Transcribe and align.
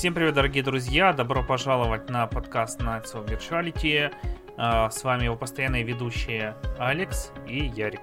Всем 0.00 0.14
привет, 0.14 0.32
дорогие 0.32 0.62
друзья! 0.62 1.12
Добро 1.12 1.42
пожаловать 1.42 2.08
на 2.08 2.26
подкаст 2.26 2.80
Nights 2.80 3.12
of 3.12 3.26
Virtuality. 3.26 4.10
А, 4.56 4.88
С 4.88 5.04
вами 5.04 5.24
его 5.24 5.36
постоянные 5.36 5.82
ведущие 5.82 6.56
Алекс 6.78 7.30
и 7.46 7.66
Ярик. 7.66 8.00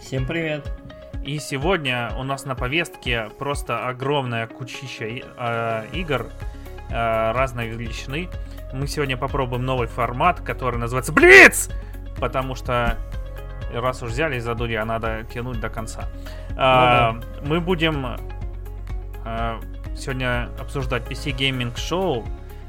Всем 0.00 0.26
привет. 0.26 0.68
И 1.24 1.38
сегодня 1.38 2.10
у 2.18 2.24
нас 2.24 2.46
на 2.46 2.56
повестке 2.56 3.30
просто 3.38 3.86
огромная 3.86 4.48
кучища 4.48 5.06
а, 5.36 5.84
игр 5.92 6.26
а, 6.90 7.32
разной 7.32 7.68
величины. 7.68 8.28
Мы 8.72 8.88
сегодня 8.88 9.16
попробуем 9.16 9.64
новый 9.64 9.86
формат, 9.86 10.40
который 10.40 10.80
называется 10.80 11.12
Блиц! 11.12 11.70
Потому 12.18 12.56
что 12.56 12.98
раз 13.72 14.02
уж 14.02 14.10
взялись 14.10 14.42
за 14.42 14.56
дури, 14.56 14.74
а 14.74 14.84
надо 14.84 15.22
тянуть 15.32 15.60
до 15.60 15.68
конца. 15.68 16.08
А, 16.56 17.20
Мы 17.46 17.60
будем 17.60 18.16
сегодня 19.96 20.50
обсуждать 20.58 21.04
PC 21.04 21.36
Gaming 21.36 21.74
Show, 21.74 22.26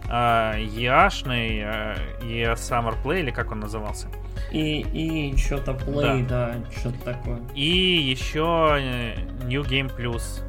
а, 0.09 0.55
EA-шный, 0.57 1.63
а, 1.63 1.97
EA 2.21 2.53
Summer 2.53 2.95
Play, 3.03 3.21
или 3.21 3.31
как 3.31 3.51
он 3.51 3.59
назывался. 3.59 4.07
И, 4.51 4.81
и 4.81 5.37
что-то 5.37 5.71
play, 5.71 6.25
да, 6.27 6.55
что-то 6.77 6.99
такое. 7.03 7.39
И 7.55 7.67
еще 7.67 8.77
э, 8.79 9.15
New 9.45 9.63
Game 9.63 9.91
Plus, 9.95 10.41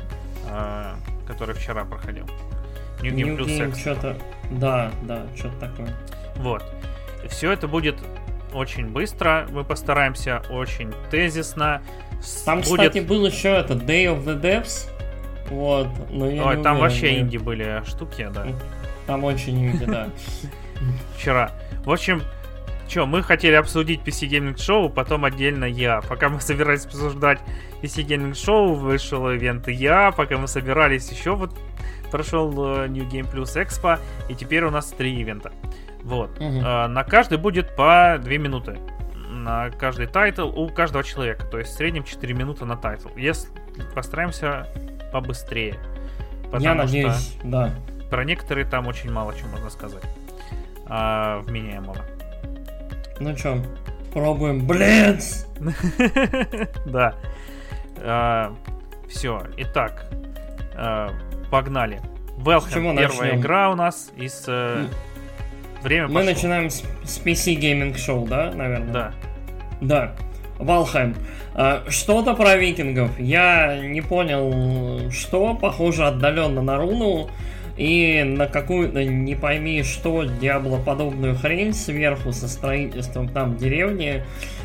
а, 0.51 0.97
который 1.27 1.55
вчера 1.55 1.85
проходил. 1.85 2.27
New 3.03 3.13
Game 3.13 3.25
New 3.25 3.37
Plus 3.37 3.47
Game 3.47 3.75
что-то. 3.77 4.17
Да, 4.51 4.93
да, 5.03 5.27
что-то 5.35 5.59
такое. 5.59 5.95
Вот. 6.37 6.63
Все 7.29 7.53
это 7.53 7.67
будет 7.67 7.97
очень 8.53 8.89
быстро. 8.89 9.47
Мы 9.51 9.65
постараемся 9.65 10.43
очень 10.51 10.93
тезисно. 11.11 11.83
Там, 12.45 12.61
будет... 12.61 12.91
кстати, 12.93 12.99
был 13.01 13.27
еще 13.27 13.49
это 13.49 13.75
Day 13.75 14.07
of 14.07 14.25
the 14.25 14.41
Devs. 14.41 14.89
Вот, 15.51 15.89
но 16.11 16.29
я 16.29 16.45
Ой, 16.47 16.55
там 16.63 16.77
уверен, 16.77 16.79
вообще 16.81 17.09
да. 17.09 17.19
инди 17.21 17.37
были 17.37 17.83
штуки, 17.87 18.29
да. 18.33 18.47
Там 19.07 19.25
очень 19.25 19.67
инди, 19.67 19.85
да. 19.85 20.09
Вчера. 21.17 21.53
В 21.85 21.91
общем, 21.91 22.23
что, 22.89 23.07
мы 23.07 23.23
хотели 23.23 23.55
обсудить 23.55 24.01
PC 24.01 24.29
Gaming 24.29 24.55
Show, 24.55 24.89
потом 24.89 25.25
отдельно 25.25 25.65
я. 25.65 26.01
Пока 26.03 26.29
мы 26.29 26.41
собирались 26.41 26.85
обсуждать 26.87 27.41
PC 27.83 28.07
Gaming 28.07 28.33
Show, 28.33 28.75
вышел 28.75 29.33
ивент 29.33 29.69
я. 29.69 30.13
Пока 30.13 30.39
мы 30.39 30.47
собирались, 30.47 31.11
еще 31.11 31.35
вот 31.35 31.53
прошел 32.11 32.51
э, 32.77 32.87
New 32.89 33.05
Game 33.05 33.31
Plus 33.31 33.57
Expo. 33.57 33.99
И 34.29 34.35
теперь 34.35 34.65
у 34.65 34.71
нас 34.71 34.91
три 34.93 35.15
ивента. 35.17 35.53
Вот. 36.03 36.39
Мгм. 36.39 36.65
Э, 36.65 36.87
На 36.87 37.03
каждый 37.03 37.39
будет 37.39 37.75
по 37.75 38.19
2 38.23 38.33
минуты. 38.39 38.79
На 39.29 39.71
каждый 39.71 40.07
тайтл 40.07 40.49
у 40.49 40.69
каждого 40.69 41.03
человека. 41.03 41.45
То 41.47 41.59
есть 41.59 41.73
в 41.73 41.77
среднем 41.77 42.05
4 42.05 42.35
минуты 42.35 42.65
на 42.65 42.77
тайтл. 42.77 43.09
Если 43.17 43.49
постараемся 43.95 44.69
побыстрее. 45.21 45.77
Потому 46.45 46.63
Я 46.63 46.71
что 46.71 46.83
надеюсь, 46.83 47.37
да. 47.43 47.71
про 48.11 48.25
некоторые 48.25 48.67
там 48.67 48.87
очень 48.87 49.11
мало 49.11 49.35
чего 49.35 49.49
можно 49.49 49.71
сказать. 49.71 50.03
А, 50.87 51.41
вменяемого. 51.41 51.97
Ну 53.19 53.35
чё, 53.35 53.63
пробуем. 54.13 54.67
Блиц! 54.67 55.47
Да. 56.87 57.15
Все. 59.09 59.43
Итак, 59.57 60.07
а, 60.75 61.11
погнали. 61.51 62.01
Welcome. 62.37 62.99
Первая 62.99 63.37
игра 63.37 63.71
у 63.71 63.75
нас 63.75 64.11
из... 64.17 64.45
э. 64.47 64.87
Время 65.83 66.09
Мы 66.09 66.25
начинаем 66.25 66.69
с, 66.69 66.83
с 67.05 67.19
PC 67.25 67.59
Gaming 67.59 67.95
Show, 67.95 68.29
да, 68.29 68.53
наверное? 68.53 68.93
Да. 68.93 69.13
Да. 69.81 70.17
Валхайм. 70.59 71.15
А, 71.55 71.85
Что-то 71.89 72.35
про 72.35 72.57
викингов. 72.57 73.19
Я 73.19 73.79
не 73.81 74.01
понял, 74.01 75.11
что. 75.11 75.55
Похоже 75.55 76.07
отдаленно 76.07 76.63
на 76.63 76.77
руну. 76.77 77.29
И 77.77 78.23
на 78.25 78.47
какую-то 78.47 79.05
не 79.05 79.35
пойми 79.35 79.83
что 79.83 80.25
диаблоподобную 80.25 81.37
хрень 81.37 81.75
сверху 81.75 82.33
со 82.33 82.49
строительством 82.49 83.29
там 83.29 83.57
деревни. 83.57 84.25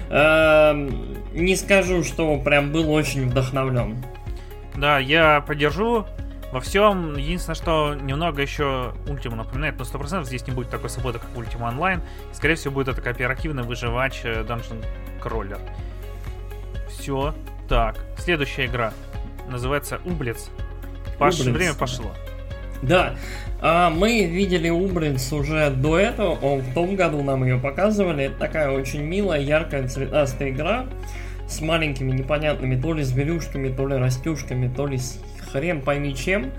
Эм, 0.09 1.17
Не 1.33 1.55
скажу, 1.55 2.03
что 2.03 2.37
прям 2.37 2.71
был 2.71 2.89
очень 2.91 3.29
вдохновлен. 3.29 3.97
Да, 4.75 4.99
я 4.99 5.41
поддержу 5.41 6.05
во 6.51 6.59
всем. 6.61 7.17
Единственное, 7.17 7.55
что 7.55 7.95
немного 7.95 8.41
еще 8.41 8.93
Ультиму 9.07 9.35
напоминает, 9.35 9.77
но 9.77 9.85
100% 9.85 10.23
здесь 10.25 10.47
не 10.47 10.53
будет 10.53 10.69
такой 10.69 10.89
свободы, 10.89 11.19
как 11.19 11.29
Ультима 11.35 11.65
онлайн. 11.65 12.01
Скорее 12.31 12.55
всего, 12.55 12.73
будет 12.73 12.89
это 12.89 13.01
кооперативный 13.01 13.63
выживач 13.63 14.21
э, 14.23 14.43
Dungeon 14.43 14.83
Crawler. 15.21 15.59
Все. 16.89 17.33
Так, 17.67 17.97
следующая 18.17 18.65
игра 18.65 18.93
называется 19.49 19.99
Ублиц. 20.05 20.49
Паш, 21.17 21.39
Ублиц. 21.39 21.53
время 21.53 21.73
пошло. 21.73 22.11
Да, 22.81 23.15
а, 23.61 23.91
мы 23.91 24.25
видели 24.25 24.69
Убринс 24.69 25.31
уже 25.31 25.69
до 25.69 25.99
этого, 25.99 26.31
о, 26.41 26.55
в 26.57 26.73
том 26.73 26.95
году 26.95 27.21
нам 27.21 27.43
ее 27.43 27.57
показывали. 27.59 28.25
Это 28.25 28.39
такая 28.39 28.71
очень 28.71 29.01
милая, 29.03 29.39
яркая, 29.39 29.87
цветастая 29.87 30.49
игра 30.49 30.87
с 31.47 31.61
маленькими 31.61 32.11
непонятными 32.11 32.79
то 32.79 32.93
ли 32.93 33.03
зверюшками, 33.03 33.69
то 33.69 33.87
ли 33.87 33.95
растюшками, 33.97 34.73
то 34.73 34.87
ли 34.87 34.97
с 34.97 35.19
хрен 35.51 35.81
пойми 35.81 36.15
чем. 36.15 36.51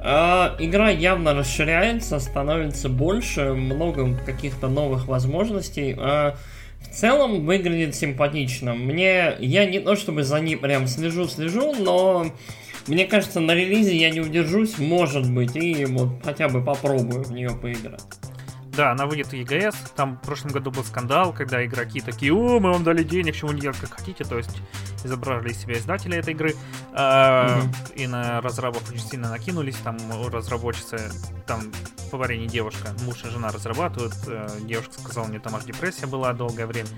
А, 0.00 0.56
игра 0.58 0.88
явно 0.88 1.34
расширяется, 1.34 2.18
становится 2.18 2.88
больше, 2.88 3.52
много 3.52 4.16
каких-то 4.24 4.68
новых 4.68 5.06
возможностей. 5.06 5.94
А, 5.98 6.34
в 6.82 6.94
целом 6.94 7.44
выглядит 7.44 7.94
симпатично. 7.94 8.74
Мне, 8.74 9.34
я 9.38 9.66
не 9.66 9.80
то 9.80 9.96
чтобы 9.96 10.24
за 10.24 10.40
ней 10.40 10.56
прям 10.56 10.86
слежу-слежу, 10.86 11.74
но 11.74 12.26
мне 12.86 13.06
кажется, 13.06 13.40
на 13.40 13.54
релизе 13.54 13.96
я 13.96 14.10
не 14.10 14.20
удержусь, 14.20 14.78
может 14.78 15.30
быть, 15.32 15.56
и 15.56 15.84
вот 15.84 16.20
хотя 16.24 16.48
бы 16.48 16.62
попробую 16.62 17.22
в 17.24 17.32
нее 17.32 17.50
поиграть. 17.50 18.02
Да, 18.74 18.92
она 18.92 19.06
выйдет 19.06 19.28
в 19.28 19.32
EGS. 19.34 19.74
Там 19.94 20.16
в 20.16 20.20
прошлом 20.22 20.52
году 20.52 20.70
был 20.70 20.82
скандал, 20.84 21.32
когда 21.32 21.64
игроки 21.64 22.00
такие, 22.00 22.32
о, 22.32 22.58
мы 22.58 22.72
вам 22.72 22.84
дали 22.84 23.02
денег, 23.02 23.36
чему 23.36 23.52
не 23.52 23.60
как 23.60 23.92
хотите. 23.92 24.24
То 24.24 24.38
есть 24.38 24.62
изображали 25.04 25.50
из 25.50 25.58
себя 25.58 25.74
издателя 25.78 26.18
этой 26.18 26.32
игры. 26.32 26.54
А, 26.94 27.58
Мгм. 27.58 27.72
И 27.96 28.06
на 28.06 28.40
разрабов 28.40 28.88
очень 28.90 29.00
сильно 29.06 29.28
накинулись. 29.28 29.76
Там 29.76 29.98
разработчицы, 30.32 31.10
там 31.46 31.70
по 32.10 32.16
варенье 32.16 32.46
девушка, 32.48 32.88
муж 33.04 33.24
и 33.24 33.28
жена 33.30 33.50
разрабатывают. 33.50 34.14
Э, 34.26 34.48
Девушка 34.60 34.92
сказала, 35.00 35.26
мне 35.26 35.38
там 35.40 35.56
аж 35.56 35.64
депрессия 35.64 36.06
была 36.06 36.32
долгое 36.32 36.66
время. 36.66 36.88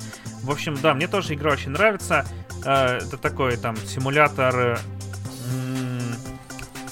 В 0.42 0.50
общем, 0.50 0.76
да, 0.80 0.92
мне 0.94 1.06
тоже 1.08 1.34
игра 1.34 1.52
очень 1.52 1.70
нравится. 1.70 2.24
Э, 2.64 2.98
Это 2.98 3.16
такой 3.16 3.56
там 3.56 3.76
симулятор... 3.76 4.78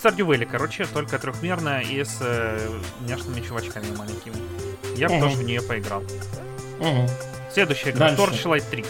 Stardew 0.02 0.26
Valley, 0.26 0.46
короче, 0.50 0.86
только 0.86 1.18
трехмерная 1.18 1.82
и 1.82 2.02
с 2.02 2.18
э, 2.20 2.58
няшными 3.06 3.40
чувачками 3.40 3.86
маленькими. 3.96 4.34
Я 4.96 5.08
Мгм. 5.08 5.20
тоже 5.20 5.36
в 5.36 5.42
нее 5.44 5.62
поиграл. 5.62 6.02
Мгм. 6.80 7.08
Следующая 7.52 7.90
игра 7.90 8.10
Дальше. 8.10 8.22
Torchlight 8.22 8.64
3. 8.70 8.84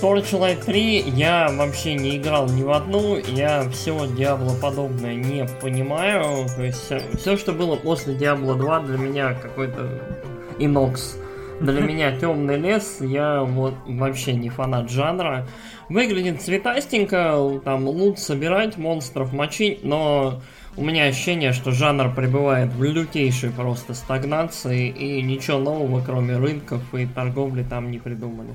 Torchlight 0.00 0.64
3 0.64 0.98
я 1.10 1.48
вообще 1.52 1.94
не 1.94 2.16
играл 2.16 2.46
ни 2.48 2.64
в 2.64 2.72
одну, 2.72 3.18
я 3.18 3.68
все 3.70 4.06
Диабло 4.08 4.54
подобное 4.54 5.14
не 5.14 5.46
понимаю. 5.60 6.46
То 6.56 6.62
есть 6.62 6.90
все, 7.20 7.36
что 7.36 7.52
было 7.52 7.76
после 7.76 8.14
Диабло 8.14 8.56
2 8.56 8.80
для 8.80 8.98
меня 8.98 9.34
какой-то 9.34 10.00
инокс. 10.58 11.16
Для 11.62 11.80
меня 11.80 12.18
темный 12.18 12.58
лес, 12.58 12.96
я 13.00 13.42
вот 13.42 13.74
вообще 13.86 14.32
не 14.32 14.50
фанат 14.50 14.90
жанра. 14.90 15.46
Выглядит 15.88 16.42
цветастенько, 16.42 17.60
там 17.64 17.86
лут 17.86 18.18
собирать, 18.18 18.76
монстров 18.78 19.32
мочить, 19.32 19.84
но 19.84 20.42
у 20.76 20.84
меня 20.84 21.04
ощущение, 21.04 21.52
что 21.52 21.70
жанр 21.70 22.12
пребывает 22.14 22.72
в 22.72 22.82
лютейшей 22.82 23.50
просто 23.50 23.94
стагнации 23.94 24.88
и 24.88 25.22
ничего 25.22 25.58
нового, 25.58 26.02
кроме 26.04 26.36
рынков 26.36 26.82
и 26.94 27.06
торговли, 27.06 27.62
там 27.62 27.92
не 27.92 27.98
придумали. 27.98 28.54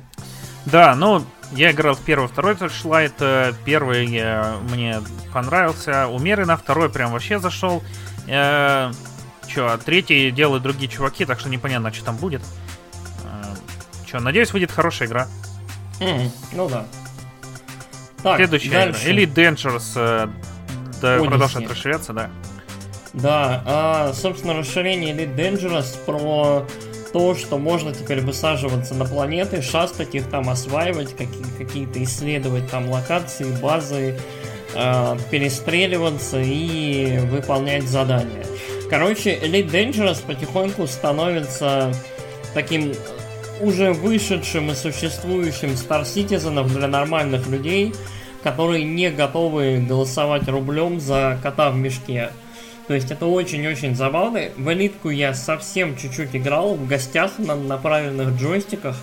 Да, 0.65 0.93
ну, 0.95 1.23
я 1.53 1.71
играл 1.71 1.95
в 1.95 2.01
первый, 2.01 2.27
второй 2.27 2.55
Torchlight. 2.55 3.13
э, 3.19 3.53
Первый 3.63 4.05
э, 4.13 4.55
мне 4.69 4.97
понравился. 5.33 6.07
Умеренно, 6.07 6.57
второй 6.57 6.89
прям 6.89 7.13
вообще 7.13 7.39
зашел. 7.39 7.81
Э, 8.27 8.91
Че, 9.47 9.67
а 9.67 9.77
третий 9.77 10.29
делают 10.31 10.63
другие 10.63 10.91
чуваки, 10.91 11.23
так 11.23 11.39
что 11.39 11.47
непонятно, 11.47 11.93
что 11.93 12.03
там 12.03 12.17
будет. 12.17 12.41
Че, 14.09 14.19
надеюсь, 14.19 14.53
выйдет 14.53 14.71
хорошая 14.71 15.07
игра. 15.07 15.27
Мгм, 15.99 16.31
ну 16.53 16.69
да. 16.69 16.85
Так, 18.23 18.37
Следующая 18.37 18.71
дальше. 18.71 19.11
игра. 19.11 19.13
Elite 19.21 19.33
Dangerous 19.33 19.91
э, 19.95 20.27
да, 21.01 21.17
продолжает 21.23 21.69
расширяться, 21.69 22.13
да. 22.13 22.29
Да, 23.13 23.63
а, 23.65 24.13
собственно, 24.13 24.53
расширение 24.53 25.13
Elite 25.15 25.35
Dangerous 25.35 25.97
про 26.05 26.65
то, 27.13 27.35
что 27.35 27.57
можно 27.57 27.93
теперь 27.93 28.21
высаживаться 28.21 28.93
на 28.93 29.05
планеты, 29.05 29.61
шастать 29.61 30.13
их 30.13 30.29
там, 30.29 30.49
осваивать, 30.49 31.15
какие- 31.15 31.57
какие-то 31.57 32.03
исследовать 32.03 32.69
там 32.69 32.89
локации, 32.89 33.45
базы, 33.61 34.19
а, 34.75 35.17
перестреливаться 35.31 36.39
и 36.39 37.17
выполнять 37.19 37.83
задания. 37.83 38.45
Короче, 38.89 39.35
Elite 39.37 39.69
Dangerous 39.71 40.23
потихоньку 40.25 40.85
становится 40.87 41.91
таким 42.53 42.93
уже 43.61 43.93
вышедшим 43.93 44.71
и 44.71 44.75
существующим 44.75 45.69
Star 45.69 46.03
Citizen 46.03 46.67
для 46.67 46.87
нормальных 46.87 47.47
людей, 47.47 47.93
которые 48.43 48.83
не 48.83 49.09
готовы 49.09 49.77
голосовать 49.77 50.47
рублем 50.47 50.99
за 50.99 51.37
кота 51.41 51.69
в 51.71 51.75
мешке. 51.75 52.29
То 52.87 52.93
есть 52.93 53.11
это 53.11 53.25
очень-очень 53.25 53.95
забавно. 53.95 54.43
В 54.55 54.71
элитку 54.71 55.09
я 55.09 55.33
совсем 55.33 55.97
чуть-чуть 55.97 56.35
играл 56.35 56.75
в 56.75 56.87
гостях 56.87 57.37
на, 57.37 57.55
на 57.55 57.77
правильных 57.77 58.39
джойстиках. 58.39 58.95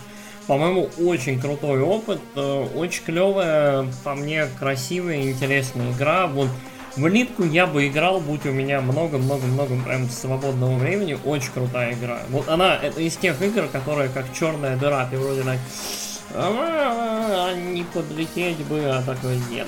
По-моему, 0.47 0.89
очень 0.99 1.39
крутой 1.39 1.81
опыт, 1.81 2.21
э, 2.35 2.67
очень 2.75 3.03
клевая, 3.03 3.87
по 4.03 4.15
мне 4.15 4.47
красивая, 4.59 5.23
интересная 5.23 5.91
игра. 5.91 6.27
Вот 6.27 6.49
в 6.95 7.07
элитку 7.07 7.43
я 7.43 7.67
бы 7.67 7.87
играл, 7.87 8.19
будь 8.19 8.45
у 8.45 8.51
меня 8.51 8.81
много-много-много 8.81 9.75
прям 9.83 10.09
свободного 10.09 10.77
времени. 10.77 11.17
Очень 11.25 11.51
крутая 11.51 11.93
игра. 11.93 12.19
Вот 12.29 12.47
она, 12.47 12.75
это 12.75 13.01
из 13.01 13.17
тех 13.17 13.41
игр, 13.41 13.67
которые 13.67 14.09
как 14.09 14.33
черная 14.33 14.77
дыра, 14.77 15.07
ты 15.09 15.17
вроде 15.17 15.43
так... 15.43 15.57
«А, 16.33 17.53
не 17.53 17.83
подлететь 17.83 18.57
бы, 18.65 18.81
а 18.85 19.01
такой 19.01 19.37
нет. 19.49 19.67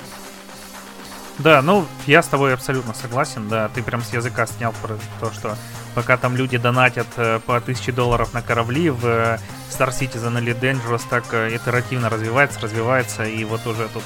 Да, 1.38 1.62
ну, 1.62 1.86
я 2.06 2.22
с 2.22 2.26
тобой 2.26 2.52
абсолютно 2.52 2.94
согласен, 2.94 3.48
да, 3.48 3.68
ты 3.68 3.82
прям 3.82 4.02
с 4.02 4.12
языка 4.12 4.44
снял 4.46 4.74
про 4.82 4.98
то, 5.20 5.32
что 5.32 5.56
пока 5.94 6.16
там 6.16 6.34
люди 6.36 6.58
донатят 6.58 7.06
э, 7.16 7.38
по 7.46 7.56
1000 7.56 7.92
долларов 7.92 8.34
на 8.34 8.42
корабли 8.42 8.90
в 8.90 9.06
э, 9.06 9.38
Star 9.70 9.90
Citizen 9.90 10.36
или 10.38 10.52
Dangerous, 10.52 11.02
так 11.08 11.24
э, 11.32 11.54
итеративно 11.54 12.10
развивается, 12.10 12.58
развивается, 12.60 13.24
и 13.24 13.44
вот 13.44 13.64
уже 13.68 13.88
тут 13.88 14.02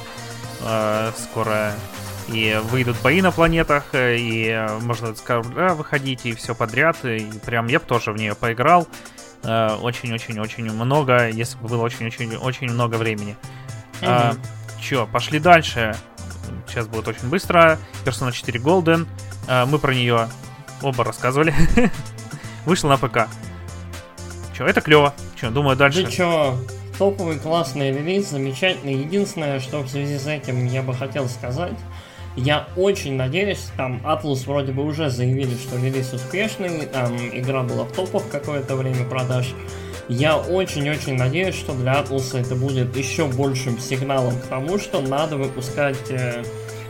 э, 0.61 1.13
скоро 1.17 1.73
и 2.33 2.61
выйдут 2.71 2.97
бои 3.03 3.21
на 3.23 3.31
планетах, 3.31 3.85
и 3.93 4.67
можно 4.81 5.15
с 5.15 5.21
корабля 5.21 5.75
выходить, 5.75 6.27
и 6.27 6.35
все 6.35 6.55
подряд, 6.55 7.05
и 7.05 7.31
прям 7.45 7.69
я 7.69 7.79
бы 7.79 7.87
тоже 7.87 8.13
в 8.13 8.17
нее 8.17 8.35
поиграл, 8.35 8.89
очень-очень-очень 9.43 10.71
много, 10.73 11.29
если 11.29 11.59
бы 11.59 11.69
было 11.69 11.83
очень-очень-очень 11.83 12.71
много 12.71 12.97
времени. 12.97 13.37
Mm-hmm. 14.01 14.07
А, 14.07 14.35
чё, 14.81 15.07
пошли 15.07 15.39
дальше 15.39 15.97
сейчас 16.73 16.87
будет 16.87 17.09
очень 17.09 17.29
быстро. 17.29 17.79
Persona 18.05 18.33
4 18.33 18.61
Golden. 18.61 19.07
Э, 19.49 19.65
мы 19.65 19.79
про 19.79 19.95
нее 19.95 20.29
оба 20.83 21.05
рассказывали. 21.05 21.55
Вышел 22.67 22.89
на 22.89 22.97
ПК. 22.97 23.29
Че, 24.57 24.67
это 24.67 24.81
клево. 24.81 25.15
Че, 25.41 25.51
думаю, 25.51 25.77
дальше. 25.77 26.05
Да 26.05 26.11
чё, 26.11 26.57
топовый 26.99 27.39
классный 27.39 27.91
релиз, 27.93 28.31
замечательный. 28.31 28.95
Единственное, 28.95 29.61
что 29.61 29.81
в 29.81 29.89
связи 29.89 30.19
с 30.19 30.27
этим 30.27 30.67
я 30.67 30.83
бы 30.83 30.95
хотел 30.95 31.29
сказать, 31.29 31.77
я 32.37 32.67
очень 32.77 33.17
надеюсь, 33.17 33.67
там 33.77 34.01
Atlus 34.05 34.47
вроде 34.47 34.73
бы 34.73 34.85
уже 34.85 35.11
заявили, 35.11 35.55
что 35.57 35.77
релиз 35.77 36.13
успешный, 36.13 36.87
там 36.87 37.17
игра 37.17 37.63
была 37.63 37.85
в 37.85 37.93
топах 37.93 38.23
какое-то 38.31 38.77
время 38.77 39.05
продаж. 39.05 39.55
Я 40.09 40.37
очень-очень 40.37 41.17
надеюсь, 41.17 41.55
что 41.55 41.75
для 41.75 42.01
Atlus 42.01 42.39
это 42.39 42.55
будет 42.55 42.97
еще 42.97 43.27
большим 43.27 43.79
сигналом 43.79 44.39
к 44.39 44.47
тому, 44.47 44.79
что 44.79 45.01
надо 45.01 45.37
выпускать 45.37 46.11
э, 46.11 46.43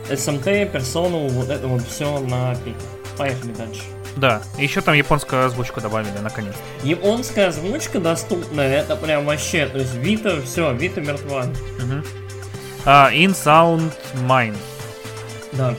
SMT, 0.09 0.71
персону, 0.71 1.27
вот 1.27 1.49
это 1.49 1.67
вот 1.67 1.83
все 1.83 2.19
на 2.19 2.55
пике. 2.55 2.75
Поехали 3.17 3.51
дальше. 3.53 3.81
Да, 4.15 4.41
еще 4.57 4.81
там 4.81 4.93
японскую 4.95 5.45
озвучку 5.45 5.81
добавили, 5.81 6.17
наконец. 6.21 6.53
Японская 6.83 7.49
озвучка 7.49 7.99
доступна, 7.99 8.61
это 8.61 8.95
прям 8.95 9.25
вообще, 9.25 9.65
то 9.65 9.79
есть 9.79 9.95
Вита, 9.95 10.41
все, 10.41 10.71
Вита 10.73 11.01
мертва. 11.01 11.43
Угу. 11.43 12.03
А, 12.85 13.11
In 13.11 13.31
Sound 13.31 13.91
Mind. 14.27 14.57
Да. 15.57 15.75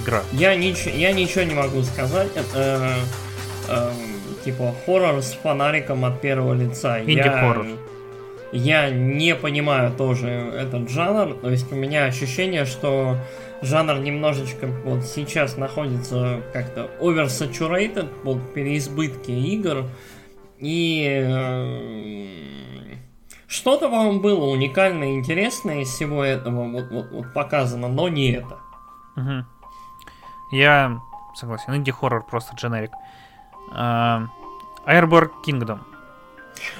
Игра. 0.00 0.22
Я, 0.32 0.56
нич- 0.56 0.94
я 0.94 1.12
ничего 1.12 1.44
не 1.44 1.54
могу 1.54 1.82
сказать, 1.82 2.30
это 2.34 2.98
э, 3.68 3.68
э, 3.68 3.90
типа 4.44 4.74
хоррор 4.84 5.22
с 5.22 5.32
фонариком 5.32 6.04
от 6.04 6.20
первого 6.20 6.54
лица. 6.54 7.02
Инди-хоррор. 7.02 7.66
Я, 8.52 8.86
я 8.86 8.90
не 8.90 9.34
понимаю 9.34 9.92
тоже 9.92 10.28
этот 10.28 10.88
жанр, 10.90 11.34
то 11.34 11.50
есть 11.50 11.70
у 11.72 11.74
меня 11.74 12.04
ощущение, 12.04 12.64
что 12.64 13.16
жанр 13.62 13.98
немножечко 13.98 14.66
вот 14.84 15.04
сейчас 15.04 15.56
находится 15.56 16.40
как-то 16.52 16.90
oversaturated, 17.00 18.08
вот 18.22 18.54
переизбытки 18.54 19.30
игр, 19.30 19.84
и 20.58 21.26
э, 21.26 22.26
что-то 23.48 23.88
вам 23.88 24.20
было 24.20 24.46
уникальное, 24.46 25.14
интересное 25.14 25.82
из 25.82 25.88
всего 25.88 26.22
этого 26.22 26.68
вот, 26.68 26.90
вот, 26.90 27.10
вот 27.10 27.32
показано, 27.32 27.88
но 27.88 28.08
не 28.08 28.32
это. 28.32 28.58
Угу. 29.16 29.44
Я 30.52 31.00
согласен, 31.34 31.74
инди-хоррор 31.74 32.24
просто 32.24 32.54
дженерик. 32.56 32.92
Uh, 33.72 34.28
Airborne 34.86 35.30
Kingdom. 35.44 35.80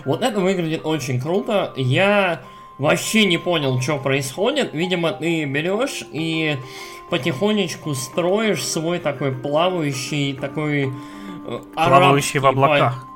Вот 0.04 0.22
это 0.22 0.40
выглядит 0.40 0.82
очень 0.84 1.20
круто. 1.20 1.72
Я 1.76 2.42
вообще 2.78 3.26
не 3.26 3.38
понял, 3.38 3.80
что 3.80 3.98
происходит. 3.98 4.72
Видимо, 4.72 5.12
ты 5.12 5.44
берешь 5.44 6.04
и 6.12 6.58
потихонечку 7.10 7.94
строишь 7.94 8.64
свой 8.64 8.98
такой 8.98 9.32
плавающий, 9.32 10.34
такой 10.34 10.92
э, 11.46 11.58
Плавающий 11.74 12.40
в 12.40 12.46
облаках. 12.46 13.06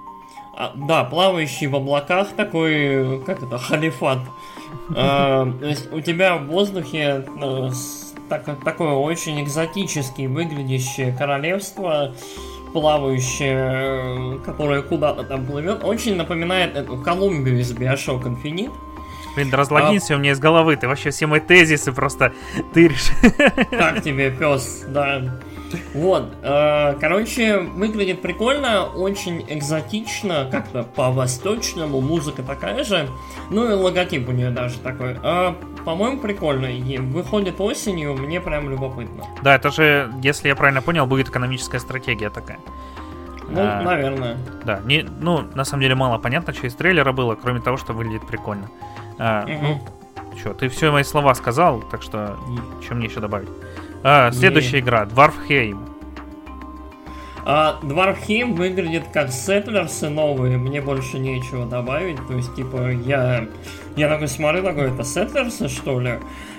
А, 0.57 0.73
да, 0.75 1.05
плавающий 1.05 1.69
в 1.69 1.77
облаках 1.77 2.29
такой, 2.37 3.23
как 3.25 3.43
это, 3.43 3.59
халифат. 3.59 4.19
А, 4.95 5.51
то 5.59 5.67
есть 5.67 5.93
у 5.93 6.01
тебя 6.01 6.37
в 6.37 6.47
воздухе 6.47 7.25
э, 8.33 8.57
такое 8.65 8.93
очень 8.93 9.43
экзотически 9.43 10.27
выглядящее 10.27 11.13
королевство 11.13 12.15
плавающая, 12.73 14.39
которая 14.39 14.83
куда-то 14.83 15.25
там 15.25 15.45
плывет, 15.45 15.83
очень 15.85 16.17
напоминает 16.17 16.77
эту 16.77 16.97
Колумбию 16.99 17.59
из 17.61 17.73
Bioshock 17.73 18.23
Infinite. 18.25 18.73
Блин, 19.35 19.51
да 19.51 19.57
разлогинься 19.57 20.15
а... 20.15 20.17
у 20.17 20.21
меня 20.21 20.33
из 20.33 20.39
головы, 20.39 20.77
ты 20.77 20.89
вообще 20.89 21.11
все 21.11 21.27
мои 21.27 21.41
тезисы 21.41 21.93
просто 21.93 22.33
тыришь. 22.75 23.11
Так 23.71 24.03
тебе, 24.03 24.31
пес, 24.39 24.85
да. 24.89 25.41
Вот, 25.95 26.33
э, 26.43 26.95
короче, 27.01 27.59
выглядит 27.59 28.23
прикольно, 28.23 28.85
очень 28.85 29.45
экзотично, 29.49 30.49
как-то 30.51 30.83
по-восточному, 30.83 32.01
музыка 32.01 32.43
такая 32.43 32.85
же, 32.85 33.09
ну 33.51 33.71
и 33.71 33.75
логотип 33.75 34.29
у 34.29 34.33
нее 34.33 34.51
даже 34.51 34.79
такой. 34.79 35.17
Э, 35.23 35.55
по-моему, 35.85 36.21
прикольно, 36.21 36.67
и 36.67 36.99
выходит 36.99 37.61
осенью, 37.61 38.15
мне 38.15 38.41
прям 38.41 38.71
любопытно. 38.71 39.25
Да, 39.43 39.55
это 39.55 39.71
же, 39.71 40.13
если 40.23 40.49
я 40.49 40.57
правильно 40.57 40.83
понял, 40.83 41.07
будет 41.07 41.29
экономическая 41.29 41.79
стратегия 41.79 42.31
такая. 42.31 42.59
Ну, 43.49 43.61
а, 43.61 43.83
наверное. 43.83 44.37
Да, 44.65 44.81
не, 44.85 45.03
ну, 45.03 45.45
на 45.55 45.65
самом 45.65 45.83
деле 45.83 45.95
мало 45.95 46.19
понятно, 46.19 46.53
что 46.53 46.67
из 46.67 46.75
трейлера 46.75 47.13
было, 47.13 47.35
кроме 47.35 47.61
того, 47.61 47.77
что 47.77 47.93
выглядит 47.93 48.27
прикольно. 48.27 48.71
А, 49.19 49.45
угу. 49.45 49.53
Ну, 49.63 50.37
что, 50.39 50.55
ты 50.55 50.69
все 50.69 50.93
мои 50.93 51.03
слова 51.03 51.35
сказал, 51.35 51.81
так 51.91 52.03
что, 52.03 52.39
что 52.83 52.95
мне 52.95 53.07
еще 53.07 53.21
добавить? 53.21 53.49
А, 54.03 54.31
следующая 54.33 54.79
и... 54.79 54.81
игра, 54.81 55.05
Dwarfheim. 55.05 55.91
А, 57.45 57.79
Dwarfheim 57.83 58.55
выглядит 58.55 59.05
как 59.13 59.29
Settlers 59.29 60.09
новые, 60.09 60.59
мне 60.59 60.81
больше 60.81 61.19
нечего 61.19 61.67
добавить. 61.67 62.19
То 62.27 62.35
есть, 62.35 62.55
типа, 62.55 62.91
я, 62.91 63.49
я 63.97 64.09
такой 64.09 64.29
смотрю, 64.29 64.63
такой, 64.63 64.89
это 64.89 65.03
Settlers, 65.03 65.69
что 65.69 66.01
ли? 66.01 66.19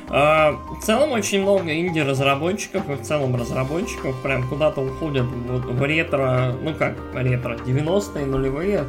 А, 0.09 0.51
в 0.51 0.83
целом 0.83 1.11
очень 1.11 1.41
много 1.41 1.73
инди-разработчиков 1.73 2.89
и 2.89 2.95
в 2.95 3.01
целом 3.01 3.35
разработчиков 3.35 4.21
прям 4.21 4.47
куда-то 4.49 4.81
уходят 4.81 5.25
вот, 5.47 5.63
в 5.63 5.83
ретро, 5.83 6.53
ну 6.61 6.73
как 6.73 6.97
ретро, 7.13 7.55
90-е, 7.55 8.25
нулевые, 8.25 8.85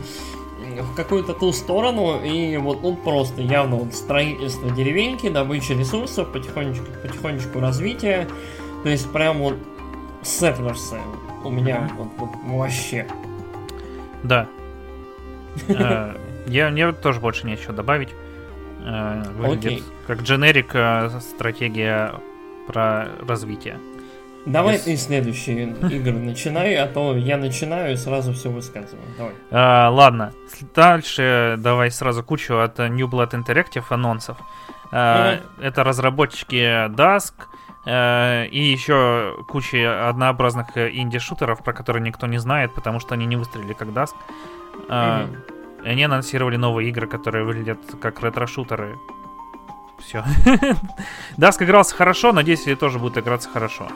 в 0.80 0.94
какую-то 0.94 1.34
ту 1.34 1.52
сторону, 1.52 2.20
и 2.22 2.56
вот 2.56 2.82
тут 2.82 3.02
просто 3.02 3.42
явно 3.42 3.76
вот 3.76 3.94
строительство 3.94 4.70
деревеньки, 4.70 5.28
добыча 5.28 5.74
ресурсов, 5.74 6.32
потихонечку, 6.32 6.86
потихонечку 7.02 7.60
развитие. 7.60 8.28
То 8.82 8.88
есть 8.88 9.12
прям 9.12 9.38
вот 9.38 9.56
сеттлерсы 10.22 10.98
у 11.44 11.50
меня 11.50 11.90
вот, 11.96 12.08
вот 12.18 12.30
вообще. 12.44 13.06
Да. 14.22 14.48
Э, 15.68 16.16
я 16.46 16.70
мне 16.70 16.92
тоже 16.92 17.20
больше 17.20 17.46
нечего 17.46 17.74
добавить. 17.74 18.08
Э, 18.80 19.22
выглядит 19.36 19.84
как 20.06 20.22
дженерик 20.22 20.70
э, 20.74 21.10
стратегия 21.20 22.14
про 22.66 23.08
развитие. 23.26 23.78
Давай 24.44 24.76
yes. 24.76 24.84
ты 24.84 24.96
следующие 24.96 25.68
игры 25.90 26.12
начинай, 26.12 26.74
а 26.76 26.86
то 26.86 27.16
я 27.16 27.36
начинаю 27.36 27.92
и 27.92 27.96
сразу 27.96 28.32
все 28.32 28.50
высказываю. 28.50 29.06
Давай. 29.16 29.34
А, 29.50 29.88
ладно. 29.90 30.32
Дальше 30.74 31.56
давай 31.58 31.90
сразу 31.90 32.22
кучу 32.22 32.56
от 32.58 32.78
New 32.78 33.08
Blood 33.08 33.32
Interactive 33.32 33.84
анонсов. 33.90 34.36
А, 34.90 35.34
mm-hmm. 35.34 35.62
Это 35.62 35.84
разработчики 35.84 36.88
Dusk 36.88 37.34
а, 37.86 38.44
и 38.44 38.60
еще 38.60 39.36
куча 39.48 40.08
однообразных 40.08 40.76
инди-шутеров, 40.76 41.62
про 41.62 41.72
которые 41.72 42.02
никто 42.02 42.26
не 42.26 42.38
знает, 42.38 42.74
потому 42.74 42.98
что 42.98 43.14
они 43.14 43.26
не 43.26 43.36
выстрелили 43.36 43.74
как 43.74 43.88
Dusk. 43.88 44.14
Mm-hmm. 44.88 45.36
Они 45.84 46.04
анонсировали 46.04 46.56
новые 46.56 46.88
игры, 46.88 47.06
которые 47.06 47.44
выглядят 47.44 47.78
как 48.00 48.20
ретро-шутеры. 48.22 48.98
Все. 49.98 50.24
Dusk 51.36 51.62
игрался 51.62 51.94
хорошо, 51.94 52.32
надеюсь, 52.32 52.66
и 52.66 52.74
тоже 52.74 52.98
будет 52.98 53.18
играться 53.18 53.48
хорошо. 53.48 53.88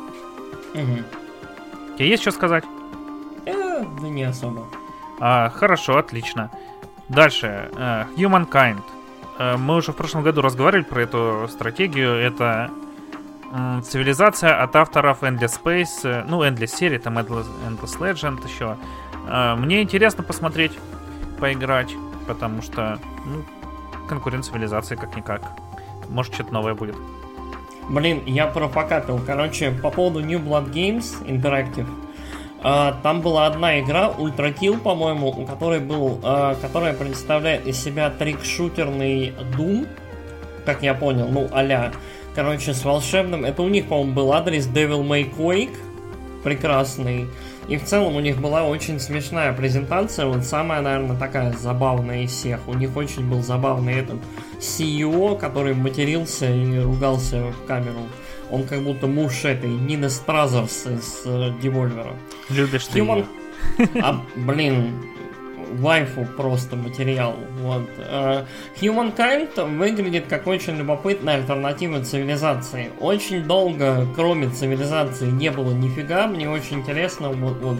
Угу. 0.76 1.96
Тебе 1.96 2.08
есть 2.08 2.22
что 2.22 2.30
сказать? 2.30 2.64
Э, 3.46 3.84
да 4.00 4.08
не 4.08 4.24
особо. 4.24 4.66
А, 5.18 5.48
хорошо, 5.50 5.96
отлично. 5.96 6.50
Дальше. 7.08 7.70
Uh, 7.72 8.06
Humankind. 8.16 8.82
Uh, 9.38 9.56
мы 9.56 9.76
уже 9.76 9.92
в 9.92 9.96
прошлом 9.96 10.22
году 10.22 10.42
разговаривали 10.42 10.84
про 10.84 11.02
эту 11.02 11.48
стратегию. 11.50 12.14
Это 12.14 12.70
М, 13.52 13.82
Цивилизация 13.82 14.62
от 14.62 14.74
авторов 14.74 15.22
Endless 15.22 15.60
Space, 15.62 16.04
э, 16.04 16.24
ну, 16.28 16.42
Endless 16.44 16.66
серии, 16.66 16.98
там 16.98 17.18
Endless, 17.18 17.46
Endless 17.66 17.98
Legend 17.98 18.46
еще. 18.46 18.76
Мне 19.56 19.82
интересно 19.82 20.22
посмотреть, 20.22 20.72
поиграть, 21.40 21.92
потому 22.28 22.62
что, 22.62 23.00
ну, 23.24 23.44
конкурент 24.08 24.44
цивилизации 24.44 24.94
как-никак. 24.94 25.42
Может, 26.08 26.34
что-то 26.34 26.54
новое 26.54 26.74
будет. 26.74 26.94
Блин, 27.88 28.22
я 28.26 28.46
пропокапил. 28.46 29.20
Короче, 29.24 29.70
по 29.70 29.90
поводу 29.90 30.20
New 30.20 30.40
Blood 30.40 30.72
Games 30.72 31.04
Interactive. 31.26 31.86
а, 32.62 32.98
там 33.02 33.20
была 33.20 33.46
одна 33.46 33.78
игра, 33.78 34.12
Ultra 34.18 34.52
Kill, 34.52 34.78
по-моему, 34.80 35.28
у 35.28 35.46
которой 35.46 35.78
был, 35.78 36.18
а, 36.22 36.56
которая 36.56 36.94
представляет 36.94 37.66
из 37.66 37.80
себя 37.80 38.12
трик-шутерный 38.18 39.32
Doom, 39.56 39.86
как 40.64 40.82
я 40.82 40.94
понял, 40.94 41.28
ну, 41.28 41.48
аля. 41.52 41.92
Короче, 42.34 42.74
с 42.74 42.84
волшебным. 42.84 43.44
Это 43.44 43.62
у 43.62 43.68
них, 43.68 43.86
по-моему, 43.86 44.12
был 44.12 44.32
адрес 44.32 44.66
Devil 44.66 45.06
May 45.06 45.32
Quake. 45.32 45.76
Прекрасный. 46.42 47.28
И 47.68 47.76
в 47.76 47.84
целом 47.84 48.14
у 48.14 48.20
них 48.20 48.40
была 48.40 48.62
очень 48.64 49.00
смешная 49.00 49.52
презентация. 49.52 50.26
Вот 50.26 50.44
самая, 50.44 50.80
наверное, 50.80 51.16
такая 51.16 51.52
забавная 51.52 52.22
из 52.22 52.30
всех. 52.30 52.60
У 52.68 52.74
них 52.74 52.96
очень 52.96 53.28
был 53.28 53.42
забавный 53.42 53.94
этот 53.94 54.18
CEO, 54.60 55.36
который 55.36 55.74
матерился 55.74 56.48
и 56.48 56.78
ругался 56.78 57.50
в 57.50 57.66
камеру. 57.66 58.06
Он 58.50 58.64
как 58.64 58.82
будто 58.82 59.08
муж 59.08 59.44
этой 59.44 59.70
Нины 59.70 60.08
Стразерс 60.08 60.86
из 60.86 61.22
э, 61.24 61.52
Девольвера. 61.60 62.14
Любишь 62.48 62.86
ты 62.86 63.00
Human... 63.00 63.26
её. 63.78 63.88
А, 64.00 64.20
блин, 64.36 64.92
вайфу 65.72 66.26
просто 66.36 66.76
материал. 66.76 67.36
Вот. 67.60 67.88
Э, 67.98 68.44
Humankind 68.80 69.76
выглядит 69.76 70.26
как 70.28 70.46
очень 70.46 70.76
любопытная 70.76 71.36
альтернатива 71.36 72.02
цивилизации. 72.02 72.90
Очень 73.00 73.44
долго, 73.44 74.06
кроме 74.14 74.48
цивилизации, 74.48 75.26
не 75.26 75.50
было 75.50 75.72
нифига. 75.72 76.26
Мне 76.26 76.48
очень 76.48 76.78
интересно, 76.78 77.30
вот, 77.30 77.56
вот 77.60 77.78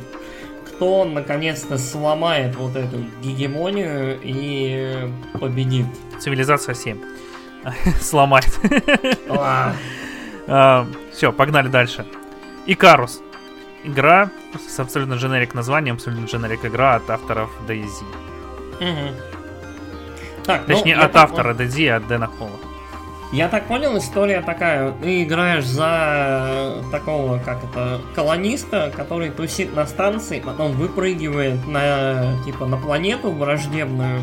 кто 0.67 1.05
наконец-то 1.05 1.79
сломает 1.79 2.55
вот 2.57 2.77
эту 2.77 2.99
гегемонию 3.23 4.19
и 4.23 5.09
победит. 5.41 5.87
Цивилизация 6.19 6.75
7. 6.75 6.99
Сломает. 8.01 8.59
А, 9.29 9.75
Все, 11.13 11.33
погнали 11.33 11.69
дальше. 11.69 12.07
Икарус. 12.67 13.23
Игра 13.87 14.31
с 14.69 14.81
абсолютно 14.81 15.15
дженерик 15.15 15.55
названием, 15.55 15.95
абсолютно 15.95 16.27
дженерик 16.27 16.65
игра 16.65 16.97
от 16.97 17.09
авторов 17.09 17.51
DayZ. 17.69 18.05
Так, 20.45 20.63
ну, 20.67 20.75
Точнее, 20.75 20.93
я 20.93 21.03
от 21.03 21.15
автора 21.15 21.55
DayZ 21.55 21.81
и 21.81 21.87
от 21.87 22.07
Дэна 22.09 22.27
Холла. 22.27 22.59
Я 23.33 23.49
так 23.49 23.67
понял, 23.67 23.97
история 23.97 24.41
такая. 24.41 24.91
Ты 24.91 25.23
играешь 25.23 25.65
за 25.65 26.83
такого, 26.91 27.39
как 27.39 27.63
это, 27.63 28.01
колониста, 28.15 28.93
который 28.95 29.31
тусит 29.31 29.75
на 29.75 29.87
станции, 29.87 30.41
потом 30.41 30.73
выпрыгивает 30.73 31.65
на, 31.67 32.37
типа, 32.45 32.67
на 32.67 32.77
планету 32.77 33.31
враждебную, 33.31 34.23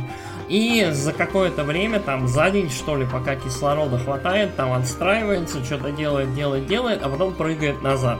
и 0.49 0.87
за 0.91 1.13
какое-то 1.13 1.63
время, 1.63 1.99
там, 1.99 2.27
за 2.27 2.49
день, 2.49 2.69
что 2.69 2.97
ли, 2.97 3.05
пока 3.05 3.35
кислорода 3.35 3.97
хватает, 3.97 4.57
там 4.57 4.73
отстраивается, 4.73 5.63
что-то 5.63 5.91
делает, 5.91 6.33
делает, 6.35 6.65
делает, 6.65 7.01
а 7.01 7.07
потом 7.07 7.33
прыгает 7.33 7.81
назад. 7.81 8.19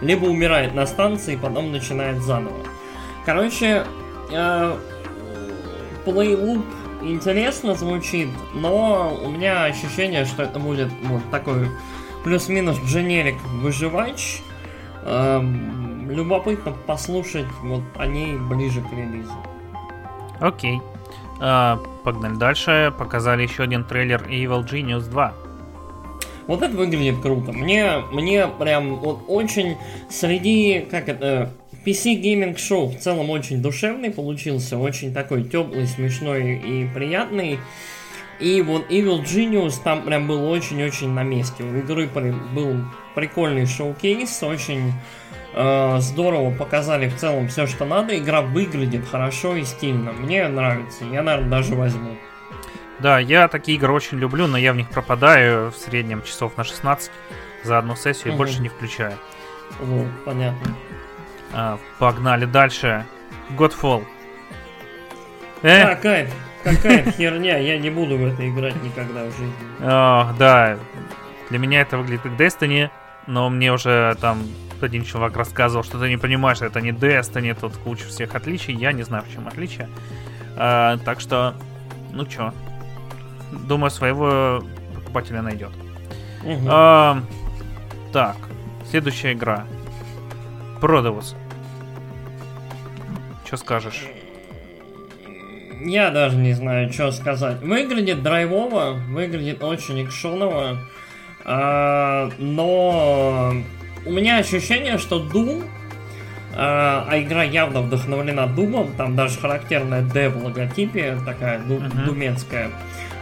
Либо 0.00 0.26
умирает 0.26 0.74
на 0.74 0.86
станции, 0.86 1.36
потом 1.36 1.72
начинает 1.72 2.22
заново. 2.22 2.58
Короче, 3.24 3.84
э, 4.30 4.76
плейлуп 6.04 6.64
интересно 7.02 7.74
звучит, 7.74 8.28
но 8.54 9.18
у 9.24 9.30
меня 9.30 9.64
ощущение, 9.64 10.24
что 10.24 10.44
это 10.44 10.58
будет 10.58 10.88
вот 11.04 11.22
такой 11.30 11.68
плюс-минус 12.24 12.78
дженерик 12.84 13.36
выживач. 13.60 14.42
Эм, 15.04 16.10
любопытно 16.10 16.72
послушать 16.86 17.46
вот 17.62 17.82
о 17.96 18.06
ней 18.06 18.36
ближе 18.36 18.80
к 18.82 18.92
релизу. 18.92 19.32
Окей. 20.40 20.80
А, 21.40 21.80
погнали 22.04 22.34
дальше. 22.34 22.92
Показали 22.98 23.42
еще 23.42 23.62
один 23.62 23.84
трейлер 23.84 24.22
Evil 24.22 24.64
Genius 24.64 25.08
2. 25.08 25.32
Вот 26.48 26.62
это 26.62 26.74
выглядит 26.74 27.20
круто. 27.20 27.52
Мне, 27.52 27.98
мне 28.10 28.48
прям 28.48 28.96
вот 28.96 29.24
очень 29.28 29.76
среди, 30.08 30.80
как 30.90 31.08
это, 31.08 31.52
PC 31.84 32.14
гейминг 32.14 32.58
шоу 32.58 32.88
в 32.88 32.98
целом 32.98 33.30
очень 33.30 33.62
душевный 33.62 34.10
получился, 34.10 34.78
очень 34.78 35.12
такой 35.12 35.44
теплый, 35.44 35.86
смешной 35.86 36.56
и 36.56 36.88
приятный. 36.92 37.58
И 38.40 38.62
вот 38.62 38.90
Evil 38.90 39.22
Genius 39.24 39.74
там 39.82 40.02
прям 40.02 40.26
был 40.26 40.48
очень-очень 40.50 41.10
на 41.10 41.22
месте. 41.22 41.62
У 41.64 41.76
игры 41.76 42.08
был 42.54 42.76
прикольный 43.14 43.66
шоу-кейс, 43.66 44.42
очень 44.42 44.92
э, 45.54 45.96
здорово 46.00 46.54
показали 46.54 47.08
в 47.08 47.16
целом 47.16 47.48
все, 47.48 47.66
что 47.66 47.84
надо. 47.84 48.16
Игра 48.16 48.42
выглядит 48.42 49.06
хорошо 49.06 49.56
и 49.56 49.64
стильно. 49.64 50.12
Мне 50.12 50.46
нравится. 50.48 51.04
Я, 51.04 51.22
наверное, 51.22 51.50
даже 51.50 51.74
возьму. 51.74 52.16
Да, 53.00 53.18
я 53.18 53.48
такие 53.48 53.76
игры 53.78 53.92
очень 53.92 54.18
люблю, 54.18 54.46
но 54.46 54.58
я 54.58 54.72
в 54.72 54.76
них 54.76 54.88
пропадаю 54.88 55.70
в 55.70 55.76
среднем 55.76 56.22
часов 56.22 56.56
на 56.56 56.64
16 56.64 57.10
за 57.64 57.78
одну 57.78 57.94
сессию 57.96 58.32
и 58.32 58.36
больше 58.36 58.60
не 58.60 58.68
включаю. 58.68 59.14
Вот, 59.80 60.06
понятно. 60.24 60.74
А, 61.52 61.78
погнали 61.98 62.44
дальше. 62.44 63.04
Godfall. 63.56 64.04
Э, 65.62 65.94
Какая, 65.94 66.30
какая 66.64 67.10
херня, 67.12 67.58
я 67.58 67.78
не 67.78 67.90
буду 67.90 68.16
в 68.16 68.24
это 68.26 68.48
играть 68.48 68.80
никогда 68.82 69.24
в 69.24 69.30
жизни. 69.32 69.52
ах, 69.82 70.36
да. 70.38 70.76
Для 71.50 71.58
меня 71.58 71.80
это 71.80 71.96
выглядит 71.98 72.22
как 72.22 72.32
Destiny, 72.32 72.90
но 73.26 73.48
мне 73.48 73.72
уже 73.72 74.16
там 74.20 74.42
один 74.80 75.04
чувак 75.04 75.36
рассказывал, 75.36 75.82
что 75.82 75.98
ты 75.98 76.08
не 76.08 76.16
понимаешь, 76.16 76.60
это 76.62 76.80
не 76.80 76.90
Destiny, 76.92 77.56
тут 77.58 77.76
куча 77.78 78.04
всех 78.06 78.34
отличий. 78.34 78.74
Я 78.74 78.92
не 78.92 79.02
знаю, 79.02 79.24
в 79.24 79.32
чем 79.32 79.48
отличие. 79.48 79.88
А, 80.56 80.98
так 81.04 81.20
что, 81.20 81.54
ну 82.12 82.26
чё, 82.26 82.52
думаю, 83.52 83.90
своего 83.90 84.62
покупателя 84.94 85.42
найдет. 85.42 85.70
Мгм. 86.44 86.66
А, 86.68 87.22
так, 88.12 88.36
следующая 88.90 89.32
игра. 89.32 89.64
Продовус. 90.80 91.34
Что 93.44 93.56
скажешь? 93.56 94.04
Я 95.80 96.10
даже 96.10 96.36
не 96.36 96.52
знаю, 96.52 96.92
что 96.92 97.10
сказать. 97.12 97.60
Выглядит 97.62 98.22
драйвово, 98.22 98.94
выглядит 99.10 99.62
очень 99.62 100.04
экшоново, 100.04 100.78
а, 101.44 102.30
но 102.38 103.54
у 104.04 104.12
меня 104.12 104.38
ощущение, 104.38 104.98
что 104.98 105.22
Doom, 105.22 105.64
а, 106.54 107.06
а 107.08 107.18
игра 107.20 107.44
явно 107.44 107.80
вдохновлена 107.82 108.46
Думом, 108.48 108.92
там 108.96 109.14
даже 109.16 109.38
характерная 109.38 110.02
D 110.02 110.28
в 110.28 110.44
логотипе, 110.44 111.16
такая 111.24 111.60
ду- 111.60 111.80
думецкая. 112.04 112.70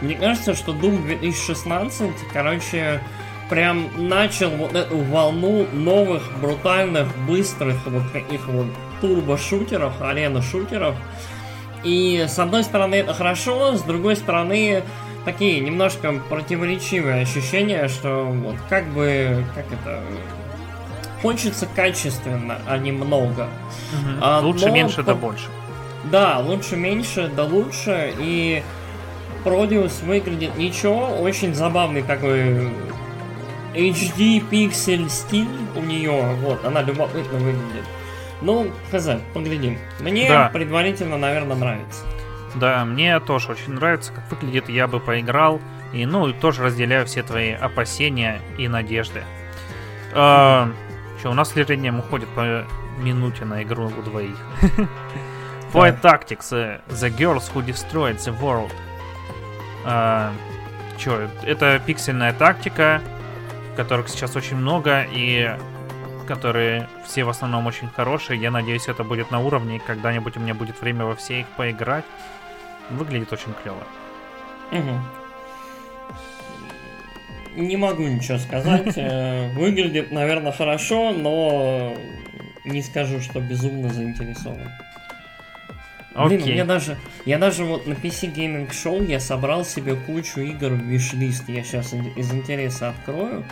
Мне 0.01 0.15
кажется, 0.15 0.53
что 0.53 0.73
Doom 0.73 1.03
2016, 1.05 2.11
короче, 2.31 3.01
прям 3.49 3.87
начал 3.95 4.49
вот 4.51 4.75
эту 4.75 4.97
волну 4.97 5.65
новых, 5.73 6.23
брутальных, 6.39 7.07
быстрых, 7.27 7.77
вот 7.85 8.11
таких 8.13 8.47
вот 8.47 8.67
турбо-шутеров, 9.01 10.01
арена-шутеров. 10.01 10.95
И 11.83 12.25
с 12.27 12.37
одной 12.39 12.63
стороны 12.63 12.95
это 12.95 13.13
хорошо, 13.13 13.75
с 13.75 13.81
другой 13.81 14.15
стороны 14.15 14.83
такие 15.25 15.59
немножко 15.61 16.13
противоречивые 16.29 17.21
ощущения, 17.21 17.87
что 17.87 18.25
вот 18.25 18.55
как 18.69 18.85
бы, 18.87 19.43
как 19.55 19.65
это, 19.71 20.01
хочется 21.21 21.67
качественно, 21.75 22.59
а 22.67 22.77
не 22.77 22.91
много. 22.91 23.47
Мгм. 23.93 24.17
А, 24.21 24.39
Лучше, 24.41 24.69
меньше, 24.71 25.03
да 25.03 25.13
по- 25.13 25.19
больше. 25.19 25.45
Да, 26.05 26.39
лучше 26.39 26.75
меньше, 26.75 27.29
да 27.35 27.43
лучше. 27.43 28.13
И 28.19 28.63
Продиус 29.43 30.01
выглядит 30.01 30.55
ничего, 30.57 31.07
очень 31.19 31.53
забавный 31.53 32.01
такой 32.01 32.69
HD 33.73 34.39
пиксель 34.39 35.09
стиль 35.09 35.47
у 35.75 35.81
нее. 35.81 36.35
Вот, 36.41 36.65
она 36.65 36.81
любопытно 36.81 37.37
выглядит. 37.39 37.85
Ну, 38.41 38.71
хз, 38.91 39.07
поглядим. 39.33 39.77
Мне 39.99 40.27
Да. 40.27 40.49
предварительно, 40.49 41.17
наверное, 41.17 41.55
нравится. 41.55 42.01
Да, 42.55 42.85
мне 42.85 43.19
тоже 43.19 43.51
очень 43.51 43.73
нравится, 43.73 44.11
как 44.13 44.29
выглядит, 44.31 44.69
я 44.69 44.87
бы 44.87 44.99
поиграл. 44.99 45.59
И, 45.93 46.05
ну, 46.05 46.31
тоже 46.33 46.63
разделяю 46.63 47.05
все 47.05 47.23
твои 47.23 47.51
опасения 47.51 48.41
и 48.57 48.67
надежды. 48.67 49.23
А, 50.13 50.69
Че, 51.21 51.29
у 51.29 51.33
нас 51.33 51.49
в 51.49 51.53
среднем 51.53 51.99
уходит 51.99 52.27
по 52.29 52.65
минуте 52.99 53.45
на 53.45 53.63
игру 53.63 53.85
у 53.97 54.01
двоих. 54.01 54.37
Flight 55.73 56.01
Tactics, 56.01 56.47
э, 56.55 56.79
The 56.89 57.09
Girls 57.15 57.51
Who 57.53 57.65
Destroyed 57.65 58.17
the 58.17 58.39
World. 58.39 58.71
А, 59.89 60.33
Че, 60.97 61.29
это 61.43 61.79
пиксельная 61.85 62.33
тактика, 62.33 63.01
которых 63.77 64.09
сейчас 64.09 64.35
очень 64.35 64.57
много, 64.57 65.05
и 65.09 65.55
которые 66.27 66.89
все 67.05 67.23
в 67.23 67.29
основном 67.29 67.67
очень 67.67 67.87
хорошие. 67.87 68.41
Я 68.41 68.51
надеюсь, 68.51 68.89
это 68.89 69.05
будет 69.05 69.31
на 69.31 69.39
уровне, 69.39 69.77
и 69.77 69.79
когда-нибудь 69.79 70.35
у 70.35 70.41
меня 70.41 70.53
будет 70.53 70.81
время 70.81 71.05
во 71.05 71.15
все 71.15 71.39
их 71.39 71.47
поиграть. 71.55 72.03
Выглядит 72.89 73.31
очень 73.31 73.53
клево. 73.63 73.83
Мгм. 74.71 75.01
не 77.55 77.77
могу 77.77 78.03
ничего 78.03 78.37
сказать. 78.37 78.93
Э, 78.97 79.53
выглядит, 79.53 80.11
наверное, 80.11 80.51
хорошо, 80.51 81.13
но 81.13 81.95
не 82.65 82.81
скажу, 82.81 83.21
что 83.21 83.39
безумно 83.39 83.87
заинтересован. 83.93 84.69
Блин, 86.25 86.41
Окей. 86.41 86.55
я 86.55 86.65
даже, 86.65 86.97
я 87.25 87.37
даже 87.37 87.63
вот 87.63 87.85
на 87.85 87.93
PC 87.93 88.33
Gaming 88.33 88.69
Show 88.71 89.05
я 89.05 89.19
собрал 89.19 89.63
себе 89.63 89.95
кучу 89.95 90.39
игр 90.39 90.69
в 90.69 90.81
виш-лист. 90.81 91.43
Я 91.47 91.63
сейчас 91.63 91.93
из 91.93 92.33
интереса 92.33 92.89
открою, 92.89 93.45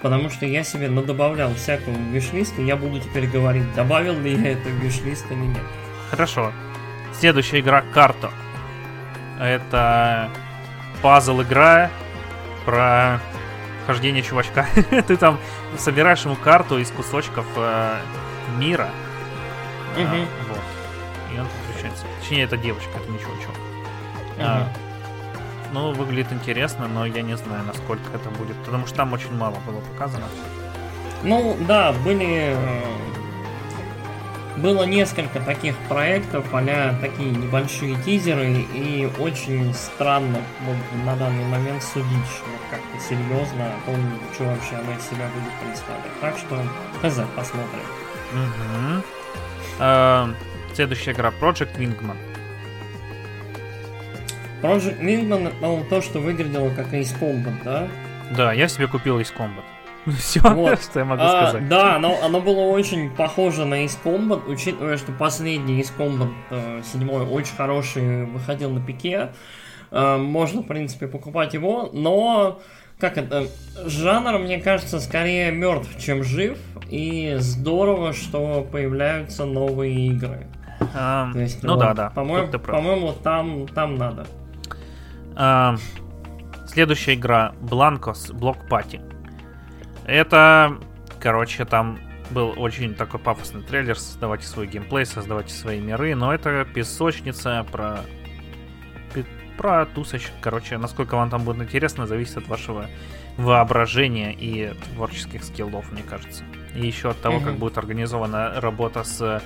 потому 0.00 0.30
что 0.30 0.46
я 0.46 0.62
себе 0.62 0.88
надобавлял 0.88 1.52
всякого 1.54 1.94
в 1.94 2.12
виш-лист, 2.12 2.58
и 2.58 2.64
я 2.64 2.76
буду 2.76 3.00
теперь 3.00 3.26
говорить, 3.26 3.74
добавил 3.74 4.18
ли 4.20 4.34
я 4.34 4.52
это 4.52 4.68
в 4.68 4.72
виш-лист 4.82 5.26
или 5.30 5.38
нет. 5.40 5.62
Хорошо. 6.10 6.52
Следующая 7.18 7.58
игра 7.60 7.82
Карто. 7.92 8.30
Это 9.40 10.30
пазл 11.02 11.42
игра 11.42 11.90
про 12.64 13.20
хождение 13.86 14.22
чувачка. 14.22 14.66
Ты 15.08 15.16
там 15.16 15.38
собираешь 15.76 16.24
ему 16.24 16.36
карту 16.36 16.78
из 16.78 16.90
кусочков 16.92 17.46
э, 17.56 17.96
мира. 18.58 18.90
А, 19.96 20.00
Мгм. 20.00 20.26
вот. 20.48 20.58
И 21.34 21.40
он. 21.40 21.46
Точнее, 22.32 22.44
это 22.44 22.56
девочка, 22.56 22.88
это 22.96 23.10
не 23.12 23.18
чувачок. 23.18 23.54
Мгм. 24.38 24.40
А, 24.40 24.66
ну, 25.74 25.92
выглядит 25.92 26.32
интересно, 26.32 26.88
но 26.88 27.04
я 27.04 27.20
не 27.20 27.36
знаю, 27.36 27.62
насколько 27.66 28.04
это 28.14 28.30
будет. 28.30 28.56
Потому 28.64 28.86
что 28.86 28.96
там 28.96 29.12
очень 29.12 29.36
мало 29.36 29.56
было 29.66 29.80
показано. 29.92 30.24
Ну, 31.22 31.54
да, 31.68 31.92
были... 31.92 32.56
э, 32.56 32.80
Было 34.56 34.84
несколько 34.84 35.40
таких 35.40 35.76
проектов, 35.90 36.46
а 36.54 36.94
такие 37.02 37.32
небольшие 37.32 37.96
тизеры, 38.02 38.64
и 38.72 39.10
очень 39.18 39.74
странно 39.74 40.38
вот, 40.62 40.76
на 41.04 41.14
данный 41.16 41.44
момент 41.44 41.82
судить 41.82 42.40
вот, 42.46 42.62
как-то 42.70 42.98
серьезно 43.06 43.66
о 43.66 43.76
том, 43.84 43.96
что 44.32 44.44
вообще 44.44 44.76
она 44.76 44.96
из 44.96 45.04
себя 45.04 45.28
будет 45.34 45.52
представлять. 45.60 46.18
Так 46.22 46.38
что, 46.38 46.56
хз, 47.02 47.20
посмотрим. 47.36 47.84
Мгм. 48.32 49.02
Следующая 50.74 51.12
игра 51.12 51.32
Project 51.40 51.76
Wingman. 51.78 52.16
Project 54.62 55.00
Wingman 55.00 55.52
ну, 55.60 55.84
то, 55.88 56.00
что 56.00 56.20
выглядело 56.20 56.70
как 56.70 56.92
Ace 56.94 57.18
Combat, 57.20 57.54
да? 57.64 57.88
Да, 58.36 58.52
я 58.52 58.68
себе 58.68 58.86
купил 58.86 59.18
Ace 59.20 59.32
Combat. 59.36 59.64
Все, 60.18 60.40
Вот. 60.40 60.80
что 60.82 61.00
я 61.00 61.04
могу 61.04 61.22
А, 61.22 61.48
сказать. 61.48 61.68
да, 61.68 61.96
оно, 61.96 62.18
оно 62.22 62.40
было 62.40 62.60
очень 62.60 63.10
похоже 63.10 63.64
на 63.64 63.84
Ace 63.84 63.98
Combat, 64.02 64.48
учитывая, 64.50 64.96
что 64.96 65.12
последний 65.12 65.80
Ace 65.80 65.92
Combat 65.96 66.32
э, 66.50 66.82
седьмой 66.90 67.24
очень 67.26 67.54
хороший 67.56 68.24
выходил 68.26 68.70
на 68.70 68.80
пике. 68.80 69.32
Э, 69.90 70.16
можно, 70.16 70.62
в 70.62 70.66
принципе, 70.66 71.06
покупать 71.08 71.54
его, 71.54 71.90
но 71.92 72.60
как 72.98 73.18
это, 73.18 73.48
жанр, 73.84 74.38
мне 74.38 74.58
кажется, 74.60 75.00
скорее 75.00 75.50
мертв, 75.50 75.88
чем 75.98 76.22
жив, 76.22 76.56
и 76.88 77.34
здорово, 77.38 78.12
что 78.12 78.62
появляются 78.70 79.44
новые 79.44 80.06
игры. 80.06 80.46
А, 80.94 81.32
То 81.32 81.38
есть, 81.38 81.62
ну 81.62 81.74
вот, 81.74 81.80
да, 81.80 81.94
да. 81.94 82.10
По-моему, 82.10 82.50
по-моему, 82.58 83.12
там, 83.22 83.66
там 83.68 83.96
надо. 83.96 84.26
А, 85.36 85.76
Следующая 86.66 87.14
игра 87.14 87.52
Blancos 87.60 88.32
Block 88.32 88.66
Party. 88.68 89.00
Это, 90.06 90.78
короче, 91.20 91.64
там 91.64 91.98
был 92.30 92.54
очень 92.56 92.94
такой 92.94 93.20
пафосный 93.20 93.62
трейлер. 93.62 93.98
Создавайте 93.98 94.46
свой 94.46 94.66
геймплей, 94.66 95.04
создавайте 95.04 95.52
свои 95.52 95.80
миры. 95.80 96.14
Но 96.14 96.32
это 96.32 96.64
песочница 96.64 97.66
про 97.70 98.00
про 99.58 99.84
тусочек. 99.84 100.32
Короче, 100.40 100.78
насколько 100.78 101.14
вам 101.14 101.28
там 101.28 101.44
будет 101.44 101.60
интересно, 101.60 102.06
зависит 102.06 102.38
от 102.38 102.48
вашего 102.48 102.86
воображения 103.36 104.32
и 104.32 104.72
творческих 104.94 105.44
скиллов, 105.44 105.92
мне 105.92 106.02
кажется. 106.02 106.42
И 106.74 106.86
еще 106.86 107.10
от 107.10 107.20
того, 107.20 107.38
как 107.38 107.50
Мгм. 107.50 107.58
будет 107.58 107.76
организована 107.78 108.54
работа 108.60 109.04
с 109.04 109.42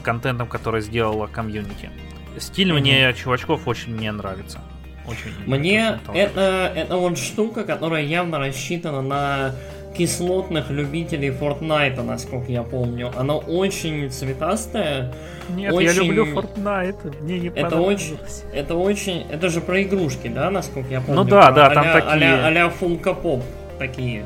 контентом, 0.00 0.48
который 0.48 0.80
сделала 0.80 1.26
комьюнити. 1.26 1.90
Стиль 2.38 2.72
Мгм. 2.72 2.80
мне 2.80 3.12
чувачков 3.14 3.66
очень 3.68 3.94
мне 3.94 4.10
нравится. 4.12 4.60
Очень. 5.06 5.32
Мне 5.46 5.98
это, 6.14 6.72
это 6.74 6.96
вот 6.96 7.18
штука, 7.18 7.64
которая 7.64 8.02
явно 8.02 8.38
рассчитана 8.38 9.02
на 9.02 9.54
кислотных 9.96 10.70
любителей 10.70 11.28
Fortnite, 11.28 12.02
насколько 12.02 12.50
я 12.50 12.62
помню. 12.64 13.12
Она 13.16 13.36
очень 13.36 14.10
цветастая. 14.10 15.12
Нет, 15.50 15.70
я 15.72 15.74
очень- 15.74 16.02
люблю 16.02 16.26
Fortnite. 16.34 17.22
Мне 17.22 17.38
не 17.38 17.48
Это 17.48 17.76
очень, 17.80 18.18
это 18.52 18.74
очень, 18.74 19.24
это 19.30 19.48
же 19.50 19.60
про 19.60 19.82
игрушки, 19.82 20.26
да, 20.28 20.50
насколько 20.50 20.88
я 20.90 21.00
помню. 21.00 21.22
Ну 21.22 21.28
да, 21.28 21.46
Про 21.46 21.54
да, 21.54 21.70
там 21.70 21.84
а-ля- 21.86 21.92
такие. 22.00 22.10
а-ля, 22.12 22.46
а-ля 22.46 22.72
Funko 22.80 23.22
Pop 23.22 23.42
такие. 23.78 24.24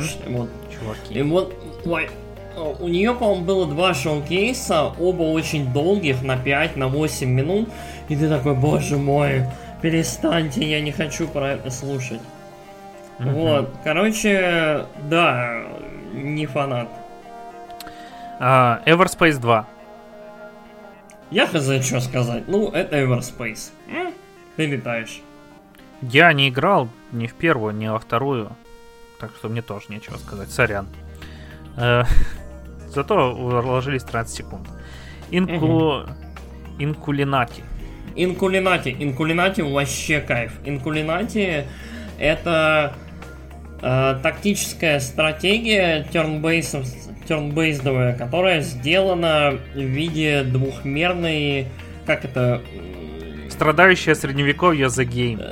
Ш- 0.00 0.18
Вот. 0.30 0.48
И 0.70 0.74
Чуваки. 1.14 1.22
вот, 1.22 1.54
ой, 1.86 2.04
э, 2.04 2.08
у 2.58 2.88
нее, 2.88 3.14
по-моему, 3.14 3.44
было 3.44 3.66
два 3.66 3.94
шоу-кейса, 3.94 4.92
оба 4.98 5.22
очень 5.22 5.72
долгих, 5.72 6.22
на 6.22 6.36
5, 6.36 6.76
на 6.76 6.88
8 6.88 7.28
минут. 7.28 7.68
И 8.08 8.16
ты 8.16 8.28
такой, 8.28 8.54
боже 8.54 8.96
мой, 8.96 9.46
перестаньте, 9.82 10.64
я 10.64 10.80
не 10.80 10.92
хочу 10.92 11.28
про 11.28 11.52
это 11.52 11.70
слушать. 11.70 12.20
Мгм. 13.18 13.32
Вот, 13.32 13.74
короче, 13.84 14.86
да, 15.08 15.64
не 16.12 16.46
фанат. 16.46 16.88
А, 18.40 18.80
Everspace 18.86 19.38
2. 19.38 19.66
Я 21.30 21.46
хз, 21.46 21.84
что 21.84 22.00
сказать. 22.00 22.44
Ну, 22.46 22.70
это 22.70 22.96
Everspace. 22.96 23.70
Ты 24.56 24.66
летаешь. 24.66 25.20
Я 26.00 26.32
не 26.32 26.48
играл 26.48 26.88
ни 27.12 27.26
в 27.26 27.34
первую, 27.34 27.74
ни 27.74 27.88
во 27.88 27.98
вторую. 27.98 28.52
Так 29.20 29.32
что 29.36 29.48
мне 29.48 29.62
тоже 29.62 29.86
нечего 29.88 30.16
сказать. 30.16 30.50
Сорян. 30.50 30.86
Э, 31.76 32.04
Зато 32.94 33.32
уложились 33.34 34.02
13 34.04 34.36
секунд. 34.36 34.66
Инку... 35.30 36.02
Инкулинати. 36.78 37.62
Инкулинати. 38.16 38.96
Инкулинати 39.00 39.62
вообще 39.62 40.20
кайф. 40.20 40.52
Инкулинати 40.64 41.64
это 42.18 42.92
э, 43.82 44.18
тактическая 44.22 45.00
стратегия 45.00 46.06
turn-based, 46.12 48.18
которая 48.18 48.62
сделана 48.62 49.58
в 49.74 49.78
виде 49.78 50.42
двухмерной, 50.42 51.66
как 52.06 52.24
это, 52.24 52.60
Страдающая 53.50 54.14
средневековье 54.14 54.86
The 54.86 55.08
Game. 55.08 55.42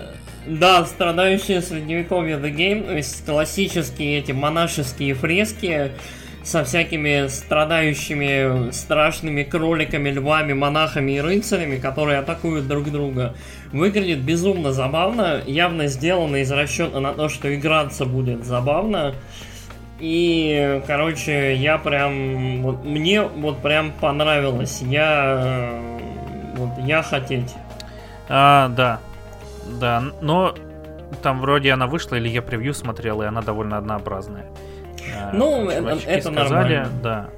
да, 0.47 0.85
страдающие 0.85 1.61
средневековье 1.61 2.37
The 2.37 2.55
Game, 2.55 2.87
то 2.87 2.97
есть 2.97 3.25
классические 3.25 4.19
эти 4.19 4.33
монашеские 4.33 5.15
фрески 5.15 5.93
со 6.47 6.63
всякими 6.63 7.27
страдающими 7.27 8.71
страшными 8.71 9.43
кроликами, 9.43 10.11
львами, 10.11 10.53
монахами 10.53 11.13
и 11.13 11.21
рыцарями, 11.21 11.77
которые 11.77 12.21
атакуют 12.21 12.69
друг 12.69 12.93
друга. 12.93 13.35
Выглядит 13.73 14.21
безумно 14.21 14.73
забавно, 14.73 15.43
явно 15.45 15.89
сделано 15.89 16.37
из 16.37 16.53
расчета 16.53 17.01
на 17.01 17.13
то, 17.15 17.29
что 17.29 17.53
играться 17.53 18.05
будет 18.05 18.45
забавно. 18.45 19.15
И, 19.99 20.83
короче, 20.87 21.57
я 21.57 21.79
прям... 21.79 22.63
Вот, 22.63 22.85
мне 22.85 23.23
вот 23.23 23.61
прям 23.61 23.91
понравилось. 24.01 24.83
Я... 24.83 25.81
Вот, 26.55 26.79
я 26.87 27.03
хотеть. 27.03 27.55
А, 28.29 28.69
да. 28.69 29.01
Да, 29.81 30.01
но 30.21 30.55
там 31.23 31.41
вроде 31.41 31.73
она 31.73 31.89
вышла, 31.89 32.15
или 32.15 32.29
я 32.29 32.41
превью 32.41 32.73
смотрел, 32.73 33.21
и 33.23 33.27
она 33.27 33.43
довольно 33.43 33.79
однообразная. 33.79 34.47
Ну, 35.33 35.69
это- 35.69 35.81
чувачки 35.83 36.09
это 36.09 36.31
нормально. 36.31 36.89
Да. 37.03 37.31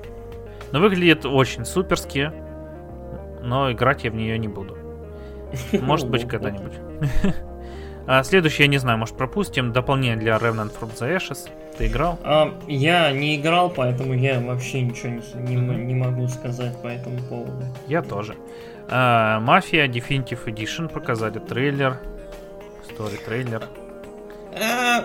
Но 0.72 0.80
выглядит 0.80 1.24
очень 1.24 1.64
суперски, 1.64 2.30
но 3.42 3.70
играть 3.72 4.04
я 4.04 4.10
в 4.10 4.14
нее 4.14 4.38
не 4.38 4.48
буду. 4.48 4.76
Может 5.72 6.08
быть, 6.10 6.26
когда-нибудь. 6.28 6.72
А 8.10 8.22
следующий, 8.22 8.62
я 8.62 8.68
не 8.70 8.78
знаю, 8.78 8.96
может 8.96 9.18
пропустим. 9.18 9.70
Дополнение 9.70 10.16
для 10.16 10.36
Remnant 10.38 10.72
from 10.80 10.90
the 10.98 11.14
Ashes. 11.18 11.50
Ты 11.76 11.88
играл? 11.88 12.18
А, 12.24 12.54
я 12.66 13.12
не 13.12 13.36
играл, 13.36 13.68
поэтому 13.68 14.14
я 14.14 14.40
вообще 14.40 14.80
ничего 14.80 15.10
не, 15.10 15.20
не 15.42 15.56
м- 15.56 15.86
не 15.86 15.94
могу 15.94 16.26
сказать 16.28 16.80
по 16.80 16.86
этому 16.86 17.18
поводу. 17.28 17.66
Я 17.86 18.00
тоже. 18.00 18.34
А, 18.88 19.40
Мафия 19.40 19.86
Definitive 19.86 20.42
Edition 20.46 20.88
показали 20.88 21.38
трейлер. 21.38 21.98
Story 22.88 23.22
трейлер. 23.26 23.64
А, 24.54 25.04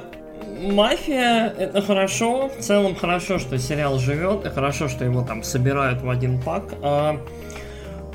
Мафия 0.71 1.53
это 1.57 1.81
хорошо. 1.81 2.49
В 2.49 2.61
целом 2.61 2.95
хорошо, 2.95 3.39
что 3.39 3.57
сериал 3.57 3.99
живет, 3.99 4.45
и 4.45 4.49
хорошо, 4.49 4.87
что 4.87 5.03
его 5.05 5.21
там 5.21 5.43
собирают 5.43 6.01
в 6.01 6.09
один 6.09 6.41
пак. 6.41 6.63
А, 6.81 7.19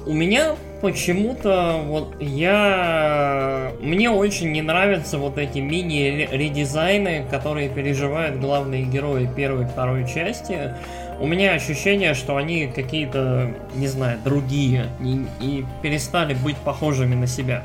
у 0.07 0.13
меня 0.13 0.57
почему-то 0.81 1.81
вот 1.85 2.15
я... 2.21 3.73
Мне 3.81 4.11
очень 4.11 4.53
не 4.53 4.63
нравятся 4.63 5.19
вот 5.19 5.37
эти 5.39 5.59
мини-редизайны, 5.59 7.27
которые 7.31 7.69
переживают 7.69 8.41
главные 8.41 8.85
герои 8.85 9.29
первой 9.37 9.65
и 9.65 9.67
второй 9.67 10.09
части. 10.09 10.75
У 11.21 11.27
меня 11.27 11.53
ощущение, 11.53 12.15
что 12.15 12.37
они 12.37 12.69
какие-то, 12.69 13.51
не 13.75 13.89
знаю, 13.89 14.19
другие 14.25 14.87
и, 15.01 15.27
и 15.41 15.65
перестали 15.83 16.33
быть 16.35 16.57
похожими 16.59 17.15
на 17.17 17.27
себя. 17.27 17.65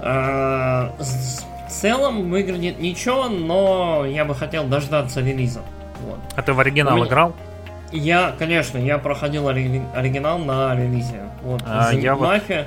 А, 0.00 0.92
с- 0.98 1.46
в 1.68 1.70
целом 1.70 2.30
выглядит 2.30 2.80
ничего, 2.80 3.28
но 3.28 4.04
я 4.06 4.24
бы 4.24 4.34
хотел 4.34 4.64
дождаться 4.64 5.20
релиза. 5.20 5.60
Вот. 6.06 6.18
А 6.36 6.42
ты 6.42 6.52
в 6.52 6.60
оригинал 6.60 6.96
меня- 6.96 7.06
играл? 7.06 7.34
Я, 7.92 8.32
конечно, 8.38 8.78
я 8.78 8.98
проходил 8.98 9.48
ори- 9.48 9.82
оригинал 9.94 10.38
на 10.38 10.74
релизе. 10.76 11.22
Вот. 11.42 11.62
А, 11.66 11.90
Зам- 11.92 12.00
я 12.00 12.14
вот- 12.14 12.26
Мафия. 12.28 12.66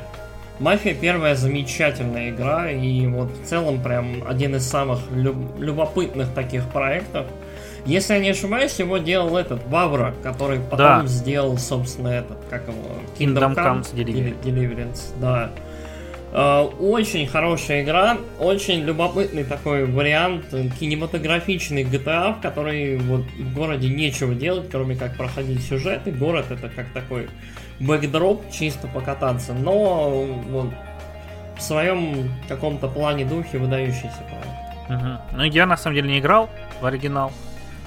Мафия 0.60 0.94
первая 0.94 1.36
замечательная 1.36 2.30
игра, 2.30 2.70
и 2.70 3.08
вот 3.08 3.32
в 3.32 3.46
целом 3.46 3.82
прям 3.82 4.24
один 4.28 4.56
из 4.56 4.68
самых 4.68 5.00
люб- 5.12 5.60
любопытных 5.60 6.34
таких 6.34 6.68
проектов. 6.70 7.26
Если 7.86 8.14
я 8.14 8.20
не 8.20 8.30
ошибаюсь, 8.30 8.78
его 8.78 9.00
делал 9.00 9.38
этот 9.38 9.66
Бавра, 9.68 10.14
который 10.22 10.60
потом 10.60 10.78
Да. 11.02 11.04
сделал, 11.08 11.58
собственно, 11.58 12.10
этот, 12.10 12.38
как 12.50 12.62
его, 12.68 12.78
Kingdom 13.18 13.56
Comes 13.56 13.94
Deli- 13.96 14.36
Deliverance. 14.40 14.44
Deliverance, 14.44 15.02
да. 15.20 15.50
Э, 16.34 16.62
Очень 16.80 17.28
хорошая 17.28 17.84
игра, 17.84 18.18
очень 18.40 18.82
любопытный 18.84 19.44
такой 19.44 19.86
вариант 19.86 20.46
э, 20.54 20.70
кинематографичный 20.80 21.84
GTA, 21.84 22.38
в 22.38 22.42
который 22.42 22.98
вот 22.98 23.26
в 23.38 23.54
городе 23.54 23.90
нечего 23.90 24.34
делать, 24.34 24.70
кроме 24.72 24.96
как 24.96 25.18
проходить 25.18 25.62
сюжет, 25.64 26.08
и 26.08 26.12
город 26.12 26.46
это 26.50 26.70
как 26.70 26.88
такой 26.94 27.28
бэкдроп, 27.80 28.50
чисто 28.52 28.88
покататься, 28.88 29.54
но 29.54 30.24
вот, 30.24 30.70
в 31.58 31.62
своем 31.62 32.32
каком-то 32.48 32.88
плане 32.88 33.26
духе 33.26 33.58
выдающийся 33.58 34.24
проект. 34.30 34.90
Мгм. 34.90 35.18
Ну, 35.34 35.44
я 35.44 35.66
на 35.66 35.76
самом 35.78 35.96
деле 35.96 36.10
не 36.10 36.20
играл 36.20 36.50
в 36.82 36.86
оригинал. 36.86 37.32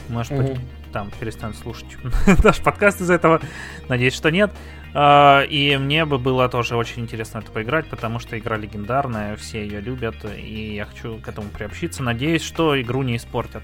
Может 0.09 0.37
быть, 0.37 0.51
Мгм. 0.51 0.61
там 0.93 1.11
перестанут 1.19 1.57
слушать 1.57 1.87
наш 2.45 2.59
подкаст 2.61 3.01
из 3.01 3.11
этого. 3.11 3.41
Надеюсь, 3.89 4.15
что 4.15 4.31
нет. 4.31 4.51
А, 4.95 5.43
И 5.43 5.77
мне 5.77 6.05
бы 6.05 6.19
было 6.19 6.49
тоже 6.49 6.77
очень 6.77 7.03
интересно 7.03 7.39
это 7.39 7.51
поиграть, 7.51 7.87
потому 7.87 8.21
что 8.21 8.39
игра 8.39 8.57
легендарная, 8.57 9.35
все 9.37 9.63
ее 9.63 9.81
любят, 9.81 10.15
и 10.25 10.75
я 10.77 10.85
хочу 10.87 11.19
к 11.19 11.29
этому 11.29 11.49
приобщиться. 11.49 12.03
Надеюсь, 12.03 12.43
что 12.43 12.81
игру 12.81 13.03
не 13.03 13.17
испортят. 13.17 13.63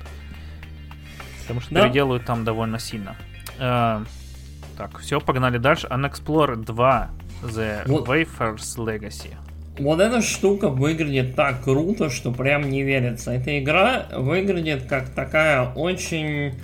Потому 1.43 1.61
что 1.61 1.75
Да. 1.75 1.85
переделают 1.85 2.25
там 2.25 2.45
довольно 2.45 2.79
сильно. 2.79 3.17
А, 3.59 4.03
Так, 4.77 4.99
все, 5.01 5.21
погнали 5.21 5.59
дальше. 5.59 5.87
Unexplored 5.89 6.65
2 6.65 7.11
The 7.43 7.83
Вот. 7.87 8.09
Wafer's 8.09 8.77
Legacy. 8.79 9.35
Вот 9.79 10.01
эта 10.01 10.23
штука 10.23 10.69
выглядит 10.69 11.37
так 11.37 11.63
круто, 11.65 12.09
что 12.11 12.33
прям 12.33 12.69
не 12.71 12.83
верится. 12.83 13.31
Эта 13.33 13.59
игра 13.59 14.07
выглядит 14.17 14.85
как 14.89 15.11
такая 15.11 15.71
очень... 15.75 16.55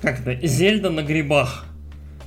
Как 0.00 0.20
это? 0.26 0.46
Зельда 0.46 0.88
на 0.90 1.02
грибах, 1.02 1.66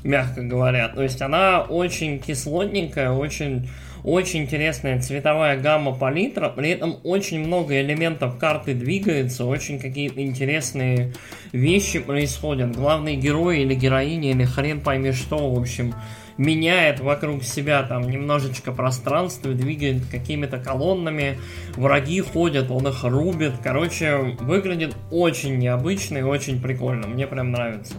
мягко 0.05 0.41
говоря. 0.41 0.87
То 0.89 1.03
есть 1.03 1.21
она 1.21 1.61
очень 1.61 2.19
кислотненькая, 2.19 3.11
очень... 3.11 3.67
Очень 4.03 4.43
интересная 4.43 5.01
цветовая 5.01 5.59
гамма 5.59 5.91
палитра, 5.91 6.49
при 6.49 6.69
этом 6.69 6.97
очень 7.03 7.39
много 7.39 7.81
элементов 7.81 8.37
карты 8.37 8.75
двигается, 8.75 9.45
очень 9.45 9.79
какие-то 9.79 10.21
интересные 10.21 11.11
вещи 11.51 11.97
происходят. 11.97 12.75
Главный 12.75 13.15
герой 13.15 13.61
или 13.61 13.73
героиня, 13.73 14.29
или 14.29 14.43
хрен 14.43 14.81
пойми 14.81 15.11
что, 15.11 15.51
в 15.51 15.59
общем, 15.59 15.95
меняет 16.37 16.99
вокруг 16.99 17.43
себя 17.43 17.81
там 17.81 18.07
немножечко 18.07 18.71
пространство, 18.71 19.51
двигает 19.53 20.05
какими-то 20.11 20.59
колоннами, 20.59 21.39
враги 21.75 22.21
ходят, 22.21 22.69
он 22.69 22.87
их 22.87 23.03
рубит. 23.03 23.53
Короче, 23.63 24.17
выглядит 24.39 24.95
очень 25.09 25.57
необычно 25.57 26.19
и 26.19 26.21
очень 26.21 26.61
прикольно. 26.61 27.07
Мне 27.07 27.25
прям 27.25 27.51
нравится. 27.51 27.95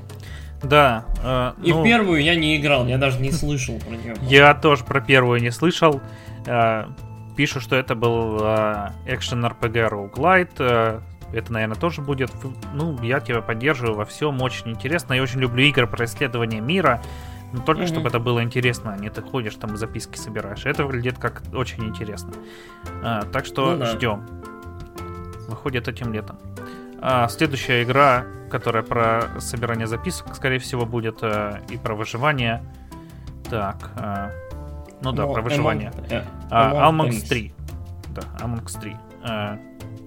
Да. 0.63 1.05
э, 1.23 1.53
И 1.63 1.73
ну, 1.73 1.81
в 1.81 1.85
первую 1.85 2.23
я 2.23 2.35
не 2.35 2.57
играл, 2.57 2.87
я 2.87 2.99
даже 2.99 3.21
не 3.21 3.31
слышал 3.33 3.79
про 3.79 3.91
нее. 3.97 4.15
Я 4.23 4.55
тоже 4.55 4.85
про 4.85 5.01
первую 5.01 5.41
не 5.41 5.51
слышал. 5.51 6.01
Э, 6.47 6.87
Пишу, 7.37 7.61
что 7.61 7.77
это 7.77 7.95
был 7.95 8.39
э, 8.43 8.91
экшен 9.07 9.45
RPG 9.45 9.91
roguelite. 9.91 10.51
э, 10.59 11.01
Это, 11.33 11.53
наверное, 11.53 11.77
тоже 11.77 12.01
будет. 12.01 12.31
Ну, 12.73 13.01
я 13.03 13.21
тебя 13.21 13.43
поддерживаю 13.43 13.95
во 13.97 14.05
всем. 14.07 14.41
Очень 14.41 14.71
интересно. 14.71 15.13
Я 15.15 15.23
очень 15.23 15.41
люблю 15.41 15.63
игры 15.65 15.87
про 15.87 16.05
исследование 16.07 16.61
мира. 16.61 17.03
Но 17.53 17.61
только 17.61 17.83
Мгм. 17.83 17.89
чтобы 17.89 18.09
это 18.09 18.19
было 18.19 18.43
интересно, 18.43 18.93
а 18.93 18.97
не 18.99 19.09
ты 19.11 19.23
ходишь 19.23 19.55
там 19.55 19.75
и 19.75 19.77
записки 19.77 20.17
собираешь. 20.19 20.65
Это 20.67 20.85
выглядит 20.85 21.19
как 21.19 21.43
очень 21.55 21.85
интересно. 21.85 22.33
А, 23.05 23.23
так 23.33 23.45
что 23.47 23.73
Ну 23.73 23.79
да. 23.79 23.87
ждем. 23.93 24.27
Выходит 25.49 25.87
этим 25.89 26.13
летом. 26.13 26.39
А, 27.01 27.29
следующая 27.29 27.83
игра, 27.83 28.25
которая 28.51 28.83
про 28.83 29.25
собирание 29.41 29.87
записок, 29.87 30.35
скорее 30.35 30.59
всего, 30.59 30.87
будет 30.87 31.19
э, 31.23 31.61
и 31.71 31.77
про 31.77 31.95
выживание. 31.95 32.63
Так, 33.51 33.91
э, 33.97 34.31
ну 35.03 35.13
да, 35.13 35.27
Но 35.27 35.33
про 35.33 35.43
выживание. 35.43 35.91
Among- 35.91 36.13
э, 36.13 36.25
А, 36.51 36.91
Among 36.91 37.09
Among 37.09 37.09
Trees. 37.11 37.29
3. 37.29 37.55
Да, 38.15 38.23
Among 38.41 38.81
3. 38.81 38.97
Э, 39.25 39.57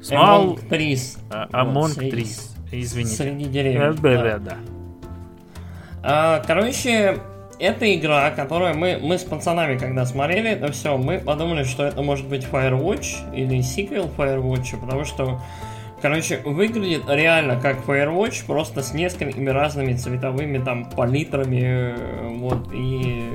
Small 0.02 0.56
Among 0.56 0.60
э, 0.70 0.96
Вот, 1.30 1.54
Among. 1.54 2.46
Извините. 2.72 3.16
Среди 3.16 3.46
Э, 3.46 3.50
деревьев. 3.50 4.02
Да, 4.02 4.10
да. 4.16 4.24
да, 4.24 4.38
да. 4.40 4.58
А, 6.02 6.44
короче, 6.46 7.20
это 7.60 7.94
игра, 7.96 8.32
которую 8.32 8.78
мы, 8.78 9.00
мы 9.02 9.18
с 9.18 9.24
пацанами, 9.24 9.78
когда 9.78 10.06
смотрели 10.06 10.52
это 10.52 10.72
все, 10.72 10.98
мы 10.98 11.20
подумали, 11.20 11.64
что 11.64 11.84
это 11.84 12.02
может 12.02 12.28
быть 12.28 12.46
Firewatch 12.46 13.36
или 13.36 13.62
сиквел 13.62 14.10
Firewatch, 14.18 14.80
потому 14.80 15.04
что, 15.04 15.42
короче, 16.02 16.42
выглядит 16.46 17.04
реально 17.08 17.60
как 17.60 17.78
Firewatch, 17.86 18.46
просто 18.46 18.82
с 18.82 18.94
несколькими 18.94 19.50
разными 19.50 19.94
цветовыми 19.94 20.58
там 20.58 20.86
палитрами, 20.90 21.62
э, 21.64 22.28
вот, 22.38 22.70
и... 22.74 23.30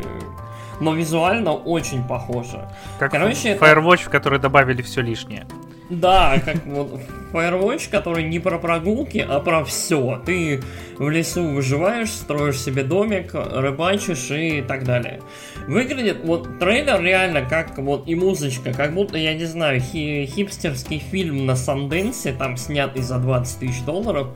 Но 0.81 0.93
визуально 0.95 1.53
очень 1.53 2.03
похоже. 2.03 2.69
Как 2.99 3.13
Короче, 3.13 3.51
это- 3.51 3.65
Firewatch, 3.65 4.05
в 4.07 4.11
который 4.11 4.39
добавили 4.39 4.83
все 4.83 5.03
лишнее. 5.03 5.47
Да, 5.91 6.41
как 6.43 6.65
вот 6.65 6.99
Firewatch, 7.33 7.91
который 7.91 8.25
не 8.25 8.39
про 8.39 8.59
прогулки, 8.59 9.19
а 9.19 9.39
про 9.41 9.65
все. 9.65 10.21
Ты 10.25 10.63
в 10.97 11.11
лесу 11.11 11.45
выживаешь, 11.47 12.09
строишь 12.11 12.59
себе 12.59 12.85
домик, 12.85 13.35
рыбачишь 13.35 14.31
и 14.31 14.63
так 14.63 14.85
далее. 14.85 15.21
Выглядит 15.69 16.25
вот 16.25 16.59
трейлер 16.59 17.03
реально 17.03 17.43
как 17.43 17.77
вот 17.79 18.09
и 18.09 18.15
музычка, 18.15 18.73
как 18.73 18.95
будто, 18.95 19.19
я 19.19 19.35
не 19.35 19.45
знаю, 19.45 19.81
хи- 19.81 20.27
хипстерский 20.27 21.01
фильм 21.01 21.45
на 21.45 21.55
Санденсе, 21.55 22.33
там 22.33 22.57
снятый 22.57 23.03
за 23.03 23.19
20 23.19 23.59
тысяч 23.61 23.83
долларов. 23.83 24.29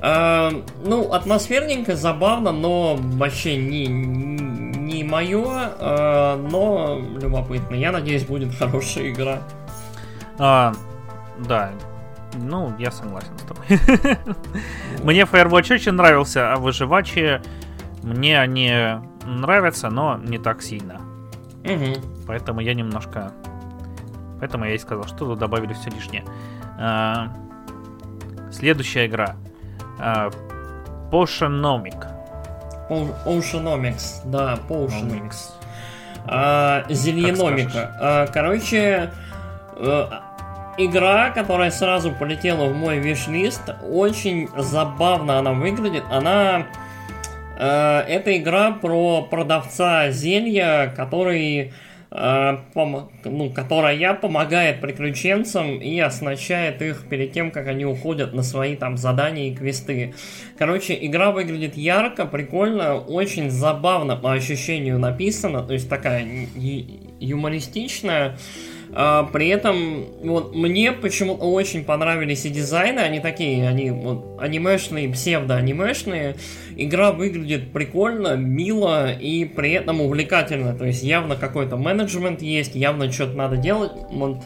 А, 0.00 0.50
ну, 0.84 1.12
атмосферненько, 1.12 1.94
забавно, 1.94 2.50
но 2.52 2.96
вообще 2.98 3.56
не, 3.56 3.86
не 3.86 5.04
мое, 5.04 5.72
но 5.78 7.00
любопытно. 7.20 7.74
Я 7.76 7.92
надеюсь, 7.92 8.24
будет 8.24 8.54
хорошая 8.54 9.10
игра. 9.10 9.42
А, 10.42 10.72
да, 11.46 11.70
ну, 12.34 12.74
я 12.78 12.90
согласен 12.90 13.38
с 13.38 13.42
тобой. 13.42 13.66
Мне 15.04 15.22
Firewatch 15.22 15.74
очень 15.74 15.92
нравился, 15.92 16.52
а 16.52 16.56
выживачи 16.56 17.40
мне 18.02 18.40
они 18.40 18.72
нравятся, 19.26 19.90
но 19.90 20.16
не 20.16 20.38
так 20.38 20.62
сильно. 20.62 21.00
Поэтому 22.26 22.60
я 22.60 22.74
немножко... 22.74 23.32
Поэтому 24.38 24.64
я 24.64 24.74
и 24.74 24.78
сказал, 24.78 25.04
что 25.04 25.26
тут 25.26 25.38
добавили 25.38 25.74
все 25.74 25.90
лишнее. 25.90 26.24
А, 26.78 27.28
Следующая 28.50 29.06
игра. 29.06 29.36
А, 29.98 30.30
Potionomic. 31.10 32.06
Oceanomics, 32.88 34.22
да, 34.24 34.58
Potionamics. 34.68 35.02
Nomics. 35.02 35.50
А, 36.26 36.80
скажешь. 36.84 36.98
Зельеномика. 37.02 37.96
А, 38.00 38.26
короче, 38.28 39.12
э, 39.76 40.04
игра, 40.78 41.30
которая 41.30 41.70
сразу 41.70 42.12
полетела 42.12 42.66
в 42.66 42.76
мой 42.76 42.98
виш-лист, 42.98 43.62
очень 43.82 44.48
забавно 44.56 45.38
она 45.38 45.52
выглядит. 45.52 46.04
Она... 46.10 46.66
э, 47.58 48.04
это 48.08 48.36
игра 48.36 48.72
про 48.72 49.22
продавца 49.22 50.10
зелья, 50.10 50.92
который... 50.96 51.72
э, 52.10 52.58
пом- 52.74 53.08
ну, 53.24 53.50
которая 53.50 54.14
помогает 54.14 54.80
приключенцам 54.80 55.80
и 55.80 55.98
оснащает 56.00 56.82
их 56.82 57.08
перед 57.08 57.32
тем, 57.32 57.50
как 57.50 57.68
они 57.68 57.84
уходят 57.84 58.32
на 58.32 58.42
свои 58.42 58.76
там 58.76 58.96
задания 58.96 59.50
и 59.50 59.54
квесты. 59.54 60.14
Короче, 60.58 60.98
игра 61.00 61.30
выглядит 61.30 61.76
ярко, 61.76 62.26
прикольно, 62.26 62.96
очень 62.96 63.50
забавно 63.50 64.16
по 64.16 64.32
ощущению 64.32 64.98
написано, 64.98 65.62
то 65.62 65.72
есть 65.72 65.88
такая 65.88 66.26
юмористичная. 67.20 68.36
При 68.92 69.48
этом 69.48 70.04
вот 70.22 70.54
мне 70.54 70.92
почему-то 70.92 71.44
очень 71.44 71.84
понравились 71.84 72.44
и 72.44 72.50
дизайны, 72.50 73.00
они 73.00 73.20
такие, 73.20 73.68
они 73.68 73.90
вот 73.90 74.38
анимешные, 74.40 75.08
псевдо-анимешные. 75.08 76.36
Игра 76.76 77.12
выглядит 77.12 77.72
прикольно, 77.72 78.34
мило 78.36 79.12
и 79.12 79.44
при 79.44 79.72
этом 79.72 80.00
увлекательно. 80.00 80.74
То 80.74 80.86
есть 80.86 81.02
явно 81.02 81.36
какой-то 81.36 81.76
менеджмент 81.76 82.42
есть, 82.42 82.74
явно 82.74 83.10
что-то 83.12 83.36
надо 83.36 83.56
делать. 83.56 83.92
вот, 84.10 84.42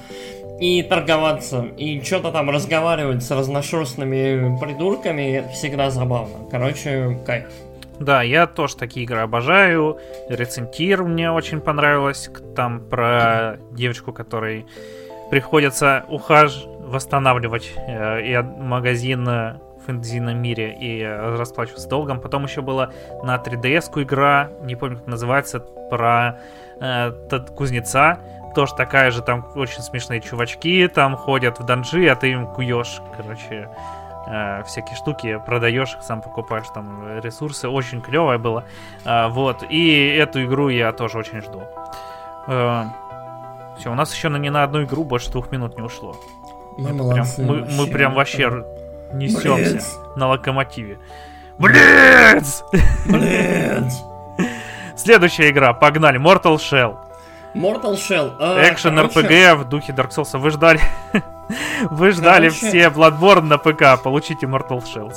и 0.61 0.83
торговаться, 0.83 1.67
и 1.77 2.01
что-то 2.01 2.31
там 2.31 2.49
разговаривать 2.49 3.25
с 3.25 3.31
разношерстными 3.31 4.59
придурками, 4.61 5.39
это 5.39 5.49
всегда 5.49 5.91
забавно. 5.91 6.49
Короче, 6.51 7.19
кайф. 7.27 7.47
Да, 8.01 8.23
я 8.23 8.47
тоже 8.47 8.77
такие 8.77 9.05
игры 9.05 9.21
обожаю. 9.21 9.99
Рецентир 10.29 11.05
мне 11.05 11.31
очень 11.31 11.61
понравилось. 11.61 12.31
Там 12.57 12.81
про 12.81 13.59
девочку, 13.73 14.13
которой 14.13 14.67
приходится 15.31 16.05
ухаживать 16.09 16.75
восстанавливать 16.85 17.73
э, 17.77 18.23
и 18.23 18.39
магазин 18.43 19.25
в 19.25 19.61
фэнтезийном 19.87 20.41
мире 20.41 20.77
и 20.81 21.03
расплачиваться 21.05 21.89
долгом. 21.89 22.21
Потом 22.21 22.45
еще 22.45 22.63
была 22.63 22.91
на 23.23 23.37
3DS-ку 23.37 24.03
игра, 24.03 24.51
не 24.63 24.77
помню, 24.77 24.99
как 24.99 25.07
называется, 25.07 25.61
про 25.61 26.39
э, 26.81 27.11
кузнеца. 27.57 28.19
Тоже 28.55 28.75
такая 28.77 29.11
же, 29.11 29.21
там 29.23 29.51
очень 29.57 29.83
смешные 29.83 30.21
чувачки 30.21 30.87
там 30.87 31.17
ходят 31.17 31.59
в 31.59 31.65
данжи, 31.65 32.07
а 32.07 32.15
ты 32.15 32.31
им 32.31 32.47
куешь, 32.47 33.01
короче, 33.17 33.69
э, 34.27 34.63
всякие 34.65 34.97
штуки, 34.97 35.41
продаешь 35.47 35.95
их, 35.95 36.03
сам 36.03 36.21
покупаешь 36.23 36.67
там 36.75 37.07
э, 37.07 37.21
ресурсы. 37.21 37.69
Очень 37.69 38.01
клевое 38.01 38.39
было. 38.39 38.65
А, 39.05 39.29
вот. 39.29 39.65
И 39.69 40.07
эту 40.09 40.45
игру 40.45 40.69
я 40.69 40.93
тоже 40.93 41.19
очень 41.19 41.41
жду. 41.41 41.63
все, 42.47 43.91
у 43.91 43.95
нас 43.95 44.15
еще 44.15 44.29
на, 44.29 44.37
ни 44.37 44.49
на 44.49 44.63
одну 44.63 44.85
игру 44.85 45.05
больше 45.05 45.31
двух 45.31 45.51
минут 45.51 45.77
не 45.77 45.83
ушло. 45.83 46.17
Мы 46.77 46.85
Прям- 46.87 46.97
молодцы. 46.97 47.43
мы, 47.45 47.65
мы 47.65 47.87
прям 47.87 48.15
вообще 48.15 48.65
несемся 49.13 49.73
Блец. 49.73 49.99
на 50.17 50.29
локомотиве. 50.29 50.99
Блиц! 51.59 52.65
Блядь. 53.07 54.03
Следующая 54.97 55.51
игра, 55.51 55.73
погнали, 55.73 56.19
Mortal 56.21 56.57
Shell. 56.57 56.97
Mortal 57.55 57.95
Shell. 57.95 58.33
а, 58.41 58.69
Экшен 58.69 58.99
RPG 58.99 59.55
в 59.57 59.65
духе 59.69 59.93
Dark 59.93 60.11
Souls. 60.11 60.37
Вы 60.39 60.51
ждали... 60.51 60.81
Вы 61.91 62.11
ждали 62.13 62.49
Короче- 62.49 62.69
все 62.69 62.89
Bloodborne 62.89 63.43
на 63.43 63.59
ПК, 63.59 64.03
получите 64.03 64.47
Mortal 64.47 64.83
Shells. 64.83 65.15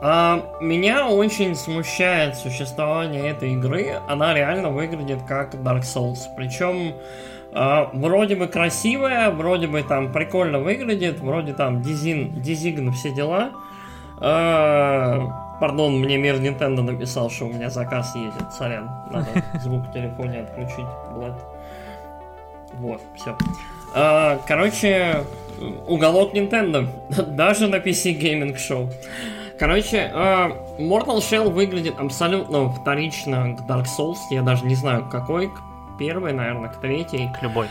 а, 0.00 0.42
меня 0.60 1.06
очень 1.08 1.54
смущает 1.54 2.36
существование 2.36 3.28
этой 3.30 3.52
игры. 3.52 4.00
Она 4.08 4.34
реально 4.34 4.70
выглядит 4.70 5.22
как 5.26 5.54
Dark 5.54 5.82
Souls. 5.82 6.18
Причем 6.36 6.94
а, 7.52 7.90
вроде 7.92 8.34
бы 8.36 8.46
красивая, 8.46 9.30
вроде 9.30 9.66
бы 9.68 9.82
там 9.82 10.12
прикольно 10.12 10.58
выглядит, 10.58 11.20
вроде 11.20 11.52
там 11.52 11.82
дизин, 11.82 12.40
дизигн, 12.40 12.92
все 12.92 13.10
дела. 13.14 13.50
А, 14.20 15.28
Пардон, 15.60 15.98
мне 15.98 16.16
мир 16.18 16.36
Nintendo 16.36 16.82
написал, 16.82 17.30
что 17.30 17.46
у 17.46 17.48
меня 17.48 17.68
заказ 17.70 18.14
едет. 18.14 18.52
Сорян, 18.52 18.88
надо 19.10 19.28
звук 19.60 19.86
в 19.86 19.92
телефоне 19.92 20.40
отключить. 20.40 20.86
Блэд. 21.14 21.34
Вот, 22.74 23.00
все. 23.16 23.36
короче, 24.46 25.24
уголок 25.86 26.34
Nintendo. 26.34 26.86
Даже 27.34 27.66
на 27.66 27.76
PC 27.76 28.18
Gaming 28.18 28.56
Show. 28.56 28.90
Короче, 29.58 30.10
а, 30.14 30.50
Mortal 30.78 31.18
Shell 31.18 31.50
выглядит 31.50 31.98
абсолютно 31.98 32.70
вторично 32.70 33.56
к 33.56 33.68
Dark 33.68 33.86
Souls. 33.86 34.18
Я 34.30 34.42
даже 34.42 34.64
не 34.64 34.76
знаю, 34.76 35.06
к 35.06 35.10
какой. 35.10 35.48
К 35.48 35.98
первой, 35.98 36.32
наверное, 36.32 36.68
к 36.68 36.76
третьей. 36.76 37.28
К 37.38 37.42
любой. 37.42 37.66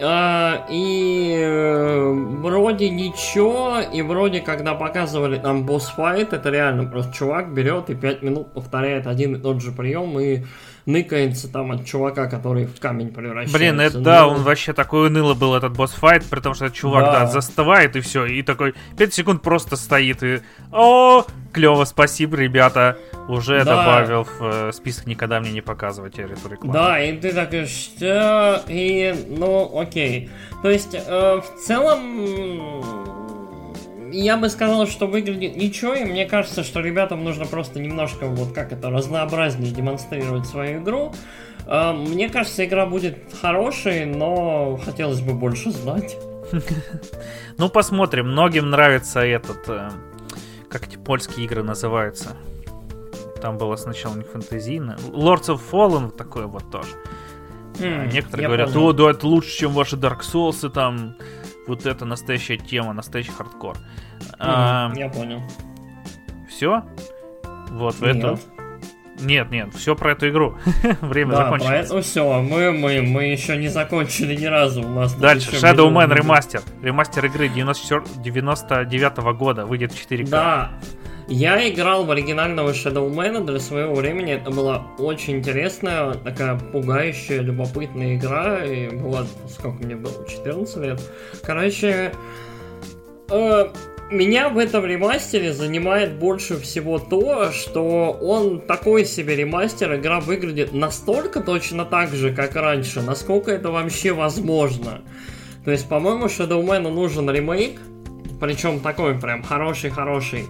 А, 0.00 0.66
и 0.70 1.36
э, 1.40 2.12
вроде 2.12 2.88
ничего, 2.88 3.80
и 3.80 4.02
вроде 4.02 4.40
когда 4.40 4.74
показывали 4.74 5.38
там 5.38 5.66
босс-файт, 5.66 6.32
это 6.32 6.50
реально 6.50 6.84
просто 6.84 7.12
чувак 7.12 7.52
берет 7.52 7.90
и 7.90 7.96
5 7.96 8.22
минут 8.22 8.52
повторяет 8.52 9.08
один 9.08 9.34
и 9.34 9.38
тот 9.40 9.60
же 9.60 9.72
прием 9.72 10.18
и 10.20 10.44
ныкается 10.88 11.48
там 11.52 11.70
от 11.72 11.84
чувака, 11.84 12.26
который 12.28 12.64
в 12.64 12.80
камень 12.80 13.10
превращается. 13.12 13.56
Блин, 13.58 13.78
это 13.78 13.98
да, 13.98 14.22
Ну, 14.24 14.30
он 14.32 14.42
вообще 14.42 14.72
такой 14.72 15.08
уныло 15.08 15.34
был, 15.34 15.54
этот 15.54 15.76
босс-файт, 15.76 16.24
потому 16.30 16.54
что 16.54 16.64
этот 16.64 16.76
чувак, 16.78 17.04
да, 17.04 17.20
Да. 17.20 17.26
застывает 17.26 17.94
и 17.94 18.00
все, 18.00 18.24
и 18.24 18.42
такой 18.42 18.74
5 18.96 19.12
секунд 19.14 19.42
просто 19.42 19.76
стоит 19.76 20.22
и... 20.22 20.40
О, 20.72 21.24
клево, 21.52 21.84
спасибо, 21.84 22.36
ребята, 22.38 22.96
уже 23.28 23.62
Да. 23.64 23.76
добавил 23.76 24.24
в 24.24 24.40
э, 24.40 24.72
список 24.72 25.06
никогда 25.06 25.40
мне 25.40 25.52
не 25.52 25.60
показывать 25.60 26.18
эту 26.18 26.48
рекламу. 26.48 26.72
Да, 26.72 26.98
и 26.98 27.14
ты 27.18 27.32
такой, 27.34 27.66
что? 27.66 28.62
И, 28.68 29.14
ну, 29.28 29.78
окей. 29.78 30.30
То 30.62 30.70
есть, 30.70 30.94
э, 30.94 31.40
в 31.40 31.60
целом, 31.66 33.17
я 34.12 34.36
бы 34.36 34.48
сказал, 34.48 34.86
что 34.86 35.06
выглядит 35.06 35.56
ничего, 35.56 35.94
и 35.94 36.04
мне 36.04 36.26
кажется, 36.26 36.62
что 36.62 36.80
ребятам 36.80 37.24
нужно 37.24 37.46
просто 37.46 37.80
немножко, 37.80 38.26
вот 38.26 38.52
как 38.52 38.72
это, 38.72 38.90
разнообразнее 38.90 39.72
демонстрировать 39.72 40.46
свою 40.46 40.82
игру. 40.82 41.12
Э, 41.66 41.92
мне 41.92 42.28
кажется, 42.28 42.64
игра 42.64 42.86
будет 42.86 43.18
хорошей, 43.40 44.06
но 44.06 44.78
хотелось 44.84 45.20
бы 45.20 45.34
больше 45.34 45.70
знать. 45.70 46.16
Ну, 47.58 47.68
посмотрим. 47.68 48.28
Многим 48.28 48.70
нравится 48.70 49.18
этот... 49.18 49.68
э, 49.68 49.90
как 50.70 50.86
эти 50.86 50.96
польские 50.96 51.44
игры 51.44 51.64
называются? 51.64 52.36
Там 53.42 53.58
было 53.58 53.74
сначала 53.74 54.14
не 54.14 54.22
фэнтезийно. 54.22 54.96
Lords 55.10 55.48
of 55.48 55.60
Fallen 55.68 56.12
такое 56.12 56.46
вот 56.46 56.70
тоже. 56.70 56.90
А 57.80 58.06
Некоторые 58.06 58.46
говорят, 58.46 58.76
о, 58.76 58.92
да, 58.92 59.10
это 59.10 59.26
лучше, 59.26 59.50
чем 59.50 59.72
ваши 59.72 59.96
Dark 59.96 60.20
Souls, 60.20 60.66
и 60.68 60.72
там 60.72 61.16
вот 61.68 61.86
это 61.86 62.04
настоящая 62.04 62.56
тема, 62.56 62.92
настоящий 62.92 63.30
хардкор. 63.32 63.76
М, 64.38 64.92
Я 64.94 65.08
понял. 65.08 65.40
все? 66.48 66.82
Вот 67.70 67.94
в 67.94 68.02
Нет. 68.02 68.16
это. 68.16 68.38
Нет, 69.20 69.50
нет, 69.50 69.74
все 69.74 69.96
про 69.96 70.12
эту 70.12 70.28
игру. 70.28 70.56
Время 71.00 71.32
Да, 71.32 71.36
закончилось. 71.44 71.70
поэтому 71.72 72.02
все, 72.02 72.40
мы, 72.40 72.70
мы, 72.72 73.02
мы 73.02 73.24
еще 73.24 73.56
не 73.56 73.66
закончили 73.66 74.36
ни 74.36 74.44
разу. 74.46 74.82
У 74.82 74.88
нас 74.88 75.12
Дальше, 75.14 75.50
Shadow 75.56 75.90
Man 75.90 76.14
ремастер. 76.14 76.62
Ремастер 76.82 77.26
игры 77.26 77.48
94 77.48 78.02
99 78.22 79.16
года. 79.36 79.66
Выйдет 79.66 79.92
в 79.92 79.96
4К. 80.08 80.28
Да, 80.28 80.70
я 81.28 81.68
играл 81.68 82.04
в 82.04 82.10
оригинального 82.10 82.70
Shadowman 82.70 83.44
для 83.44 83.60
своего 83.60 83.94
времени. 83.94 84.32
Это 84.34 84.50
была 84.50 84.86
очень 84.98 85.38
интересная, 85.38 86.14
такая 86.14 86.58
пугающая, 86.58 87.40
любопытная 87.40 88.16
игра. 88.16 88.64
И 88.64 88.88
была, 88.88 89.26
сколько 89.48 89.84
мне 89.84 89.94
было, 89.94 90.26
14 90.26 90.76
лет. 90.78 91.00
Короче, 91.42 92.12
э, 93.30 93.68
меня 94.10 94.48
в 94.48 94.56
этом 94.56 94.86
ремастере 94.86 95.52
занимает 95.52 96.14
больше 96.14 96.58
всего 96.58 96.98
то, 96.98 97.52
что 97.52 98.12
он 98.12 98.60
такой 98.60 99.04
себе 99.04 99.36
ремастер, 99.36 99.96
игра 99.96 100.20
выглядит 100.20 100.72
настолько 100.72 101.40
точно 101.40 101.84
так 101.84 102.14
же, 102.14 102.32
как 102.34 102.56
раньше, 102.56 103.02
насколько 103.02 103.50
это 103.50 103.70
вообще 103.70 104.12
возможно. 104.12 105.02
То 105.66 105.72
есть, 105.72 105.86
по-моему, 105.90 106.24
Shadowman 106.26 106.88
нужен 106.90 107.28
ремейк, 107.28 107.78
причем 108.40 108.80
такой 108.80 109.18
прям 109.18 109.42
хороший-хороший. 109.42 110.46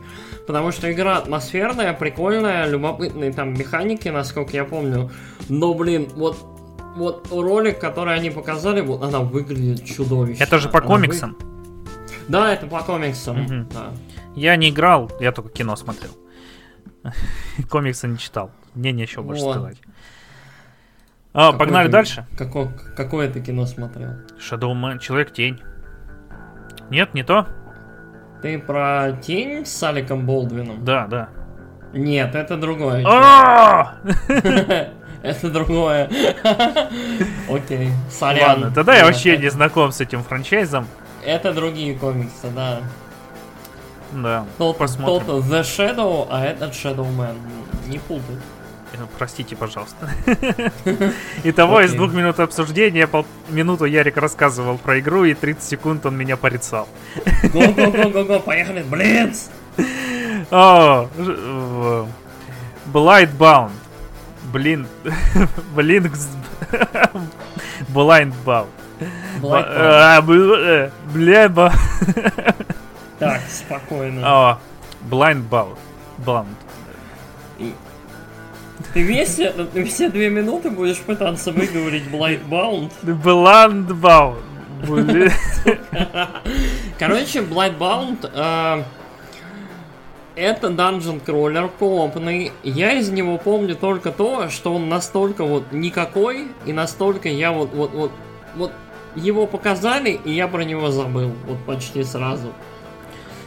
Потому 0.49 0.73
что 0.73 0.91
игра 0.91 1.19
атмосферная, 1.19 1.93
прикольная, 1.93 2.67
любопытные 2.67 3.35
там 3.35 3.53
механики, 3.53 4.09
насколько 4.09 4.53
я 4.57 4.65
помню. 4.65 5.11
Но, 5.51 5.75
блин, 5.75 6.09
вот, 6.15 6.39
вот 6.97 7.29
ролик, 7.31 7.79
который 7.79 8.15
они 8.15 8.31
показали, 8.31 8.81
вот 8.81 9.03
она 9.03 9.21
выглядит 9.21 9.85
чудовищно. 9.85 10.43
Это 10.43 10.59
же 10.59 10.71
по 10.71 10.79
Она 10.79 10.87
вы- 10.89 10.95
комиксам. 10.95 11.37
Да, 12.29 12.51
это 12.51 12.67
по 12.67 12.81
комиксам. 12.81 13.43
Мгм. 13.43 13.69
да. 13.75 13.91
Я 14.35 14.57
не 14.57 14.71
играл, 14.71 15.11
я 15.21 15.33
только 15.33 15.51
кино 15.51 15.77
смотрел. 15.77 16.13
Комиксы 17.69 18.09
не 18.09 18.17
читал. 18.17 18.51
Мне 18.75 18.93
нечего 18.93 19.23
больше 19.23 19.45
Вот. 19.45 19.53
сказать. 19.53 19.77
А, 21.35 21.53
Какое 21.53 21.59
погнали 21.59 21.87
ты- 21.89 21.93
дальше. 21.93 22.27
Какое, 22.39 22.73
какое 22.97 23.31
ты 23.31 23.43
кино 23.43 23.67
смотрел? 23.67 24.13
Shadow 24.41 24.73
Man, 24.73 24.99
Человек-тень. 24.99 25.61
Нет, 26.89 27.13
не 27.13 27.23
то? 27.23 27.47
Ты 28.43 28.59
про 28.59 29.13
тень 29.21 29.67
с 29.67 29.83
Аликом 29.83 30.27
Болдвином? 30.27 30.85
Да, 30.85 31.07
да. 31.07 31.29
Нет, 31.93 32.35
это 32.35 32.57
другое. 32.57 33.05
А! 33.07 33.97
Это 35.21 35.51
другое. 35.51 36.09
Окей, 37.51 37.91
сорян. 38.09 38.51
Ладно, 38.51 38.71
тогда 38.73 38.95
я 38.95 39.05
вообще 39.05 39.37
не 39.37 39.51
знаком 39.51 39.91
с 39.91 40.01
этим 40.01 40.23
франчайзом. 40.23 40.87
Это 41.25 41.53
другие 41.53 41.97
комиксы, 41.97 42.49
да. 42.55 42.83
Да, 44.13 44.45
посмотрим. 44.59 45.27
тот 45.27 45.45
The 45.45 45.63
Shadow, 45.63 46.29
а 46.31 46.45
этот 46.45 46.73
Shadowman. 46.73 47.37
Не 47.89 47.99
путай. 47.99 48.37
Э, 48.95 48.97
Простите, 49.19 49.55
пожалуйста. 49.57 50.09
Итого 51.45 51.81
из 51.83 51.93
двух 51.95 52.13
минут 52.13 52.41
обсуждения 52.41 53.07
пол- 53.07 53.27
минуту 53.49 53.85
Ярик 53.85 54.17
рассказывал 54.17 54.79
про 54.79 54.99
игру, 55.01 55.25
и 55.25 55.35
30 55.35 55.63
секунд 55.63 56.07
он 56.07 56.17
меня 56.17 56.37
порицал. 56.37 56.89
Го-го-го-го-го, 57.53 58.41
поехали, 58.41 58.83
блиц! 58.83 59.51
О, 60.51 61.09
Blightbound. 62.93 63.71
Блин, 64.53 64.87
блин, 65.75 66.11
Blindbound. 67.93 68.67
Black 69.41 69.69
Panther. 69.69 70.17
А, 70.17 70.21
бл- 70.23 70.57
э, 70.57 70.91
Так, 73.19 73.41
спокойно. 73.49 74.23
О, 74.53 74.59
Blindbound. 75.11 75.77
Bound. 76.25 76.47
Ты 78.95 79.03
весь, 79.03 79.37
ты 79.37 79.85
все 79.85 80.09
две 80.09 80.31
минуты 80.31 80.71
будешь 80.71 80.99
пытаться 80.99 81.53
выговорить 81.53 82.05
Blightbound. 82.05 82.93
Blindbound. 83.03 84.43
Блин. 84.87 85.31
Короче, 86.99 87.41
Blightbound 87.41 88.31
э, 88.33 88.83
это 90.39 90.69
Dungeon 90.69 91.21
Crawler 91.25 91.69
коопный. 91.79 92.53
Я 92.63 92.93
из 92.93 93.11
него 93.11 93.39
помню 93.39 93.75
только 93.75 94.13
то, 94.13 94.49
что 94.49 94.75
он 94.75 94.89
настолько 94.89 95.45
вот 95.45 95.73
никакой, 95.73 96.49
и 96.65 96.73
настолько 96.73 97.29
я 97.29 97.51
вот, 97.51 97.75
вот, 97.75 97.93
вот, 97.93 98.13
вот 98.55 98.73
его 99.17 99.47
показали, 99.47 100.19
и 100.25 100.33
я 100.33 100.47
про 100.47 100.63
него 100.63 100.91
забыл. 100.91 101.33
Вот 101.47 101.59
почти 101.67 102.05
сразу. 102.05 102.53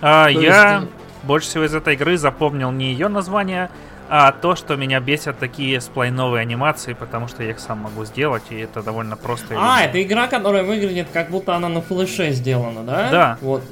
А, 0.01 0.27
я 0.27 0.79
есть... 0.79 0.91
больше 1.23 1.47
всего 1.47 1.63
из 1.63 1.73
этой 1.73 1.93
игры 1.93 2.17
запомнил 2.17 2.71
не 2.71 2.91
ее 2.91 3.07
название, 3.07 3.69
а 4.13 4.33
то, 4.33 4.57
что 4.57 4.75
меня 4.75 4.99
бесят 4.99 5.39
такие 5.39 5.79
сплайновые 5.79 6.41
анимации, 6.41 6.91
потому 6.91 7.29
что 7.29 7.43
я 7.43 7.51
их 7.51 7.61
сам 7.61 7.77
могу 7.77 8.03
сделать, 8.03 8.43
и 8.49 8.57
это 8.57 8.83
довольно 8.83 9.15
просто. 9.15 9.55
А, 9.57 9.83
это 9.83 10.03
игра, 10.03 10.27
которая 10.27 10.63
выглядит, 10.65 11.07
как 11.13 11.29
будто 11.29 11.55
она 11.55 11.69
на 11.69 11.81
флеше 11.81 12.31
сделана, 12.31 12.83
да? 12.83 13.09
Да. 13.09 13.37
Вот, 13.39 13.63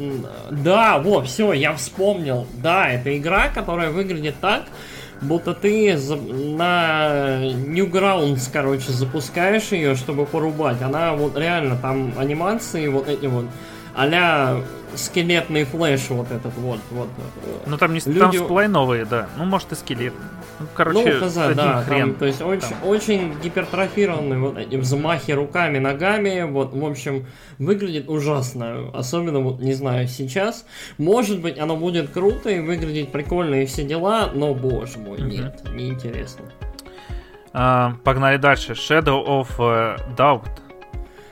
да, 0.50 0.98
вот, 1.00 1.28
все, 1.28 1.52
я 1.52 1.74
вспомнил. 1.74 2.48
Да, 2.54 2.90
это 2.90 3.18
игра, 3.18 3.50
которая 3.50 3.90
выглядит 3.90 4.36
так, 4.40 4.64
будто 5.20 5.54
ты 5.54 5.98
на 5.98 7.42
Newgrounds, 7.44 8.50
короче, 8.50 8.94
запускаешь 8.94 9.74
ее, 9.74 9.96
чтобы 9.96 10.26
порубать. 10.26 10.82
Она 10.82 11.16
вот 11.16 11.38
реально 11.38 11.76
там 11.76 12.14
анимации 12.18 12.88
вот 12.88 13.10
эти 13.10 13.26
вот 13.26 13.44
а 13.96 14.64
скелетный 14.96 15.66
флеш 15.66 16.10
вот 16.10 16.32
этот 16.32 16.54
вот. 16.56 16.80
вот. 16.92 17.10
Ну 17.66 17.78
там 17.78 17.94
не 17.94 18.02
Люди... 18.06 18.20
там 18.20 18.34
сплай 18.34 18.68
новые, 18.68 19.06
да. 19.06 19.28
Ну 19.38 19.46
может 19.46 19.72
и 19.72 19.76
скелет. 19.76 20.14
Ну, 20.60 20.66
короче, 20.74 21.20
ну, 21.20 21.28
хз, 21.28 21.36
да, 21.56 21.84
хрен. 21.84 22.10
Там, 22.10 22.16
то 22.16 22.26
есть 22.26 22.42
очень, 22.42 22.76
очень 22.84 23.34
гипертрофированные 23.42 24.40
вот 24.40 24.58
эти 24.58 24.76
взмахи 24.76 25.32
руками, 25.32 25.78
ногами. 25.80 26.44
Вот, 26.44 26.74
в 26.74 26.86
общем, 26.86 27.28
выглядит 27.60 28.10
ужасно. 28.10 28.90
Особенно, 28.94 29.40
вот, 29.40 29.62
не 29.62 29.74
знаю, 29.74 30.08
сейчас. 30.08 30.66
Может 30.98 31.40
быть, 31.42 31.58
оно 31.58 31.78
будет 31.78 32.10
круто 32.10 32.50
и 32.50 32.60
выглядеть 32.60 33.12
прикольно 33.12 33.64
и 33.64 33.66
все 33.66 33.84
дела, 33.84 34.32
но, 34.34 34.54
боже 34.54 35.00
мой, 35.00 35.22
нет, 35.22 35.62
неинтересно. 35.74 36.46
А, 37.54 37.94
погнали 38.04 38.38
дальше. 38.38 38.74
Shadow 38.74 39.26
of 39.26 39.48
uh, 39.58 39.98
Doubt. 40.18 40.44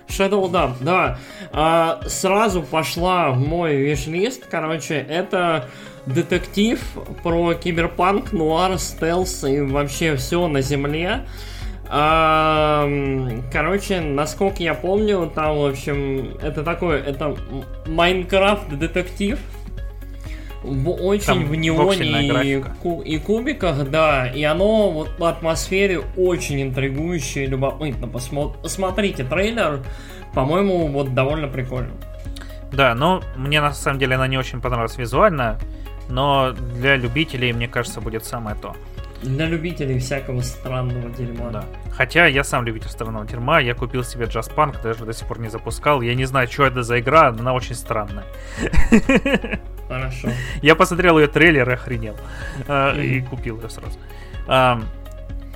Shadow 0.08 0.50
Dub, 0.50 0.74
да. 0.82 1.18
А, 1.52 2.02
сразу 2.08 2.62
пошла 2.64 3.32
в 3.32 3.40
мой 3.40 3.76
виш-лист, 3.76 4.48
короче, 4.50 4.96
это 4.96 5.66
детектив 6.06 6.80
про 7.24 7.54
киберпанк, 7.54 8.32
нуар, 8.32 8.78
стелс 8.78 9.44
и 9.44 9.62
вообще 9.62 10.16
все 10.16 10.48
на 10.48 10.62
земле. 10.62 11.26
А, 11.90 12.88
короче, 13.52 14.02
насколько 14.02 14.62
я 14.62 14.74
помню, 14.74 15.32
там, 15.34 15.58
в 15.58 15.66
общем, 15.66 16.38
это 16.42 16.64
такой, 16.64 17.00
это 17.00 17.36
Майнкрафт 17.86 18.70
детектив, 18.70 19.40
в, 20.64 20.90
очень 20.90 21.26
Там 21.26 21.46
в 21.46 21.56
неоне 21.56 22.28
и, 22.44 22.62
ку- 22.82 23.02
и 23.02 23.18
кубиках, 23.20 23.90
да, 23.90 24.28
и 24.28 24.44
оно 24.44 24.92
вот 24.92 25.18
по 25.18 25.30
атмосфере 25.30 26.02
очень 26.18 26.62
интригующее 26.62 27.46
и 27.46 27.48
любопытно. 27.48 28.06
Посмо- 28.06 28.56
посмотрите 28.62 29.24
трейлер, 29.24 29.84
по-моему, 30.34 30.88
вот 30.88 31.14
довольно 31.14 31.48
прикольно. 31.48 31.92
Да, 32.72 32.94
но 32.96 33.22
мне 33.36 33.62
на 33.62 33.74
самом 33.74 34.00
деле 34.00 34.16
она 34.16 34.28
не 34.28 34.38
очень 34.38 34.60
понравилась 34.62 34.98
визуально, 34.98 35.58
но 36.10 36.52
для 36.52 36.96
любителей, 36.98 37.54
мне 37.54 37.68
кажется, 37.68 38.02
будет 38.02 38.26
самое 38.26 38.56
то. 38.62 38.76
Для 39.24 39.48
любителей 39.48 40.00
всякого 40.00 40.42
странного 40.42 41.10
дерьма. 41.10 41.50
Да. 41.50 41.66
Хотя 41.92 42.28
я 42.28 42.44
сам 42.44 42.66
любитель 42.66 42.90
странного 42.90 43.26
дерьма, 43.26 43.60
я 43.60 43.74
купил 43.74 44.04
себе 44.04 44.26
Just 44.26 44.54
Punk, 44.56 44.82
даже 44.84 45.06
до 45.06 45.14
сих 45.14 45.28
пор 45.28 45.40
не 45.40 45.50
запускал. 45.50 46.02
Я 46.02 46.16
не 46.16 46.26
знаю, 46.26 46.48
что 46.48 46.66
это 46.66 46.84
за 46.84 47.00
игра, 47.00 47.32
но 47.32 47.40
она 47.40 47.54
очень 47.54 47.76
странная. 47.76 48.26
Хорошо. 49.88 50.30
Я 50.62 50.76
посмотрел 50.76 51.18
ее 51.18 51.28
трейлер 51.28 51.70
и 51.70 51.74
охренел. 51.74 52.16
Mm. 52.68 53.06
И 53.06 53.22
купил 53.22 53.60
ее 53.62 53.70
сразу. 53.70 53.98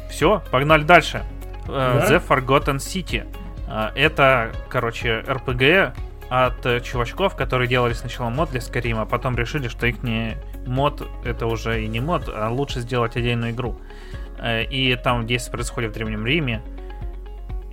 Все, 0.10 0.42
погнали 0.52 0.84
дальше. 0.84 1.24
Э, 1.68 2.06
The 2.10 2.22
Forgotten 2.28 2.78
City. 2.78 3.26
А, 3.68 3.92
это, 3.96 4.52
короче, 4.70 5.24
RPG 5.26 5.94
от 6.30 6.66
э, 6.66 6.82
чувачков, 6.82 7.36
которые 7.36 7.68
делали 7.68 7.94
сначала 7.94 8.30
мод 8.30 8.52
для 8.52 8.62
Скарима, 8.62 9.04
а 9.04 9.06
потом 9.06 9.38
решили, 9.38 9.70
что 9.70 9.88
их 9.88 10.04
не 10.04 10.36
мод 10.66 11.08
это 11.26 11.48
уже 11.48 11.84
и 11.84 11.88
не 11.88 12.00
мод, 12.00 12.30
а 12.34 12.50
лучше 12.50 12.80
сделать 12.82 13.16
отдельную 13.16 13.52
игру. 13.52 13.76
Э, 14.40 14.64
и 14.64 14.96
там 14.96 15.28
действие 15.28 15.54
происходит 15.54 15.92
в 15.92 15.94
Древнем 15.94 16.26
Риме. 16.26 16.62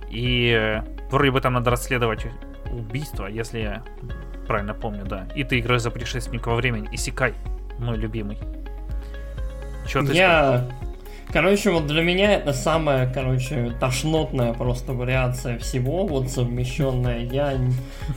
И 0.09 0.81
вроде 1.11 1.31
бы 1.31 1.41
там 1.41 1.53
надо 1.53 1.69
расследовать 1.69 2.25
убийство, 2.71 3.27
если 3.27 3.59
я 3.59 3.83
правильно 4.47 4.73
помню, 4.73 5.05
да. 5.05 5.27
И 5.35 5.43
ты 5.43 5.59
играешь 5.59 5.81
за 5.81 5.91
путешественника 5.91 6.49
во 6.49 6.55
времени. 6.55 6.89
Исекай, 6.91 7.33
мой 7.77 7.97
любимый. 7.97 8.37
Че 9.87 10.03
ты 10.03 10.13
Я... 10.13 10.65
Сказал? 10.65 10.79
Короче, 11.31 11.69
вот 11.69 11.85
для 11.85 12.01
меня 12.01 12.33
это 12.33 12.53
самая, 12.53 13.11
короче, 13.13 13.71
тошнотная 13.79 14.53
просто 14.53 14.93
вариация 14.93 15.59
всего, 15.59 16.07
вот 16.07 16.31
совмещенная. 16.31 17.19
Я 17.19 17.53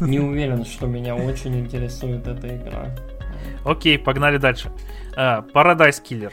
не 0.01 0.19
уверен, 0.19 0.65
что 0.65 0.87
меня 0.87 1.15
очень 1.15 1.61
интересует 1.61 2.27
эта 2.27 2.57
игра. 2.57 2.87
Окей, 3.65 3.99
погнали 3.99 4.39
дальше. 4.39 4.71
Uh, 5.17 5.51
Paradise 5.53 6.03
Killer. 6.03 6.33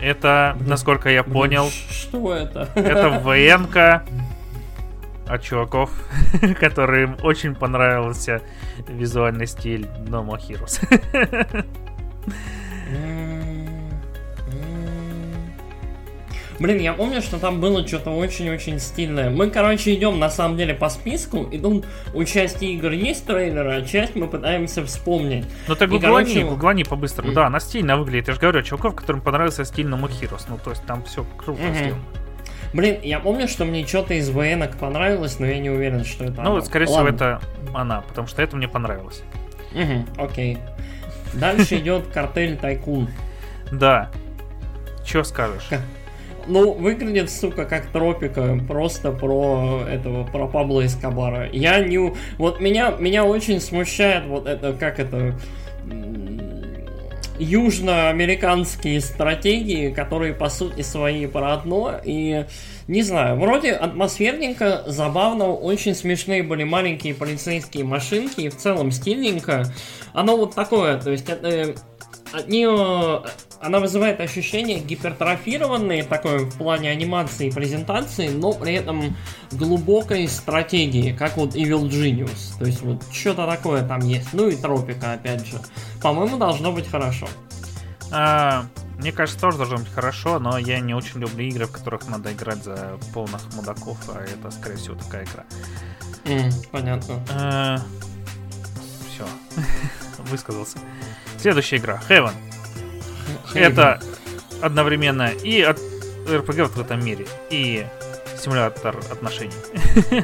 Это, 0.00 0.56
насколько 0.60 1.10
я 1.10 1.24
понял... 1.24 1.70
Что 1.90 2.34
это? 2.34 2.68
Это 2.74 3.10
ВНК 3.24 4.02
от 5.26 5.42
чуваков, 5.42 5.90
которым 6.60 7.16
очень 7.22 7.54
понравился 7.54 8.42
визуальный 8.86 9.46
стиль 9.46 9.86
No 10.06 10.24
More 10.24 10.38
Heroes. 10.38 10.80
Блин, 16.58 16.80
я 16.80 16.92
помню, 16.92 17.22
что 17.22 17.38
там 17.38 17.60
было 17.60 17.86
что-то 17.86 18.10
очень-очень 18.10 18.80
стильное. 18.80 19.30
Мы, 19.30 19.48
короче, 19.48 19.94
идем 19.94 20.18
на 20.18 20.28
самом 20.28 20.56
деле 20.56 20.74
по 20.74 20.88
списку, 20.88 21.44
и 21.44 21.58
тут 21.58 21.86
у 22.14 22.24
части 22.24 22.64
игр 22.64 22.90
есть 22.90 23.26
трейлеры, 23.26 23.76
а 23.76 23.82
часть 23.82 24.16
мы 24.16 24.26
пытаемся 24.26 24.84
вспомнить. 24.84 25.46
Ну 25.68 25.76
ты 25.76 25.86
гуглани, 25.86 26.34
короче... 26.34 26.44
гуглани 26.44 26.84
по-быстрому. 26.84 27.30
Mm. 27.30 27.34
Да, 27.34 27.46
она 27.46 27.60
стильно 27.60 27.96
выглядит. 27.96 28.28
Я 28.28 28.34
же 28.34 28.40
говорю, 28.40 28.62
чуваков, 28.62 28.96
которым 28.96 29.20
понравился 29.20 29.64
стиль 29.64 29.86
More 29.86 30.10
Heroes. 30.10 30.46
Ну, 30.48 30.58
то 30.62 30.70
есть 30.70 30.84
там 30.84 31.04
все 31.04 31.24
круто 31.36 31.62
mm-hmm. 31.62 31.74
сделано. 31.74 32.02
Блин, 32.72 32.98
я 33.02 33.20
помню, 33.20 33.48
что 33.48 33.64
мне 33.64 33.86
что-то 33.86 34.14
из 34.14 34.28
ВНок 34.28 34.76
понравилось, 34.76 35.38
но 35.38 35.46
я 35.46 35.58
не 35.58 35.70
уверен, 35.70 36.04
что 36.04 36.24
это 36.24 36.42
Ну, 36.42 36.56
она. 36.56 36.60
скорее 36.62 36.86
Ладно. 36.86 37.06
всего, 37.06 37.16
это 37.16 37.40
она, 37.72 38.02
потому 38.02 38.26
что 38.26 38.42
это 38.42 38.56
мне 38.56 38.68
понравилось. 38.68 39.22
Угу, 39.74 40.22
окей. 40.24 40.58
Дальше 41.34 41.76
идет 41.76 42.08
картель 42.08 42.56
Тайкун. 42.56 43.08
Да. 43.70 44.10
Че 45.04 45.24
скажешь? 45.24 45.68
Ну, 46.48 46.72
выглядит, 46.72 47.30
сука, 47.30 47.66
как 47.66 47.92
тропика, 47.92 48.58
просто 48.66 49.12
про 49.12 49.82
этого, 49.88 50.24
про 50.24 50.48
Пабло 50.48 50.84
Эскобара. 50.86 51.48
Я 51.52 51.80
не... 51.80 52.14
Вот 52.38 52.60
меня, 52.60 52.92
меня 52.98 53.24
очень 53.24 53.60
смущает 53.60 54.24
вот 54.26 54.46
это, 54.46 54.72
как 54.72 54.98
это 54.98 55.38
южноамериканские 57.38 59.00
стратегии, 59.00 59.90
которые 59.90 60.34
по 60.34 60.48
сути 60.48 60.82
свои 60.82 61.26
про 61.26 61.52
одно. 61.52 62.00
И 62.04 62.46
не 62.88 63.02
знаю, 63.02 63.38
вроде 63.38 63.72
атмосферненько, 63.72 64.84
забавно, 64.86 65.48
очень 65.48 65.94
смешные 65.94 66.42
были 66.42 66.64
маленькие 66.64 67.14
полицейские 67.14 67.84
машинки, 67.84 68.40
и 68.40 68.48
в 68.48 68.56
целом 68.56 68.90
стильненько. 68.90 69.66
Оно 70.14 70.36
вот 70.36 70.54
такое, 70.54 70.98
то 70.98 71.10
есть 71.10 71.28
это 71.28 71.74
от 72.32 72.48
нее 72.48 73.22
она 73.60 73.80
вызывает 73.80 74.20
ощущение 74.20 74.78
гипертрофированной 74.80 76.02
такой 76.02 76.44
в 76.44 76.56
плане 76.56 76.90
анимации 76.90 77.48
и 77.48 77.50
презентации, 77.50 78.28
но 78.28 78.52
при 78.52 78.74
этом 78.74 79.16
глубокой 79.50 80.28
стратегии, 80.28 81.12
как 81.12 81.36
вот 81.36 81.54
Evil 81.54 81.88
Genius. 81.88 82.58
То 82.58 82.66
есть 82.66 82.82
вот 82.82 83.02
что-то 83.12 83.46
такое 83.46 83.86
там 83.86 84.00
есть. 84.00 84.32
Ну 84.32 84.48
и 84.48 84.56
Тропика, 84.56 85.12
опять 85.12 85.46
же. 85.46 85.58
По-моему, 86.02 86.36
должно 86.36 86.72
быть 86.72 86.88
хорошо. 86.88 87.26
А, 88.10 88.66
мне 88.98 89.12
кажется, 89.12 89.40
тоже 89.40 89.58
должно 89.58 89.78
быть 89.78 89.92
хорошо, 89.92 90.38
но 90.38 90.58
я 90.58 90.80
не 90.80 90.94
очень 90.94 91.20
люблю 91.20 91.44
игры, 91.46 91.66
в 91.66 91.72
которых 91.72 92.08
надо 92.08 92.32
играть 92.32 92.64
за 92.64 92.98
полных 93.12 93.42
мудаков, 93.54 93.98
а 94.08 94.22
это, 94.22 94.50
скорее 94.50 94.76
всего, 94.76 94.94
такая 94.96 95.24
игра. 95.24 95.44
Mm, 96.24 96.52
понятно. 96.70 97.24
А, 97.30 97.78
все, 99.08 99.26
высказался. 100.30 100.78
Следующая 101.38 101.76
игра, 101.76 102.00
Heaven. 102.08 102.32
Это 103.54 104.00
одновременно 104.60 105.30
и 105.30 105.60
от 105.62 105.78
RPG 106.26 106.66
в 106.66 106.80
этом 106.80 107.04
мире, 107.04 107.26
и 107.50 107.86
симулятор 108.36 108.96
отношений. 109.10 109.52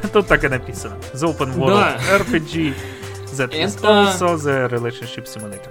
Тут 0.13 0.27
так 0.27 0.45
и 0.45 0.49
написано. 0.49 0.97
The 1.13 1.37
Open 1.37 1.55
World 1.55 1.69
да. 1.69 1.99
RPG 2.19 2.75
that 3.33 3.51
Это... 3.51 3.57
is 3.57 3.77
also 3.81 4.37
the 4.37 4.69
Relationship 4.69 5.27
Simulator. 5.27 5.71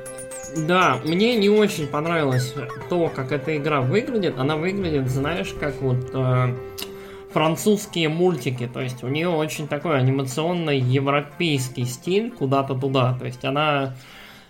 Да, 0.55 0.99
мне 1.03 1.35
не 1.35 1.49
очень 1.49 1.87
понравилось 1.87 2.53
то, 2.89 3.09
как 3.09 3.31
эта 3.31 3.57
игра 3.57 3.81
выглядит. 3.81 4.37
Она 4.37 4.55
выглядит, 4.55 5.09
знаешь, 5.09 5.53
как 5.59 5.81
вот 5.81 6.11
э, 6.13 6.55
французские 7.31 8.09
мультики. 8.09 8.69
То 8.71 8.79
есть 8.79 9.03
у 9.03 9.07
нее 9.07 9.29
очень 9.29 9.67
такой 9.67 9.97
анимационный 9.97 10.79
европейский 10.79 11.85
стиль 11.85 12.31
куда-то 12.31 12.75
туда. 12.75 13.17
То 13.17 13.25
есть 13.25 13.43
она 13.43 13.95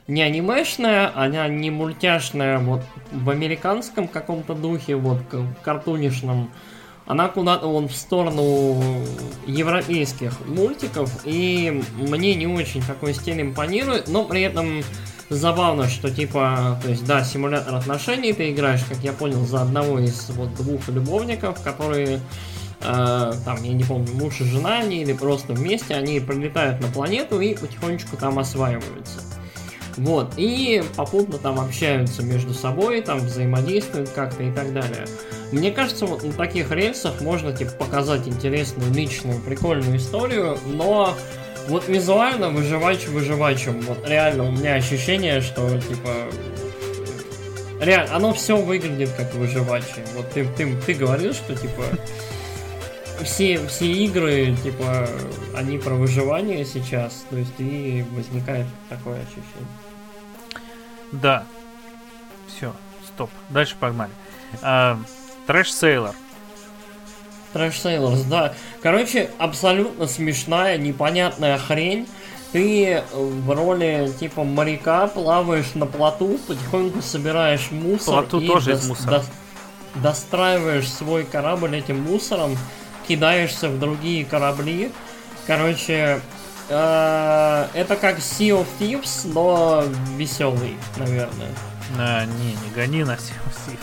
не 0.07 0.21
анимешная, 0.21 1.11
она 1.15 1.47
не 1.47 1.71
мультяшная 1.71 2.59
вот 2.59 2.81
в 3.11 3.29
американском 3.29 4.07
каком-то 4.07 4.53
духе, 4.53 4.95
вот 4.95 5.21
картунишном. 5.63 6.51
она 7.05 7.27
куда-то 7.29 7.67
вон 7.67 7.87
в 7.87 7.95
сторону 7.95 8.81
европейских 9.45 10.45
мультиков, 10.45 11.09
и 11.25 11.83
мне 11.97 12.35
не 12.35 12.47
очень 12.47 12.81
такой 12.81 13.13
стиль 13.13 13.41
импонирует, 13.41 14.07
но 14.07 14.25
при 14.25 14.41
этом 14.41 14.83
забавно, 15.29 15.87
что 15.87 16.09
типа, 16.09 16.79
то 16.83 16.89
есть, 16.89 17.05
да, 17.05 17.23
симулятор 17.23 17.75
отношений 17.75 18.33
ты 18.33 18.51
играешь, 18.51 18.83
как 18.83 18.99
я 18.99 19.13
понял, 19.13 19.45
за 19.45 19.61
одного 19.61 19.99
из 19.99 20.29
вот 20.31 20.53
двух 20.55 20.87
любовников, 20.89 21.61
которые 21.61 22.19
э, 22.81 23.33
там, 23.45 23.63
я 23.63 23.73
не 23.73 23.83
помню, 23.83 24.13
муж 24.13 24.41
и 24.41 24.43
жена 24.43 24.79
они 24.79 25.01
или 25.01 25.13
просто 25.13 25.53
вместе, 25.53 25.95
они 25.95 26.19
прилетают 26.19 26.81
на 26.81 26.87
планету 26.87 27.39
и 27.39 27.55
потихонечку 27.55 28.17
там 28.17 28.37
осваиваются. 28.39 29.21
Вот, 29.97 30.33
и 30.37 30.83
попутно 30.95 31.37
там 31.37 31.59
общаются 31.59 32.23
между 32.23 32.53
собой, 32.53 33.01
там 33.01 33.19
взаимодействуют 33.19 34.09
как-то 34.09 34.43
и 34.43 34.51
так 34.51 34.73
далее. 34.73 35.05
Мне 35.51 35.71
кажется, 35.71 36.05
вот 36.05 36.23
на 36.23 36.33
таких 36.33 36.71
рельсах 36.71 37.21
можно, 37.21 37.53
типа, 37.53 37.71
показать 37.73 38.27
интересную, 38.27 38.91
личную, 38.91 39.39
прикольную 39.39 39.97
историю, 39.97 40.57
но 40.65 41.15
вот 41.67 41.87
визуально 41.87 42.49
выживач 42.49 43.07
выживачем. 43.07 43.81
Вот 43.81 44.07
реально 44.07 44.45
у 44.45 44.51
меня 44.51 44.75
ощущение, 44.75 45.41
что 45.41 45.69
типа 45.79 46.27
реально 47.79 48.15
оно 48.15 48.33
все 48.33 48.57
выглядит 48.57 49.11
как 49.15 49.33
выживачи. 49.35 50.03
Вот 50.15 50.29
ты, 50.31 50.45
ты, 50.57 50.75
ты 50.85 50.93
говорил, 50.93 51.33
что 51.33 51.55
типа 51.55 51.83
все, 53.23 53.59
все 53.67 53.91
игры, 53.91 54.55
типа, 54.63 55.07
они 55.55 55.77
про 55.77 55.93
выживание 55.93 56.65
сейчас, 56.65 57.25
то 57.29 57.37
есть 57.37 57.53
и 57.59 58.03
возникает 58.11 58.67
такое 58.89 59.15
ощущение. 59.15 59.82
Да. 61.13 61.45
Все, 62.47 62.73
стоп. 63.07 63.29
Дальше 63.49 63.75
погнали. 63.79 64.11
Trash 65.47 65.73
Sailor. 65.73 66.15
Trash 67.53 67.79
Sailors, 67.79 68.23
да. 68.23 68.53
Короче, 68.81 69.29
абсолютно 69.37 70.07
смешная, 70.07 70.77
непонятная 70.77 71.57
хрень. 71.57 72.07
Ты 72.51 73.03
в 73.13 73.49
роли 73.49 74.11
типа 74.19 74.43
моряка 74.43 75.07
плаваешь 75.07 75.73
на 75.73 75.85
плоту, 75.87 76.39
потихоньку 76.47 77.01
собираешь 77.01 77.71
мусор 77.71 78.25
Плоту 78.25 78.39
и 78.39 78.47
тоже 78.47 78.73
из 78.73 78.87
мусора. 78.87 79.23
До... 79.95 80.01
достраиваешь 80.01 80.91
свой 80.91 81.23
корабль 81.23 81.75
этим 81.75 82.01
мусором, 82.01 82.55
кидаешься 83.07 83.69
в 83.69 83.79
другие 83.79 84.23
корабли. 84.23 84.91
Короче, 85.47 85.93
э, 85.93 86.19
это 86.73 87.95
как 87.95 88.17
Sea 88.19 88.59
of 88.59 88.67
Thieves, 88.79 89.31
но 89.33 89.83
веселый, 90.17 90.77
наверное. 90.97 91.51
А, 91.97 92.25
не, 92.25 92.53
не 92.53 92.73
гони 92.75 93.03
на 93.03 93.13
Sea 93.13 93.33
of 93.45 93.77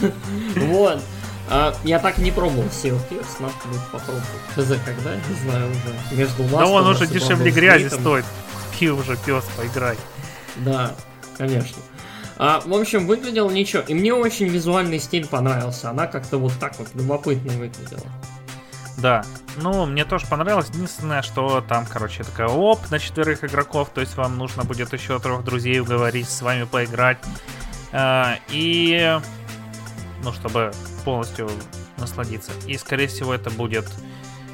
Thieves. 0.00 0.14
Вот. 0.66 1.02
А, 1.48 1.74
я 1.84 1.98
так 1.98 2.18
не 2.18 2.30
пробовал 2.30 2.68
Sea 2.68 2.92
of 2.92 3.00
Thieves, 3.10 3.26
надо 3.40 3.54
будет 3.66 3.90
попробовать. 3.90 4.24
ХЗ 4.54 4.78
когда, 4.84 5.16
не 5.16 5.34
знаю 5.42 5.70
уже. 5.70 6.16
Между 6.16 6.44
Да 6.44 6.66
он 6.66 6.86
уже 6.86 7.06
дешевле 7.06 7.50
грязи 7.50 7.88
стоит. 7.88 8.24
Пи 8.78 8.88
уже, 8.90 9.16
пес, 9.16 9.44
поиграй. 9.56 9.96
Да, 10.56 10.94
конечно. 11.36 11.76
А, 12.38 12.62
в 12.64 12.72
общем, 12.72 13.06
выглядел 13.06 13.50
ничего. 13.50 13.82
И 13.82 13.92
мне 13.92 14.14
очень 14.14 14.46
визуальный 14.46 14.98
стиль 14.98 15.26
понравился. 15.26 15.90
Она 15.90 16.06
как-то 16.06 16.38
вот 16.38 16.52
так 16.58 16.78
вот 16.78 16.88
любопытно 16.94 17.52
выглядела. 17.52 18.00
Да, 19.00 19.24
ну, 19.56 19.86
мне 19.86 20.04
тоже 20.04 20.26
понравилось. 20.26 20.68
Единственное, 20.68 21.22
что 21.22 21.60
там, 21.66 21.86
короче, 21.86 22.22
такая 22.24 22.48
оп 22.48 22.78
на 22.90 22.98
четверых 22.98 23.44
игроков, 23.44 23.90
то 23.94 24.00
есть 24.00 24.16
вам 24.16 24.36
нужно 24.36 24.64
будет 24.64 24.92
еще 24.92 25.18
трех 25.18 25.44
друзей 25.44 25.80
уговорить, 25.80 26.28
с 26.28 26.42
вами 26.42 26.64
поиграть. 26.64 27.18
А, 27.92 28.36
и, 28.48 29.18
ну, 30.22 30.32
чтобы 30.32 30.72
полностью 31.04 31.50
насладиться. 31.98 32.52
И, 32.66 32.76
скорее 32.76 33.06
всего, 33.06 33.34
это 33.34 33.50
будет 33.50 33.86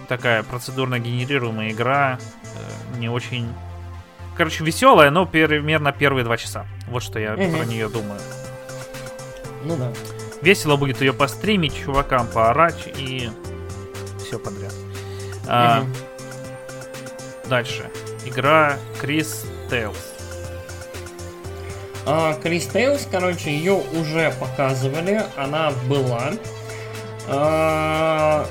такая 0.08 0.42
процедурно 0.42 0.98
генерируемая 0.98 1.70
игра, 1.70 2.18
э, 2.44 2.98
не 2.98 3.08
очень... 3.08 3.52
Короче, 4.36 4.64
веселая, 4.64 5.10
но 5.10 5.26
примерно 5.26 5.92
первые 5.92 6.24
два 6.24 6.36
часа. 6.36 6.66
Вот 6.88 7.02
что 7.02 7.18
я 7.18 7.34
про 7.34 7.64
нее 7.64 7.88
думаю. 7.88 8.20
Ну 9.64 9.76
да. 9.76 9.92
Весело 10.42 10.76
будет 10.76 11.00
ее 11.00 11.12
постримить, 11.12 11.74
чувакам 11.74 12.26
поорать 12.26 12.86
и 12.96 13.30
все 14.26 14.38
подряд. 14.38 14.72
Угу. 14.72 15.48
А, 15.48 15.86
дальше. 17.48 17.90
Игра 18.24 18.78
Cris 19.00 19.44
Tales. 19.70 19.96
Cris 22.42 22.66
Tales, 22.66 23.06
короче, 23.10 23.50
ее 23.50 23.82
уже 23.92 24.32
показывали, 24.38 25.24
она 25.36 25.72
была. 25.88 26.32
А, 27.28 28.46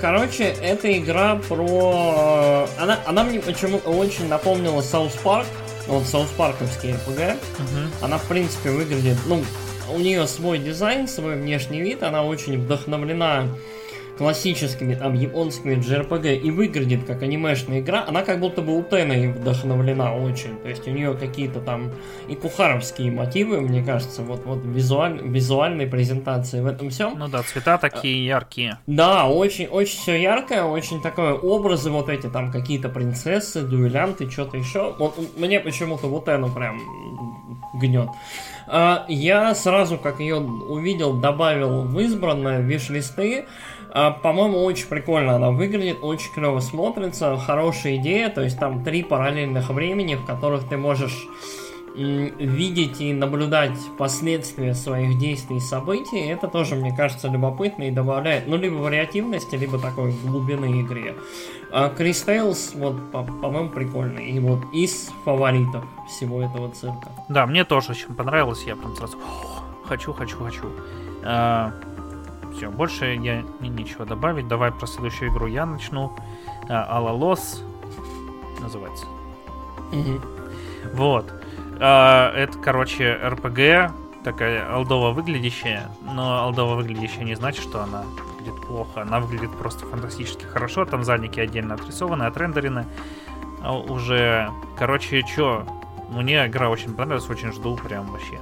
короче, 0.00 0.54
эта 0.62 0.96
игра 0.96 1.36
про... 1.48 2.68
Она, 2.78 3.00
она 3.06 3.24
мне 3.24 3.40
почему-то 3.40 3.90
очень 3.90 4.28
напомнила 4.28 4.80
South 4.82 5.16
Park, 5.24 5.46
вот 5.88 6.04
South 6.04 6.28
Park'овский 6.38 6.92
RPG. 6.92 7.18
Uh-huh. 7.18 7.88
Она, 8.02 8.18
в 8.18 8.24
принципе, 8.28 8.70
выглядит... 8.70 9.16
Ну, 9.26 9.44
у 9.92 9.98
нее 9.98 10.26
свой 10.28 10.58
дизайн, 10.58 11.08
свой 11.08 11.34
внешний 11.34 11.80
вид, 11.80 12.04
она 12.04 12.22
очень 12.22 12.58
вдохновлена 12.58 13.48
классическими 14.16 14.94
там 14.94 15.14
японскими 15.14 15.74
JRPG 15.74 16.38
и 16.38 16.50
выглядит 16.50 17.04
как 17.04 17.22
анимешная 17.22 17.80
игра, 17.80 18.04
она 18.06 18.22
как 18.22 18.40
будто 18.40 18.62
бы 18.62 18.76
у 18.76 18.82
Тены 18.82 19.32
вдохновлена 19.32 20.14
очень. 20.14 20.56
То 20.58 20.68
есть 20.68 20.86
у 20.86 20.90
нее 20.90 21.14
какие-то 21.14 21.60
там 21.60 21.90
и 22.28 22.34
кухаровские 22.34 23.10
мотивы, 23.10 23.60
мне 23.60 23.82
кажется, 23.82 24.22
вот, 24.22 24.44
вот 24.44 24.64
визуаль, 24.64 25.20
визуальной 25.22 25.86
презентации 25.86 26.60
в 26.60 26.66
этом 26.66 26.90
всем. 26.90 27.18
Ну 27.18 27.28
да, 27.28 27.42
цвета 27.42 27.78
такие 27.78 28.24
яркие. 28.24 28.78
Да, 28.86 29.28
очень, 29.28 29.66
очень 29.66 29.98
все 29.98 30.20
яркое, 30.20 30.64
очень 30.64 31.02
такое 31.02 31.34
образы 31.34 31.90
вот 31.90 32.08
эти 32.08 32.28
там 32.28 32.52
какие-то 32.52 32.88
принцессы, 32.88 33.62
дуэлянты, 33.62 34.30
что-то 34.30 34.56
еще. 34.56 34.94
Вот 34.98 35.18
мне 35.36 35.60
почему-то 35.60 36.06
вот 36.06 36.24
Тену 36.24 36.50
прям 36.50 36.80
гнет. 37.74 38.08
А, 38.66 39.04
я 39.08 39.54
сразу, 39.54 39.98
как 39.98 40.20
ее 40.20 40.36
увидел, 40.36 41.14
добавил 41.14 41.82
в 41.82 41.98
избранное 42.00 42.60
виш-листы. 42.60 43.46
А, 43.94 44.10
по-моему, 44.10 44.64
очень 44.64 44.88
прикольно 44.88 45.36
она 45.36 45.52
выглядит, 45.52 45.98
очень 46.02 46.32
клево 46.32 46.58
смотрится, 46.58 47.36
хорошая 47.36 47.96
идея, 47.96 48.28
то 48.28 48.42
есть 48.42 48.58
там 48.58 48.82
три 48.82 49.04
параллельных 49.04 49.70
времени, 49.70 50.16
в 50.16 50.26
которых 50.26 50.68
ты 50.68 50.76
можешь 50.76 51.28
видеть 51.96 53.00
и 53.00 53.12
наблюдать 53.12 53.78
последствия 53.96 54.74
своих 54.74 55.16
действий 55.16 55.58
и 55.58 55.60
событий, 55.60 56.18
это 56.26 56.48
тоже, 56.48 56.74
мне 56.74 56.92
кажется, 56.92 57.28
любопытно 57.28 57.84
и 57.84 57.92
добавляет, 57.92 58.48
ну, 58.48 58.56
либо 58.56 58.74
вариативности, 58.74 59.54
либо 59.54 59.78
такой 59.78 60.12
глубины 60.24 60.80
игре. 60.80 61.14
А 61.70 61.88
Крис 61.90 62.22
Тейлс, 62.22 62.72
вот, 62.74 63.12
по-моему, 63.12 63.68
прикольный. 63.68 64.26
И 64.28 64.40
вот 64.40 64.60
из 64.72 65.12
фаворитов 65.24 65.84
всего 66.08 66.42
этого 66.42 66.68
цирка. 66.70 67.12
Да, 67.28 67.46
мне 67.46 67.64
тоже 67.64 67.92
очень 67.92 68.12
понравилось, 68.12 68.64
я 68.64 68.74
прям 68.74 68.96
сразу 68.96 69.16
хочу, 69.84 70.12
хочу, 70.12 70.36
хочу. 70.38 70.64
А, 71.22 71.72
все, 72.56 72.70
больше 72.70 73.14
я 73.14 73.42
не 73.60 73.68
ничего 73.68 74.04
добавить. 74.04 74.48
Давай 74.48 74.72
про 74.72 74.86
следующую 74.86 75.30
игру 75.30 75.46
я 75.46 75.66
начну. 75.66 76.16
Алла 76.68 77.10
Лос 77.10 77.62
называется. 78.60 79.06
Угу. 79.92 80.20
Вот. 80.94 81.32
А, 81.80 82.32
это, 82.34 82.58
короче, 82.58 83.14
РПГ, 83.22 83.92
такая 84.24 84.72
алдово 84.72 85.10
выглядящая, 85.10 85.90
но 86.02 86.38
алдово 86.44 86.76
выглядящая 86.76 87.24
не 87.24 87.34
значит, 87.34 87.62
что 87.62 87.82
она 87.82 88.04
выглядит 88.36 88.66
плохо. 88.66 89.02
Она 89.02 89.20
выглядит 89.20 89.56
просто 89.56 89.86
фантастически 89.86 90.44
хорошо. 90.44 90.84
Там 90.84 91.04
задники 91.04 91.40
отдельно 91.40 91.74
отрисованы, 91.74 92.24
отрендерены. 92.24 92.86
А 93.62 93.76
уже, 93.76 94.50
короче, 94.78 95.22
чё, 95.22 95.66
мне 96.10 96.46
игра 96.46 96.68
очень 96.68 96.94
понравилась, 96.94 97.28
очень 97.28 97.52
жду 97.52 97.76
прям 97.76 98.06
вообще. 98.06 98.38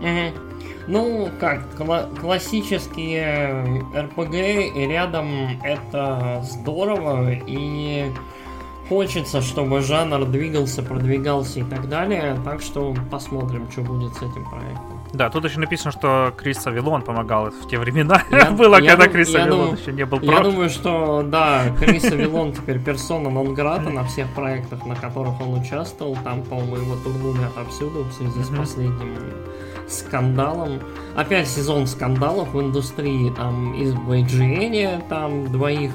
Угу. 0.00 0.51
Ну, 0.88 1.30
как, 1.38 1.60
кла- 1.78 2.08
классические 2.20 3.64
RPG 3.94 4.72
и 4.74 4.86
рядом 4.86 5.60
это 5.62 6.42
здорово, 6.44 7.30
и 7.32 8.10
хочется, 8.88 9.40
чтобы 9.40 9.80
жанр 9.80 10.24
двигался, 10.26 10.82
продвигался 10.82 11.60
и 11.60 11.62
так 11.62 11.88
далее, 11.88 12.36
так 12.44 12.60
что 12.60 12.94
посмотрим, 13.10 13.70
что 13.70 13.82
будет 13.82 14.12
с 14.14 14.18
этим 14.18 14.44
проектом. 14.50 15.00
Да, 15.12 15.28
тут 15.30 15.44
еще 15.44 15.60
написано, 15.60 15.92
что 15.92 16.32
Крис 16.36 16.66
Авилон 16.66 17.02
помогал 17.02 17.50
в 17.50 17.68
те 17.68 17.78
времена. 17.78 18.22
Я, 18.30 18.50
Было, 18.50 18.80
я 18.80 18.90
когда 18.92 19.04
дум, 19.04 19.12
Крис 19.12 19.34
Авилон 19.34 19.74
еще 19.76 19.92
не 19.92 20.04
был 20.06 20.20
Я 20.20 20.32
прав. 20.32 20.42
думаю, 20.44 20.70
что 20.70 21.22
да, 21.22 21.64
Крис 21.78 22.04
Авилон 22.04 22.52
теперь 22.54 22.80
персона 22.80 23.28
нон 23.30 23.54
грата 23.54 23.90
на 23.90 24.04
всех 24.04 24.28
проектах, 24.30 24.84
на 24.86 24.96
которых 24.96 25.38
он 25.40 25.60
участвовал. 25.60 26.16
Там, 26.24 26.42
по-моему, 26.42 26.76
его 26.76 26.96
турнули 26.96 27.44
отовсюду 27.44 28.04
в 28.04 28.12
связи 28.12 28.42
с 28.42 28.48
последним 28.48 29.14
скандалом. 29.92 30.80
Опять 31.16 31.48
сезон 31.48 31.86
скандалов 31.86 32.52
в 32.54 32.60
индустрии. 32.60 33.30
Там 33.34 33.74
из 33.74 33.94
IGN 33.94 35.08
там 35.08 35.50
двоих 35.52 35.92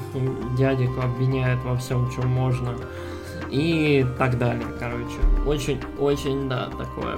дядек 0.56 0.90
обвиняют 1.02 1.62
во 1.64 1.76
всем, 1.76 2.10
чем 2.10 2.28
можно. 2.28 2.74
И 3.50 4.04
так 4.18 4.38
далее, 4.38 4.66
короче. 4.78 5.18
Очень, 5.46 5.80
очень, 5.98 6.48
да, 6.48 6.66
такое 6.66 7.16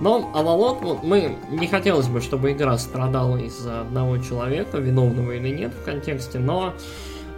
Но 0.00 0.30
Авалот, 0.34 0.82
вот 0.82 1.02
мы 1.02 1.36
не 1.50 1.66
хотелось 1.66 2.06
бы, 2.08 2.20
чтобы 2.20 2.52
игра 2.52 2.76
страдала 2.76 3.38
из-за 3.38 3.80
одного 3.80 4.18
человека, 4.18 4.78
виновного 4.78 5.32
или 5.32 5.48
нет 5.48 5.72
в 5.72 5.84
контексте, 5.84 6.38
но 6.38 6.74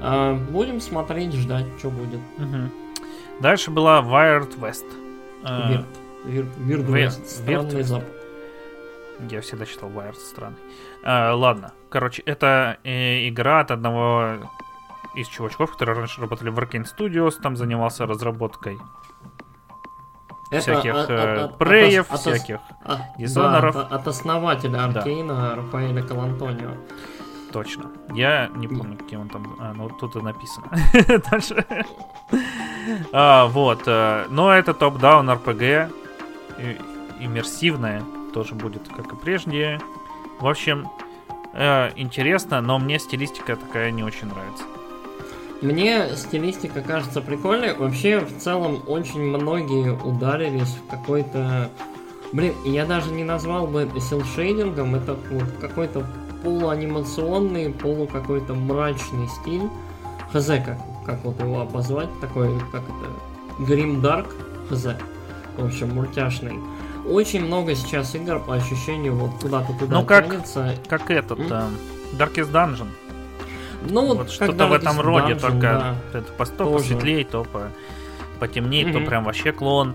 э, 0.01 0.39
будем 0.51 0.81
смотреть, 0.81 1.35
ждать, 1.35 1.67
что 1.79 1.91
будет. 1.91 2.21
Мгм. 2.39 2.71
Дальше 3.41 3.71
была 3.71 4.01
Wired 4.01 4.59
West. 4.59 4.87
Вирт. 5.45 5.87
Вирт, 6.25 6.49
Вирт 6.59 6.83
Ве- 6.85 6.93
Вест. 7.03 7.29
Странный 7.29 7.83
запах. 7.83 8.09
Я 9.31 9.41
всегда 9.41 9.65
считал 9.67 9.89
Wired 9.91 10.15
странный. 10.15 10.59
Э, 11.05 11.33
ладно, 11.33 11.73
короче, 11.91 12.23
это 12.27 12.77
э, 12.85 13.29
игра 13.29 13.61
от 13.61 13.71
одного 13.71 14.37
из 15.15 15.29
чувачков, 15.29 15.73
которые 15.73 15.97
раньше 15.99 16.21
работали 16.21 16.51
в 16.51 16.59
Arkane 16.59 16.85
Studios, 16.85 17.41
там 17.43 17.57
занимался 17.57 18.07
разработкой 18.07 18.79
Это 20.51 20.61
всяких 20.61 20.95
от- 20.95 21.11
э, 21.11 21.35
от- 21.45 21.51
от- 21.53 21.59
преев, 21.59 22.07
от- 22.11 22.15
от- 22.15 22.21
всяких 22.21 22.59
а, 22.85 22.99
дизайнеров. 23.19 23.75
да, 23.75 23.81
от, 23.83 23.93
от 23.93 24.09
основателя 24.09 24.71
Да. 24.89 25.01
Аркейна 25.01 25.57
Рафаэля 25.57 26.03
Калантонио. 26.03 26.71
Точно. 27.53 27.91
Я 28.15 28.49
не 28.55 28.69
помню, 28.69 28.99
кем 28.99 29.23
он 29.23 29.29
там. 29.29 29.57
А, 29.59 29.73
ну 29.75 29.89
тут 29.89 30.17
и 30.17 30.21
написано. 30.21 30.67
Дальше. 31.31 31.65
А, 33.13 33.47
вот. 33.47 33.83
э, 33.87 34.27
Но 34.29 34.53
это 34.53 34.75
топ-даун 34.75 35.31
RPG. 35.31 35.91
Иммерсивное. 37.21 38.03
Тоже 38.37 38.55
будет, 38.55 38.87
как 38.95 39.15
и 39.15 39.17
прежде. 39.17 39.81
В 40.41 40.47
общем, 40.47 40.91
э, 41.55 41.91
интересно, 41.97 42.61
но 42.61 42.79
мне 42.79 42.99
стилистика 42.99 43.57
такая 43.57 43.91
не 43.91 44.05
очень 44.05 44.29
нравится. 44.29 44.65
Мне 45.63 46.15
стилистика 46.15 46.83
кажется 46.83 47.23
прикольной. 47.23 47.75
Вообще, 47.75 48.19
в 48.19 48.37
целом, 48.37 48.83
очень 48.89 49.23
многие 49.23 49.93
ударились 49.95 50.69
в 50.69 50.91
какой-то... 50.91 51.71
Блин, 52.35 52.53
я 52.67 52.85
даже 52.85 53.11
не 53.11 53.25
назвал 53.25 53.69
бы 53.69 53.81
это 53.85 53.99
селшейдингом, 54.03 54.97
это 54.97 55.17
вот 55.31 55.51
какой-то 55.59 56.07
полуанимационный, 56.43 57.73
полу 57.73 58.07
какой-то 58.07 58.53
мрачный 58.53 59.29
стиль. 59.29 59.71
Хз, 60.35 60.49
как, 60.49 60.77
как 61.07 61.25
вот 61.25 61.41
его 61.41 61.63
обозвать, 61.63 62.11
такой, 62.21 62.51
как 62.71 62.83
это, 62.83 63.73
Dark, 64.03 64.29
хз. 64.69 64.89
В 65.57 65.65
общем, 65.65 65.95
мультяшный. 65.95 66.61
Очень 67.09 67.45
много 67.45 67.75
сейчас 67.75 68.15
игр, 68.15 68.41
по 68.41 68.55
ощущению, 68.55 69.15
вот 69.15 69.31
куда-то 69.41 69.73
туда 69.79 70.01
Ну, 70.01 70.05
как- 70.05 70.27
тянется. 70.29 70.75
Как 70.89 71.11
этот. 71.11 71.39
М? 71.39 71.47
э, 71.51 71.69
Darkest 72.19 72.51
Dungeon. 72.53 72.89
Ну, 73.89 74.15
Вот 74.15 74.31
что-то 74.31 74.67
в 74.67 74.73
этом 74.73 75.01
роде, 75.01 75.35
Dungeon, 75.35 75.41
только 75.41 75.61
да. 76.13 76.19
это 76.19 76.33
по- 76.33 76.47
то 76.47 76.73
посветлее, 76.73 77.25
то 77.25 77.45
по 77.45 77.71
потемнее, 78.41 78.91
то 78.93 78.99
Мгм. 78.99 79.07
прям 79.07 79.25
вообще 79.25 79.53
клон. 79.53 79.95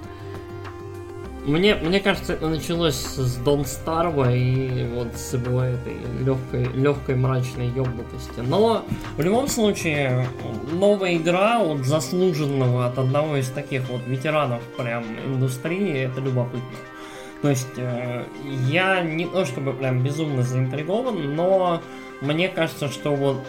Мне, 1.45 1.74
мне 1.74 1.99
кажется, 1.99 2.34
это 2.34 2.47
началось 2.47 2.95
с 2.95 3.36
Дон 3.38 3.66
Старва 3.66 4.32
и 4.32 4.88
вот 4.93 5.16
с 5.16 5.34
его 5.34 5.62
этой 5.64 5.97
легкой, 6.24 6.66
легкой 6.72 7.16
мрачной 7.16 7.68
ёбнутости. 7.70 8.41
Но 8.45 8.86
в 9.18 9.22
любом 9.22 9.47
случае, 9.47 10.28
новая 10.72 11.18
игра 11.18 11.59
от 11.59 11.84
заслуженного, 11.84 12.86
от 12.86 12.99
одного 12.99 13.38
из 13.38 13.49
таких 13.49 13.89
вот 13.89 14.01
ветеранов 14.05 14.62
прям 14.78 15.03
индустрии, 15.26 16.03
это 16.03 16.22
любопытно. 16.22 16.62
То 17.41 17.49
есть, 17.49 17.73
э, 17.77 18.25
я 18.67 19.01
не 19.01 19.25
то 19.25 19.45
чтобы 19.45 19.73
прям 19.73 20.03
безумно 20.03 20.43
заинтригован, 20.43 21.35
но 21.35 21.81
мне 22.21 22.49
кажется, 22.49 22.87
что 22.87 23.15
вот 23.15 23.41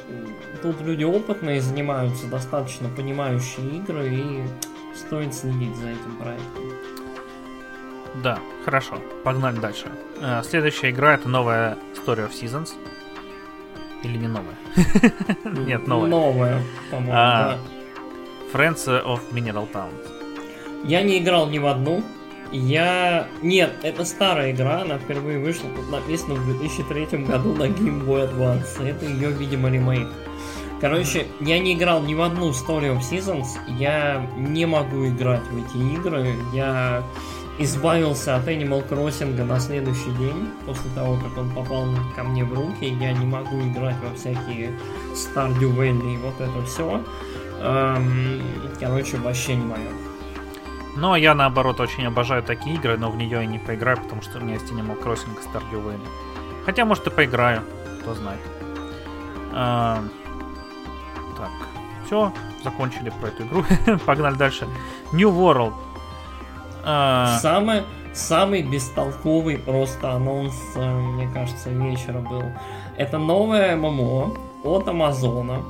тут 0.62 0.80
люди 0.80 1.05
опытные 1.05 1.61
занимаются, 1.61 2.26
достаточно 2.26 2.88
понимающие 2.88 3.68
игры, 3.76 4.09
и 4.09 4.43
стоит 4.97 5.34
следить 5.34 5.76
за 5.76 5.88
этим 5.90 6.16
проектом. 6.18 6.64
Да, 8.22 8.38
хорошо. 8.64 8.99
Погнали 9.24 9.59
дальше. 9.59 9.86
Э, 10.20 10.43
Следующая 10.43 10.90
игра 10.90 11.14
это 11.14 11.28
новая 11.28 11.76
Story 11.95 12.28
of 12.28 12.32
Seasons. 12.32 12.70
Или 14.03 14.16
не 14.18 14.28
новая? 14.28 14.57
Нет, 15.66 15.86
новая. 15.86 16.09
Новая, 16.11 16.62
по-моему, 16.90 17.12
А. 17.14 17.59
да. 17.59 17.59
Friends 18.59 18.86
of 18.86 19.20
Mineral 19.32 19.70
Towns. 19.72 20.09
Я 20.84 21.03
не 21.03 21.18
играл 21.18 21.49
ни 21.49 21.59
в 21.59 21.66
одну. 21.66 22.03
Я... 22.53 23.28
Нет, 23.42 23.72
это 23.82 24.05
старая 24.05 24.53
игра, 24.53 24.82
она 24.82 24.98
впервые 24.98 25.38
вышла, 25.38 25.70
тут 25.74 25.90
написано 25.90 26.34
в 26.34 26.44
2003 26.44 27.24
году 27.24 27.55
на 27.55 27.64
Game 27.64 28.05
Boy 28.05 28.30
Advance. 28.30 28.86
Это 28.86 29.07
ее, 29.07 29.30
видимо, 29.30 29.70
ремейк. 29.70 30.09
Короче, 30.80 31.26
я 31.40 31.59
не 31.61 31.74
играл 31.74 32.03
ни 32.03 32.14
в 32.14 32.20
одну 32.20 32.50
Story 32.50 32.92
of 32.92 33.00
Seasons, 33.00 33.46
я 33.78 34.28
не 34.36 34.66
могу 34.66 35.07
играть 35.07 35.42
в 35.50 35.57
эти 35.57 35.76
игры, 35.94 36.34
я 36.53 37.05
избавился 37.59 38.36
от 38.36 38.48
Animal 38.48 38.86
Crossing 38.88 39.42
на 39.44 39.61
следующий 39.61 40.11
день, 40.18 40.48
после 40.66 40.90
того, 40.94 41.16
как 41.16 41.38
он 41.38 41.50
попал 41.50 41.86
ко 42.16 42.24
мне 42.24 42.44
в 42.44 42.53
руки, 42.53 42.84
я 42.84 43.12
не 43.12 43.24
могу 43.24 43.61
играть 43.61 43.96
во 44.03 44.14
всякие 44.16 44.72
Stardew 45.14 45.74
Valley 45.74 46.14
и 46.14 46.18
вот 46.18 46.34
это 46.40 46.66
все. 46.66 47.00
короче, 48.80 49.16
вообще 49.18 49.55
не 49.55 49.64
мое. 49.64 50.12
Но 50.95 51.16
я 51.16 51.34
наоборот 51.34 51.80
очень 51.80 52.07
обожаю 52.07 52.43
такие 52.43 52.76
игры, 52.76 52.99
но 52.99 53.11
в 53.11 53.16
нее 53.16 53.40
я 53.40 53.47
не 53.47 53.59
поиграю, 53.59 53.97
потому 53.97 54.22
что 54.22 54.38
у 54.38 54.43
меня 54.43 54.55
есть 54.55 54.70
Animal 54.70 55.03
Crossing 55.03 55.32
и 55.34 55.47
Stardew 55.47 55.82
Valley. 55.82 56.07
Хотя, 56.66 56.84
может, 56.84 57.07
и 57.07 57.11
поиграю, 57.11 57.62
кто 58.01 58.14
знает. 58.14 58.40
А, 59.53 60.03
так, 61.36 61.51
все, 62.07 62.32
закончили 62.62 63.11
про 63.20 63.28
эту 63.28 63.45
игру. 63.45 63.64
Погнали 64.07 64.34
дальше. 64.36 64.68
New 65.12 65.30
World. 65.30 65.72
А, 66.84 67.38
Самый, 67.40 67.82
самый 68.12 68.62
бестолковый 68.62 69.59
просто 69.59 70.12
анонс, 70.12 70.55
э, 70.74 70.93
мне 70.93 71.28
кажется, 71.32 71.70
вечера 71.70 72.18
был. 72.18 72.45
Это 72.97 73.18
новое 73.18 73.76
ММО 73.76 74.36
от 74.64 74.88
Амазона, 74.88 75.62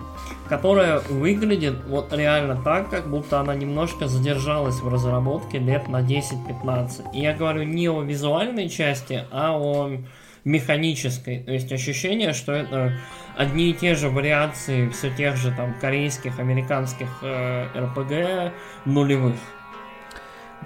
которая 0.53 0.99
выглядит 1.09 1.83
вот 1.87 2.13
реально 2.13 2.61
так, 2.63 2.91
как 2.91 3.09
будто 3.09 3.41
она 3.41 3.55
немножко 3.55 4.07
задержалась 4.07 4.81
в 4.81 4.89
разработке 4.93 5.59
лет 5.59 5.89
на 5.89 6.03
10-15. 6.03 7.15
И 7.15 7.21
я 7.21 7.33
говорю 7.33 7.63
не 7.63 7.89
о 7.89 8.03
визуальной 8.03 8.69
части, 8.69 9.25
а 9.31 9.57
о 9.59 9.91
механической. 10.45 11.39
То 11.39 11.53
есть 11.53 11.73
ощущение, 11.73 12.35
что 12.35 12.53
это 12.53 12.93
одни 13.35 13.71
и 13.71 13.73
те 13.73 13.95
же 13.95 14.11
вариации 14.11 14.91
все 14.91 15.09
тех 15.09 15.37
же 15.37 15.53
там 15.53 15.75
корейских, 15.81 16.39
американских 16.39 17.09
э, 17.23 17.69
РПГ 17.75 18.53
нулевых. 18.85 19.37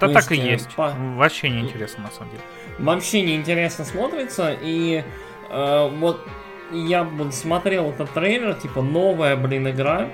да 0.01 0.07
то 0.07 0.13
так 0.15 0.29
и 0.33 0.35
есть, 0.35 0.47
э, 0.47 0.51
есть. 0.51 0.75
по- 0.75 0.91
Вообще 1.15 1.47
не 1.49 1.61
интересно, 1.61 2.03
на 2.03 2.11
самом 2.11 2.31
деле. 2.31 2.43
вообще 2.79 3.21
неинтересно 3.21 3.85
смотрится. 3.85 4.53
И 4.61 5.01
э, 5.49 5.89
вот 5.97 6.27
я 6.71 7.03
вот 7.03 7.33
смотрел 7.33 7.89
этот 7.89 8.11
трейлер, 8.11 8.53
типа 8.53 8.81
новая, 8.81 9.35
блин, 9.35 9.69
игра, 9.69 10.07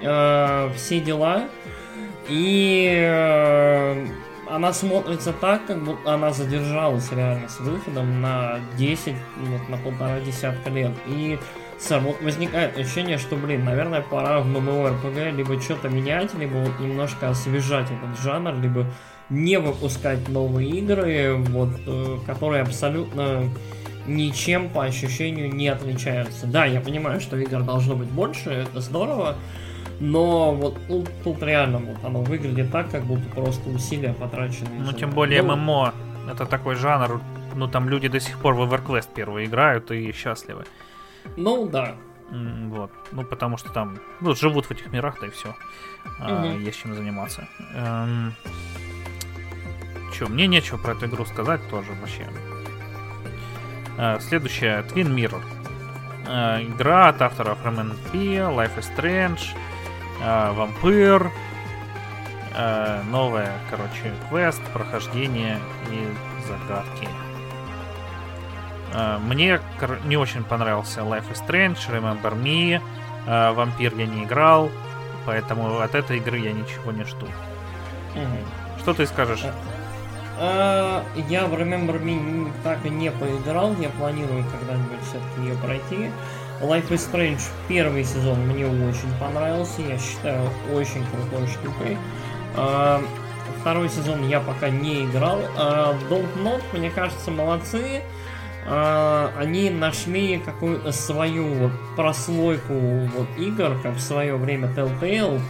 э, 0.00 0.70
все 0.74 1.00
дела. 1.00 1.44
И 2.28 2.92
э, 2.98 4.06
она 4.48 4.72
смотрится 4.72 5.32
так, 5.32 5.66
как 5.66 5.82
будто 5.82 6.14
она 6.14 6.32
задержалась 6.32 7.10
реально 7.12 7.48
с 7.48 7.60
выходом 7.60 8.20
на 8.20 8.58
10, 8.78 9.14
вот, 9.36 9.68
на 9.68 9.76
полтора 9.76 10.20
десятка 10.20 10.70
лет. 10.70 10.92
И 11.06 11.38
вот 11.90 12.20
возникает 12.22 12.76
ощущение, 12.78 13.18
что, 13.18 13.36
блин, 13.36 13.64
наверное, 13.64 14.00
пора 14.00 14.40
в 14.40 14.46
MMORPG 14.46 15.32
либо 15.32 15.60
что-то 15.60 15.88
менять, 15.88 16.34
либо 16.34 16.54
вот 16.54 16.80
немножко 16.80 17.28
освежать 17.28 17.86
этот 17.90 18.18
жанр, 18.20 18.54
либо 18.60 18.86
не 19.28 19.58
выпускать 19.58 20.28
новые 20.28 20.70
игры, 20.70 21.34
вот, 21.34 21.70
э, 21.86 22.18
которые 22.26 22.62
абсолютно 22.62 23.44
ничем 24.06 24.68
по 24.68 24.84
ощущению 24.84 25.52
не 25.52 25.68
отличаются. 25.68 26.46
Да, 26.46 26.64
я 26.64 26.80
понимаю, 26.80 27.20
что 27.20 27.36
игр 27.36 27.62
должно 27.62 27.94
быть 27.96 28.08
больше, 28.08 28.50
это 28.50 28.80
здорово, 28.80 29.36
но 30.00 30.52
вот 30.52 30.78
тут, 30.88 31.08
тут 31.24 31.42
реально 31.42 31.78
вот 31.78 32.04
оно 32.04 32.22
выглядит 32.22 32.70
так, 32.70 32.90
как 32.90 33.04
будто 33.04 33.28
просто 33.34 33.68
усилия 33.70 34.12
потрачены. 34.12 34.70
Ну, 34.78 34.92
тем 34.92 35.10
более 35.10 35.42
Ну, 35.42 35.56
ММО. 35.56 35.94
Это 36.30 36.44
такой 36.46 36.74
жанр. 36.74 37.20
Ну, 37.54 37.68
там 37.68 37.88
люди 37.88 38.08
до 38.08 38.20
сих 38.20 38.38
пор 38.38 38.54
в 38.54 38.60
EverQuest 38.62 39.08
первые 39.14 39.46
играют 39.46 39.90
и 39.90 40.12
счастливы. 40.12 40.64
Ну, 41.36 41.66
да. 41.66 41.94
Вот. 42.30 42.90
Ну, 43.12 43.24
потому 43.24 43.56
что 43.56 43.70
там, 43.72 43.98
ну, 44.20 44.34
живут 44.34 44.66
в 44.66 44.70
этих 44.72 44.92
мирах, 44.92 45.20
да 45.20 45.28
и 45.28 45.30
все. 45.30 45.54
Мгм. 46.18 46.60
есть 46.60 46.82
чем 46.82 46.94
заниматься. 46.94 47.48
Эм, 47.74 48.34
Че, 50.12 50.26
мне 50.26 50.46
нечего 50.46 50.78
про 50.78 50.92
эту 50.92 51.06
игру 51.06 51.26
сказать 51.26 51.60
тоже 51.68 51.92
вообще. 52.00 52.26
Э, 53.98 54.18
Следующая 54.20 54.82
Twin 54.82 55.14
Mirror. 55.14 55.42
Э, 56.26 56.62
Игра 56.62 57.08
от 57.08 57.22
авторов 57.22 57.58
MNP, 57.64 58.12
Life 58.54 58.76
is 58.78 58.86
Strange, 58.96 59.40
Vampire. 60.20 61.30
Э, 62.54 63.02
Новая, 63.04 63.52
короче, 63.70 64.12
квест, 64.28 64.62
прохождение 64.72 65.58
и 65.90 66.08
загадки. 66.46 67.08
Мне 69.26 69.60
не 70.04 70.16
очень 70.16 70.42
понравился 70.44 71.00
Life 71.00 71.30
is 71.32 71.46
Strange, 71.46 71.76
Remember 71.90 72.32
Me, 72.40 72.80
Вампир 73.26 73.94
я 73.94 74.06
не 74.06 74.24
играл, 74.24 74.70
поэтому 75.26 75.80
от 75.80 75.94
этой 75.94 76.18
игры 76.18 76.38
я 76.38 76.52
ничего 76.52 76.92
не 76.92 77.04
жду. 77.04 77.26
Мгм. 78.14 78.38
Что 78.78 78.94
ты 78.94 79.06
скажешь? 79.06 79.44
Э, 80.38 81.02
я 81.28 81.46
в 81.46 81.54
Remember 81.54 82.02
Me 82.02 82.50
так 82.62 82.84
и 82.84 82.90
не 82.90 83.10
поиграл, 83.10 83.74
я 83.80 83.88
планирую 83.90 84.44
когда-нибудь 84.50 85.00
все-таки 85.02 85.48
ее 85.48 85.54
пройти. 85.56 86.10
Life 86.60 86.88
is 86.90 87.10
Strange 87.10 87.42
первый 87.68 88.04
сезон 88.04 88.38
мне 88.46 88.66
очень 88.66 89.12
понравился, 89.20 89.82
я 89.82 89.98
считаю 89.98 90.48
очень 90.72 91.04
крутой 91.06 91.46
штукой. 91.48 91.98
Э, 92.56 93.00
второй 93.60 93.88
сезон 93.88 94.26
я 94.28 94.40
пока 94.40 94.68
не 94.68 95.04
играл. 95.04 95.40
Э, 95.40 95.94
Don't 96.10 96.34
Not, 96.42 96.62
мне 96.72 96.90
кажется, 96.90 97.30
молодцы. 97.30 98.02
Они 98.68 99.70
нашли 99.70 100.38
какую-то 100.38 100.90
свою 100.90 101.70
прослойку 101.94 102.74
вот 102.74 103.28
игр, 103.36 103.76
как 103.80 103.94
в 103.94 104.00
свое 104.00 104.34
время 104.34 104.66
Telltale, 104.74 105.40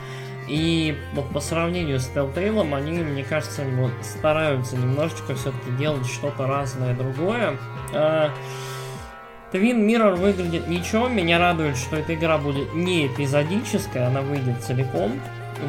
и 0.49 0.97
вот 1.13 1.29
по 1.31 1.41
сравнению 1.41 1.99
с 1.99 2.09
Telltale, 2.09 2.75
они, 2.75 2.99
мне 2.99 3.25
кажется, 3.25 3.63
вот 3.77 3.93
стараются 4.03 4.77
немножечко 4.77 5.35
все-таки 5.35 5.71
делать 5.79 6.07
что-то 6.07 6.47
разное, 6.47 6.95
другое. 6.95 7.57
Uh, 7.93 8.31
Twin 9.53 9.87
Mirror 9.87 10.17
выглядит 10.17 10.69
ничего, 10.69 11.09
меня 11.09 11.39
радует, 11.39 11.77
что 11.77 11.97
эта 11.97 12.15
игра 12.15 12.39
будет 12.39 12.75
не 12.75 13.07
эпизодическая, 13.07 14.09
она 14.09 14.21
выйдет 14.21 14.63
целиком. 14.63 15.21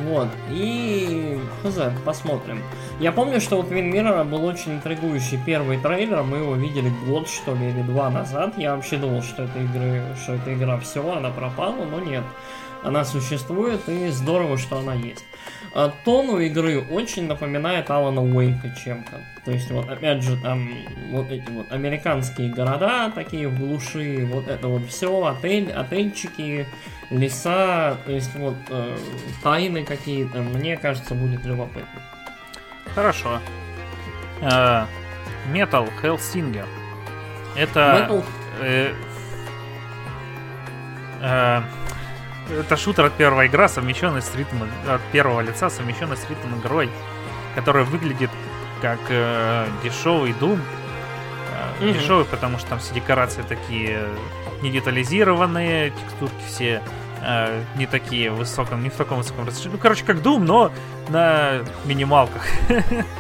Вот, 0.10 0.28
и 0.50 1.40
хз, 1.64 1.80
посмотрим. 2.04 2.62
Я 3.00 3.14
помню, 3.14 3.40
что 3.40 3.58
у 3.58 3.64
Twin 3.64 3.90
Mirror 3.90 4.26
был 4.26 4.44
очень 4.44 4.74
интригующий 4.74 5.40
первый 5.46 5.78
трейлер, 5.78 6.24
мы 6.24 6.40
его 6.40 6.56
видели 6.56 6.92
год, 7.08 7.30
что 7.30 7.56
ли, 7.56 7.70
или 7.70 7.82
два 7.84 8.10
назад. 8.10 8.58
Я 8.58 8.76
вообще 8.76 8.98
думал, 8.98 9.22
что 9.22 9.44
эта, 9.44 9.60
игры, 9.60 10.04
что 10.22 10.34
эта 10.34 10.54
игра 10.54 10.78
все, 10.80 11.10
она 11.10 11.30
пропала, 11.30 11.86
но 11.86 12.00
нет 12.02 12.24
она 12.88 13.04
существует, 13.04 13.88
и 13.90 14.08
здорово, 14.10 14.58
что 14.58 14.80
она 14.80 14.94
есть. 14.94 15.26
А 15.74 15.94
тон 16.06 16.30
у 16.30 16.40
игры 16.40 16.82
очень 16.90 17.28
напоминает 17.28 17.90
Алана 17.92 18.24
Уэйка 18.24 18.74
чем-то. 18.84 19.22
То 19.46 19.52
есть, 19.52 19.70
вот 19.70 19.90
опять 19.90 20.24
же, 20.24 20.38
там 20.38 20.70
вот 21.12 21.30
эти 21.30 21.50
вот 21.52 21.72
американские 21.72 22.50
города, 22.50 23.12
такие 23.14 23.48
в 23.50 23.60
глуши, 23.60 24.26
вот 24.32 24.48
это 24.48 24.70
вот 24.70 24.88
все, 24.88 25.26
отель, 25.26 25.72
отельчики, 25.72 26.66
леса, 27.10 27.98
то 28.06 28.12
есть 28.12 28.34
вот 28.36 28.56
э, 28.70 28.98
тайны 29.44 29.84
какие-то, 29.84 30.40
мне 30.40 30.78
кажется, 30.78 31.14
будет 31.14 31.46
любопытно. 31.46 32.02
Хорошо. 32.96 33.40
Метал 34.42 35.86
uh, 35.86 35.92
Hellsinger. 36.02 36.66
Это... 37.56 38.08
Metal... 38.10 38.26
Э, 38.62 38.94
э, 41.22 41.62
это 42.50 42.78
шутер 42.78 43.06
от 43.06 43.14
первой 43.14 43.48
игра, 43.48 43.68
совмещенный 43.68 44.22
с 44.22 44.34
ритмом 44.36 44.70
от 44.88 45.02
первого 45.12 45.42
лица, 45.42 45.70
совмещенный 45.70 46.18
с 46.18 46.30
ритмом 46.30 46.60
игрой, 46.60 46.90
которая 47.56 47.84
выглядит 47.84 48.30
как 48.82 49.00
э, 49.10 49.68
дешевый 49.84 50.32
Doom. 50.32 50.60
Э, 50.60 51.84
mm-hmm. 51.84 51.94
Дешевый, 51.94 52.26
потому 52.26 52.58
что 52.60 52.70
там 52.70 52.80
все 52.80 52.94
декорации 52.94 53.42
такие 53.42 54.08
не 54.62 54.72
детализированные, 54.72 55.92
текстурки 55.92 56.36
все 56.48 56.82
э, 57.22 57.64
не 57.76 57.86
такие 57.86 58.32
высоком, 58.32 58.84
не 58.84 58.90
в 58.90 58.96
таком 58.96 59.20
высоком 59.20 59.48
разрешении. 59.48 59.76
Ну, 59.76 59.80
короче, 59.80 60.04
как 60.04 60.18
Doom, 60.18 60.40
но 60.40 60.72
на 61.10 61.62
минималках. 61.86 62.44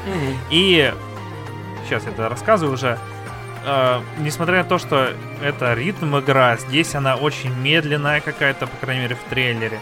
Mm-hmm. 0.08 0.36
И 0.52 0.94
сейчас 1.86 2.06
я 2.06 2.12
это 2.12 2.30
рассказываю 2.30 2.76
уже. 2.76 2.98
Uh, 3.68 4.02
несмотря 4.20 4.60
на 4.60 4.64
то, 4.64 4.78
что 4.78 5.14
это 5.44 5.74
ритм 5.74 6.18
игра, 6.18 6.56
здесь 6.56 6.96
она 6.96 7.18
очень 7.18 7.54
медленная 7.54 8.22
какая-то, 8.22 8.66
по 8.66 8.78
крайней 8.78 9.02
мере, 9.02 9.16
в 9.16 9.24
трейлере. 9.30 9.82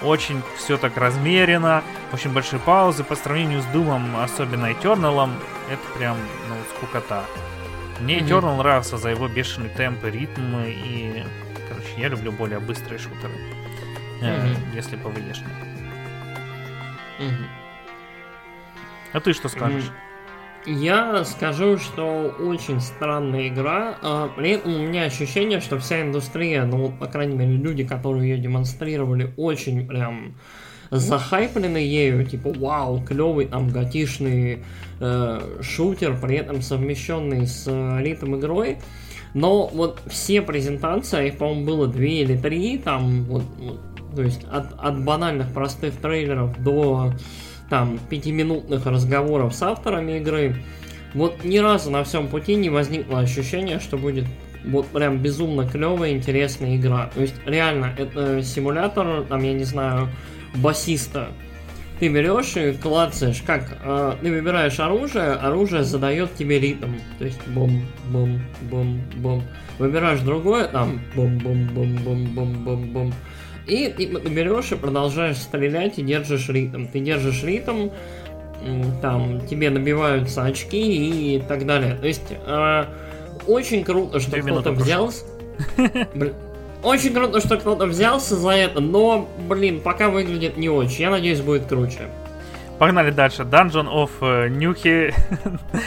Очень 0.00 0.42
все 0.56 0.78
так 0.78 0.96
размеренно, 0.96 1.82
очень 2.14 2.32
большие 2.32 2.60
паузы. 2.60 3.04
По 3.04 3.14
сравнению 3.14 3.60
с 3.60 3.66
Думом, 3.66 4.16
особенно 4.16 4.72
Eternal, 4.72 5.30
это 5.70 5.98
прям, 5.98 6.16
ну, 6.48 6.54
скукота. 6.74 7.24
Мне 8.00 8.20
mm-hmm. 8.20 8.26
Eternal 8.26 8.56
нравился 8.56 8.96
за 8.96 9.10
его 9.10 9.28
бешеный 9.28 9.68
темп 9.68 10.06
и 10.06 10.10
ритм, 10.10 10.56
и, 10.64 11.22
короче, 11.68 11.92
я 11.98 12.08
люблю 12.08 12.32
более 12.32 12.58
быстрые 12.58 12.98
шутеры, 12.98 13.34
mm-hmm. 14.22 14.72
э, 14.72 14.74
если 14.74 14.96
по. 14.96 15.08
Mm-hmm. 15.08 15.44
А 19.12 19.20
ты 19.20 19.34
что 19.34 19.50
скажешь? 19.50 19.84
Mm-hmm. 19.84 20.05
Я 20.66 21.24
скажу, 21.24 21.78
что 21.78 22.34
очень 22.40 22.80
странная 22.80 23.48
игра. 23.48 23.96
А, 24.02 24.28
при 24.36 24.50
этом 24.50 24.74
у 24.74 24.78
меня 24.78 25.04
ощущение, 25.04 25.60
что 25.60 25.78
вся 25.78 26.02
индустрия, 26.02 26.64
ну, 26.64 26.90
по 26.90 27.06
крайней 27.06 27.36
мере, 27.36 27.52
люди, 27.52 27.84
которые 27.84 28.30
ее 28.30 28.38
демонстрировали, 28.38 29.32
очень 29.36 29.86
прям 29.86 30.34
захайплены 30.90 31.78
ею, 31.78 32.24
типа, 32.24 32.52
вау, 32.52 33.00
клевый 33.00 33.46
там 33.46 33.68
готишный 33.68 34.64
э, 35.00 35.40
шутер, 35.60 36.18
при 36.20 36.36
этом 36.36 36.62
совмещенный 36.62 37.46
с 37.46 37.64
э, 37.66 38.02
ритм 38.02 38.36
игрой. 38.36 38.78
Но 39.34 39.68
вот 39.68 40.00
все 40.06 40.42
презентации, 40.42 41.28
их, 41.28 41.38
по-моему, 41.38 41.64
было 41.64 41.86
две 41.86 42.22
или 42.22 42.36
три, 42.36 42.78
там, 42.78 43.24
вот, 43.24 43.44
вот 43.58 43.80
то 44.16 44.22
есть 44.22 44.44
от, 44.50 44.72
от 44.78 45.04
банальных 45.04 45.52
простых 45.52 45.94
трейлеров 45.96 46.60
до 46.62 47.12
там 47.68 47.98
пятиминутных 48.10 48.86
разговоров 48.86 49.54
с 49.54 49.62
авторами 49.62 50.18
игры, 50.18 50.56
вот 51.14 51.44
ни 51.44 51.58
разу 51.58 51.90
на 51.90 52.04
всем 52.04 52.28
пути 52.28 52.54
не 52.54 52.70
возникло 52.70 53.20
ощущения, 53.20 53.78
что 53.78 53.96
будет 53.96 54.26
вот 54.66 54.86
прям 54.88 55.18
безумно 55.18 55.66
клевая, 55.68 56.12
интересная 56.12 56.76
игра. 56.76 57.10
То 57.14 57.22
есть 57.22 57.34
реально, 57.46 57.94
это 57.96 58.42
симулятор, 58.42 59.24
там, 59.24 59.42
я 59.42 59.52
не 59.52 59.64
знаю, 59.64 60.08
басиста. 60.56 61.28
Ты 61.98 62.08
берешь 62.08 62.54
и 62.56 62.72
клацаешь, 62.72 63.40
как 63.46 63.78
э, 63.82 64.16
ты 64.20 64.30
выбираешь 64.30 64.78
оружие, 64.78 65.32
оружие 65.32 65.82
задает 65.82 66.34
тебе 66.34 66.60
ритм. 66.60 66.92
То 67.18 67.24
есть 67.24 67.40
бум, 67.48 67.86
бум, 68.10 68.42
бум, 68.62 69.00
бум. 69.16 69.42
Выбираешь 69.78 70.20
другое, 70.20 70.64
там 70.64 71.00
бум, 71.14 71.38
И 73.66 73.88
ты 73.88 74.06
берешь 74.06 74.70
и 74.72 74.76
продолжаешь 74.76 75.38
стрелять 75.38 75.98
и 75.98 76.02
держишь 76.02 76.48
ритм. 76.48 76.86
Ты 76.86 77.00
держишь 77.00 77.42
ритм, 77.42 77.88
там 79.02 79.46
тебе 79.46 79.70
набиваются 79.70 80.44
очки 80.44 81.36
и 81.36 81.40
так 81.40 81.66
далее. 81.66 81.96
То 81.96 82.06
есть 82.06 82.32
э, 82.46 82.84
очень 83.46 83.84
круто, 83.84 84.20
что 84.20 84.40
кто-то 84.40 84.72
взялся. 84.72 85.24
Очень 86.82 87.14
круто, 87.14 87.40
что 87.40 87.56
кто-то 87.56 87.86
взялся 87.86 88.36
за 88.36 88.50
это, 88.50 88.80
но, 88.80 89.28
блин, 89.48 89.80
пока 89.80 90.08
выглядит 90.10 90.56
не 90.56 90.68
очень. 90.68 91.02
Я 91.02 91.10
надеюсь, 91.10 91.40
будет 91.40 91.66
круче. 91.66 92.08
Погнали 92.78 93.10
дальше. 93.10 93.42
Dungeon 93.42 93.88
of 93.88 94.48
Нюхи... 94.50 95.12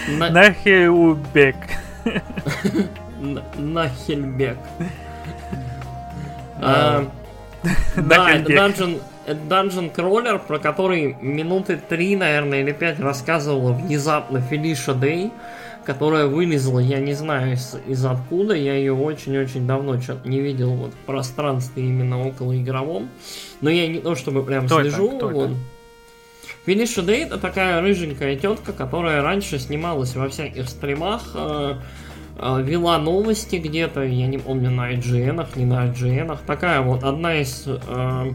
Нахеубек. 0.09 1.55
Нахельбек. 3.57 4.57
Да, 7.95 8.31
это 8.31 8.51
Dungeon, 8.51 9.01
Dungeon 9.27 9.93
Crawler, 9.93 10.39
про 10.39 10.59
который 10.59 11.17
минуты 11.21 11.79
три, 11.89 12.15
наверное, 12.15 12.61
или 12.61 12.71
пять 12.71 12.99
рассказывала 12.99 13.73
внезапно 13.73 14.41
Фелиша 14.41 14.93
Дэй, 14.93 15.31
которая 15.85 16.27
вылезла, 16.27 16.79
я 16.79 16.99
не 16.99 17.13
знаю 17.13 17.53
из, 17.53 17.75
из 17.87 18.05
откуда, 18.05 18.53
я 18.53 18.75
ее 18.75 18.93
очень-очень 18.93 19.65
давно 19.65 19.99
что-то 19.99 20.27
не 20.27 20.39
видел 20.39 20.71
вот 20.71 20.93
в 20.93 21.05
пространстве 21.05 21.83
именно 21.83 22.21
около 22.21 22.55
игровом, 22.55 23.09
но 23.61 23.69
я 23.69 23.87
не 23.87 23.99
то 23.99 24.15
чтобы 24.15 24.43
прям 24.43 24.65
Кто 24.65 24.81
слежу. 24.81 25.07
Это? 25.07 25.15
Кто 25.17 25.29
вот. 25.29 25.45
это? 25.45 25.55
Фелиша 26.65 27.01
Дэй 27.01 27.23
это 27.23 27.39
такая 27.39 27.81
рыженькая 27.81 28.35
тетка, 28.35 28.73
которая 28.73 29.23
раньше 29.23 29.57
снималась 29.57 30.15
во 30.15 30.29
всяких 30.29 30.69
стримах, 30.69 31.31
э, 31.33 31.75
вела 32.39 32.97
новости 32.97 33.57
где-то, 33.57 34.03
я 34.03 34.27
не 34.27 34.37
помню, 34.37 34.71
на 34.71 34.93
IGN, 34.93 35.47
не 35.55 35.65
на 35.65 35.87
IGN. 35.87 36.37
Такая 36.45 36.81
вот 36.81 37.03
одна 37.03 37.35
из 37.35 37.65
э, 37.67 38.31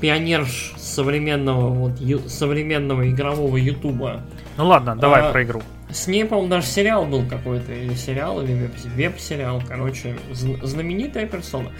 пионерш 0.00 0.72
современного, 0.76 1.68
вот, 1.68 2.00
ю, 2.00 2.20
современного 2.28 3.08
игрового 3.08 3.56
ютуба. 3.56 4.22
Ну 4.56 4.66
ладно, 4.66 4.96
давай 4.96 5.22
а, 5.22 5.32
про 5.32 5.44
игру. 5.44 5.62
С 5.90 6.06
ней, 6.06 6.24
по-моему, 6.24 6.50
даже 6.50 6.66
сериал 6.66 7.06
был 7.06 7.24
какой-то, 7.26 7.72
или 7.72 7.94
сериал, 7.94 8.42
или 8.42 8.70
веб-сериал, 8.96 9.62
короче, 9.66 10.16
знаменитая 10.32 11.26
персона. 11.26 11.70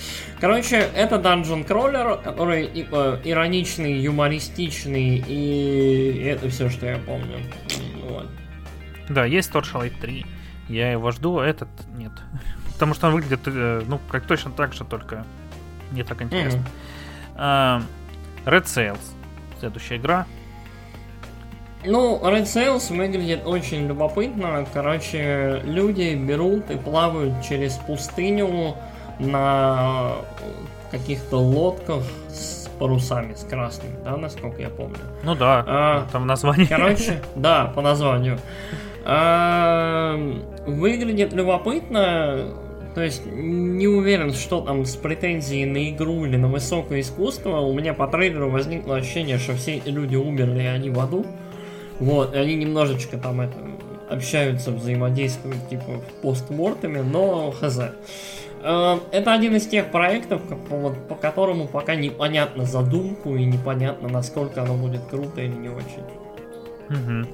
Короче, 0.40 0.86
это 0.94 1.16
Dungeon 1.16 1.66
Crawler, 1.66 2.22
который 2.22 2.68
типа, 2.68 3.20
ироничный, 3.24 3.94
юмористичный, 4.00 5.22
и 5.26 6.22
это 6.24 6.48
все, 6.48 6.70
что 6.70 6.86
я 6.86 6.98
помню. 6.98 7.38
Вот. 8.08 8.26
Да, 9.08 9.24
есть 9.24 9.50
Torchlight 9.50 9.92
3. 10.00 10.24
Я 10.72 10.92
его 10.92 11.10
жду, 11.10 11.38
а 11.38 11.46
этот 11.46 11.68
нет. 11.96 12.12
Потому 12.74 12.94
что 12.94 13.08
он 13.08 13.14
выглядит, 13.14 13.40
э, 13.46 13.82
ну, 13.86 14.00
как 14.10 14.26
точно 14.26 14.50
так 14.50 14.72
же, 14.72 14.84
только 14.84 15.24
не 15.92 16.02
так 16.02 16.22
интересно. 16.22 16.64
Mm-hmm. 17.36 17.82
Red 18.46 18.64
Sails. 18.64 19.00
Следующая 19.60 19.96
игра. 19.96 20.26
Ну, 21.84 22.20
Red 22.22 22.44
Sails 22.44 22.96
выглядит 22.96 23.42
очень 23.44 23.86
любопытно. 23.86 24.66
Короче, 24.72 25.60
люди 25.64 26.14
берут 26.14 26.70
и 26.70 26.76
плавают 26.76 27.42
через 27.42 27.74
пустыню 27.74 28.76
на 29.18 30.12
каких-то 30.90 31.38
лодках 31.38 32.02
с 32.28 32.68
парусами, 32.78 33.34
с 33.34 33.44
красными, 33.44 33.96
да, 34.04 34.16
насколько 34.16 34.60
я 34.60 34.68
помню. 34.68 34.98
Ну 35.22 35.34
да, 35.34 35.64
А, 35.66 36.06
там 36.12 36.26
название. 36.26 36.66
Короче, 36.66 37.22
да, 37.36 37.66
по 37.66 37.80
названию. 37.82 38.38
А, 39.04 40.16
Выглядит 40.66 41.32
любопытно. 41.32 42.54
То 42.94 43.02
есть 43.02 43.22
не 43.24 43.88
уверен, 43.88 44.34
что 44.34 44.60
там 44.60 44.84
с 44.84 44.96
претензией 44.96 45.64
на 45.64 45.90
игру 45.90 46.26
или 46.26 46.36
на 46.36 46.48
высокое 46.48 47.00
искусство. 47.00 47.60
У 47.60 47.72
меня 47.72 47.94
по 47.94 48.06
трейлеру 48.06 48.50
возникло 48.50 48.96
ощущение, 48.96 49.38
что 49.38 49.54
все 49.54 49.76
эти 49.76 49.88
люди 49.88 50.14
умерли, 50.16 50.62
и 50.62 50.66
они 50.66 50.90
в 50.90 51.00
аду. 51.00 51.24
Вот, 52.00 52.34
и 52.34 52.38
они 52.38 52.54
немножечко 52.56 53.16
там 53.16 53.40
это 53.40 53.56
общаются, 54.10 54.72
взаимодействуют 54.72 55.68
типа 55.68 56.02
постмортами, 56.20 57.00
но 57.00 57.52
хз. 57.52 57.78
Э, 58.62 58.98
Это 59.10 59.32
один 59.32 59.56
из 59.56 59.66
тех 59.66 59.90
проектов, 59.90 60.42
по, 60.68 61.14
которому 61.14 61.66
пока 61.66 61.94
непонятно 61.94 62.64
задумку 62.64 63.34
и 63.36 63.44
непонятно, 63.44 64.08
насколько 64.08 64.62
оно 64.62 64.74
будет 64.74 65.02
круто 65.10 65.40
или 65.40 65.54
не 65.54 65.68
очень. 65.68 66.04
Мгм. 66.88 67.28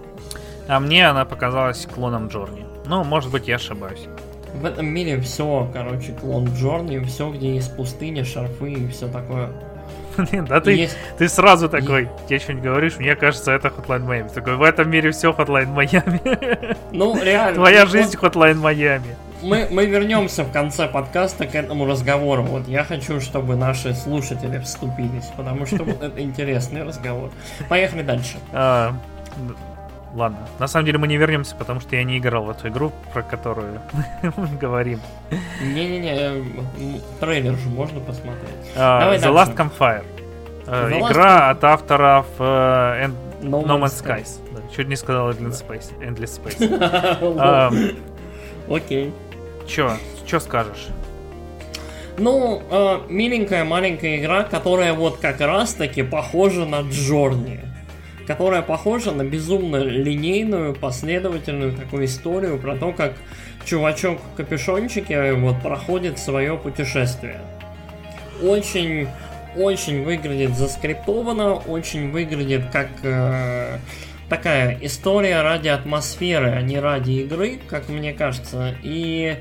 А 0.68 0.80
мне 0.80 1.08
она 1.08 1.24
показалась 1.24 1.86
клоном 1.86 2.28
Джорни. 2.28 2.64
Ну, 2.86 3.02
может 3.02 3.30
быть, 3.30 3.48
я 3.48 3.56
ошибаюсь. 3.56 4.06
В 4.54 4.64
этом 4.64 4.86
мире 4.86 5.20
все, 5.20 5.70
короче, 5.72 6.12
клон 6.12 6.46
Джорни, 6.54 6.98
все, 7.04 7.30
где 7.30 7.54
есть 7.54 7.74
пустыня, 7.76 8.24
шарфы 8.24 8.72
и 8.72 8.88
все 8.88 9.08
такое. 9.08 9.50
Да 10.32 10.60
ты, 10.60 10.72
Есть- 10.72 10.96
ты 11.16 11.28
сразу 11.28 11.68
такой, 11.68 12.08
тебе 12.28 12.40
что-нибудь 12.40 12.64
говоришь, 12.64 12.96
мне 12.98 13.14
кажется, 13.14 13.52
это 13.52 13.68
Hotline 13.68 14.04
Miami. 14.04 14.32
Такой, 14.32 14.56
в 14.56 14.62
этом 14.62 14.90
мире 14.90 15.12
все 15.12 15.30
Hotline 15.32 15.72
Miami. 15.74 16.76
Ну, 16.92 17.22
реально. 17.22 17.54
Твоя 17.54 17.82
вот 17.82 17.90
жизнь 17.92 18.16
Hotline 18.16 18.60
Miami. 18.60 19.14
Мы, 19.42 19.68
мы 19.70 19.86
вернемся 19.86 20.42
в 20.42 20.50
конце 20.50 20.88
подкаста 20.88 21.46
к 21.46 21.54
этому 21.54 21.86
разговору. 21.86 22.42
Вот 22.42 22.66
я 22.66 22.82
хочу, 22.82 23.20
чтобы 23.20 23.54
наши 23.54 23.94
слушатели 23.94 24.58
вступились, 24.58 25.30
потому 25.36 25.64
что 25.66 25.84
вот 25.84 26.02
это 26.02 26.20
интересный 26.20 26.82
разговор. 26.82 27.30
Поехали 27.68 28.02
дальше. 28.02 28.38
Ладно, 30.18 30.48
на 30.58 30.66
самом 30.66 30.84
деле 30.86 30.98
мы 30.98 31.06
не 31.06 31.16
вернемся, 31.16 31.54
потому 31.54 31.78
что 31.80 31.94
я 31.94 32.02
не 32.02 32.18
играл 32.18 32.42
в 32.42 32.50
эту 32.50 32.66
игру, 32.68 32.90
про 33.12 33.22
которую 33.22 33.80
мы 34.36 34.48
говорим. 34.60 35.00
Не-не-не, 35.62 36.12
э, 36.12 36.42
трейлер 37.20 37.54
же 37.54 37.68
можно 37.68 38.00
посмотреть. 38.00 38.74
Давай 38.74 39.18
The. 39.18 39.32
Last 39.32 39.54
Campfire. 39.54 40.04
Э, 40.66 40.88
The 40.90 40.98
Last 41.00 41.12
Игра 41.12 41.50
от 41.50 41.62
авторов 41.62 42.26
э, 42.40 42.42
End- 43.06 43.14
No 43.42 43.64
No 43.64 43.78
Man's 43.78 44.02
Man's 44.02 44.02
Skies. 44.04 44.40
Да, 44.52 44.60
Чуть 44.74 44.88
не 44.88 44.96
сказал 44.96 45.30
Endless 45.30 45.64
Space. 45.64 45.96
Endless 46.00 46.40
Space. 46.58 47.94
Окей. 48.68 49.12
Чё? 49.68 49.92
Чё 50.26 50.40
скажешь? 50.40 50.88
Ну, 52.16 52.60
э, 52.68 52.98
миленькая 53.08 53.62
маленькая 53.64 54.16
игра, 54.18 54.42
которая 54.42 54.94
вот 54.94 55.18
как 55.18 55.40
раз 55.40 55.74
таки 55.74 56.02
похожа 56.02 56.64
на 56.64 56.80
Джорни. 56.80 57.60
Которая 58.28 58.60
похожа 58.60 59.10
на 59.12 59.24
безумно 59.24 59.78
линейную, 59.78 60.74
последовательную 60.74 61.72
такую 61.72 62.04
историю 62.04 62.58
про 62.58 62.76
то, 62.76 62.92
как 62.92 63.14
чувачок 63.64 64.20
в 64.20 64.36
капюшончике 64.36 65.32
вот 65.32 65.62
проходит 65.62 66.18
свое 66.18 66.58
путешествие. 66.58 67.40
Очень, 68.42 69.08
очень 69.56 70.04
выглядит 70.04 70.54
заскриптованно, 70.58 71.54
очень 71.54 72.10
выглядит 72.10 72.66
как 72.70 72.88
э, 73.02 73.78
такая 74.28 74.78
история 74.82 75.40
ради 75.40 75.68
атмосферы, 75.68 76.50
а 76.50 76.60
не 76.60 76.78
ради 76.78 77.22
игры, 77.22 77.58
как 77.66 77.88
мне 77.88 78.12
кажется. 78.12 78.76
И 78.82 79.38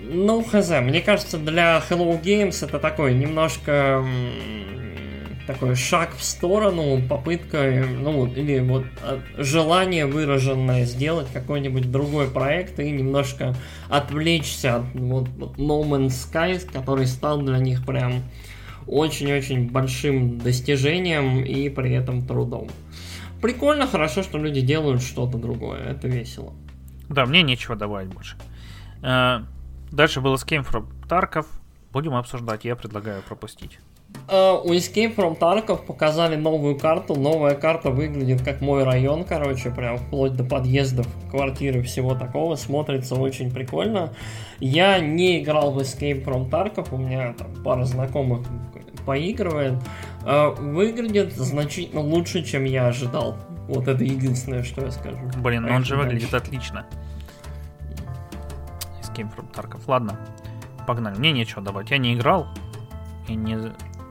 ну, 0.00 0.42
хз, 0.42 0.70
мне 0.80 1.02
кажется, 1.02 1.36
для 1.36 1.82
Hello 1.90 2.18
Games 2.18 2.64
это 2.64 2.78
такой 2.78 3.12
немножко 3.12 4.02
такой 5.46 5.74
шаг 5.74 6.14
в 6.16 6.22
сторону, 6.22 7.00
попытка, 7.08 7.84
ну, 7.88 8.26
или 8.26 8.60
вот 8.60 8.84
а, 9.02 9.20
желание 9.38 10.06
выраженное 10.06 10.84
сделать 10.84 11.28
какой-нибудь 11.32 11.90
другой 11.90 12.28
проект 12.28 12.78
и 12.80 12.90
немножко 12.90 13.54
отвлечься 13.88 14.76
от 14.76 14.84
вот 14.94 15.28
No 15.58 15.82
Man's 15.82 16.08
Sky, 16.08 16.60
который 16.72 17.06
стал 17.06 17.40
для 17.40 17.58
них 17.58 17.84
прям 17.86 18.22
очень-очень 18.86 19.70
большим 19.70 20.38
достижением 20.38 21.44
и 21.44 21.68
при 21.68 21.92
этом 21.92 22.26
трудом. 22.26 22.68
Прикольно, 23.40 23.86
хорошо, 23.86 24.22
что 24.22 24.38
люди 24.38 24.60
делают 24.60 25.02
что-то 25.02 25.38
другое, 25.38 25.80
это 25.80 26.08
весело. 26.08 26.52
Да, 27.08 27.26
мне 27.26 27.42
нечего 27.42 27.76
добавить 27.76 28.08
больше. 28.08 28.36
Э, 29.02 29.40
Дальше 29.90 30.20
был 30.20 30.34
Escape 30.34 30.68
from 30.68 30.86
Tarkov. 31.08 31.46
Будем 31.92 32.14
обсуждать, 32.14 32.64
я 32.64 32.76
предлагаю 32.76 33.22
пропустить. 33.22 33.78
Э, 34.28 34.60
У 34.64 34.72
Escape 34.72 35.14
from 35.14 35.38
Tarkov 35.38 35.84
показали 35.86 36.36
новую 36.36 36.76
карту. 36.78 37.14
Новая 37.14 37.54
карта 37.54 37.90
выглядит 37.90 38.42
как 38.42 38.60
мой 38.60 38.84
район, 38.84 39.24
короче, 39.24 39.70
прям 39.70 39.98
вплоть 39.98 40.34
до 40.34 40.44
подъездов, 40.44 41.06
квартиры, 41.30 41.82
всего 41.82 42.14
такого. 42.14 42.56
Смотрится 42.56 43.14
очень 43.14 43.52
прикольно. 43.52 44.12
Я 44.58 44.98
не 44.98 45.42
играл 45.42 45.72
в 45.72 45.78
Escape 45.78 46.24
from 46.24 46.50
Tarkov, 46.50 46.88
у 46.92 46.98
меня 46.98 47.34
там 47.34 47.48
пара 47.62 47.84
знакомых 47.84 48.46
поигрывает. 49.04 49.74
Э, 50.24 50.50
Выглядит 50.50 51.32
значительно 51.34 52.00
лучше, 52.00 52.42
чем 52.42 52.64
я 52.64 52.88
ожидал. 52.88 53.36
Вот 53.68 53.86
это 53.88 54.02
единственное, 54.02 54.62
что 54.62 54.84
я 54.84 54.90
скажу. 54.90 55.18
Блин, 55.38 55.62
ну 55.62 55.74
он 55.74 55.84
же 55.84 55.96
выглядит 55.96 56.34
отлично. 56.34 56.86
Escape 59.02 59.28
from 59.36 59.52
Tarkov. 59.54 59.82
Ладно, 59.86 60.18
погнали. 60.86 61.16
Мне 61.16 61.32
нечего 61.32 61.62
добавить. 61.62 61.90
Я 61.90 61.98
не 61.98 62.14
играл 62.14 62.48
и 63.28 63.34
не, 63.34 63.56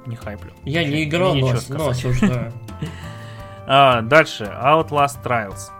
не 0.06 0.16
хайплю. 0.16 0.51
Я 0.64 0.82
Вообще, 0.82 0.95
не 0.95 1.03
играл, 1.03 1.36
но, 1.36 1.53
но 1.70 1.89
осуждаю. 1.89 2.51
А, 3.68 4.01
дальше. 4.01 4.43
Outlast 4.43 5.24
Trials. 5.24 5.72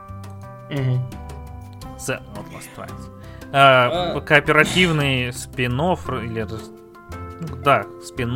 Мгм. 0.72 1.06
The 1.98 2.20
Outlast 2.34 2.70
Trials. 2.76 3.12
А, 3.54 4.14
А. 4.16 4.22
Кооперативный 4.22 5.32
спин 5.32 5.74
или... 5.80 6.48
ну, 6.50 7.58
Да, 7.64 7.86
спин 8.04 8.36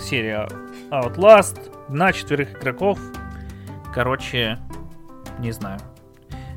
серия 0.00 0.48
Outlast 0.90 1.58
на 1.88 2.12
четверых 2.12 2.52
игроков. 2.52 2.98
Короче, 3.94 4.58
не 5.38 5.52
знаю. 5.52 5.78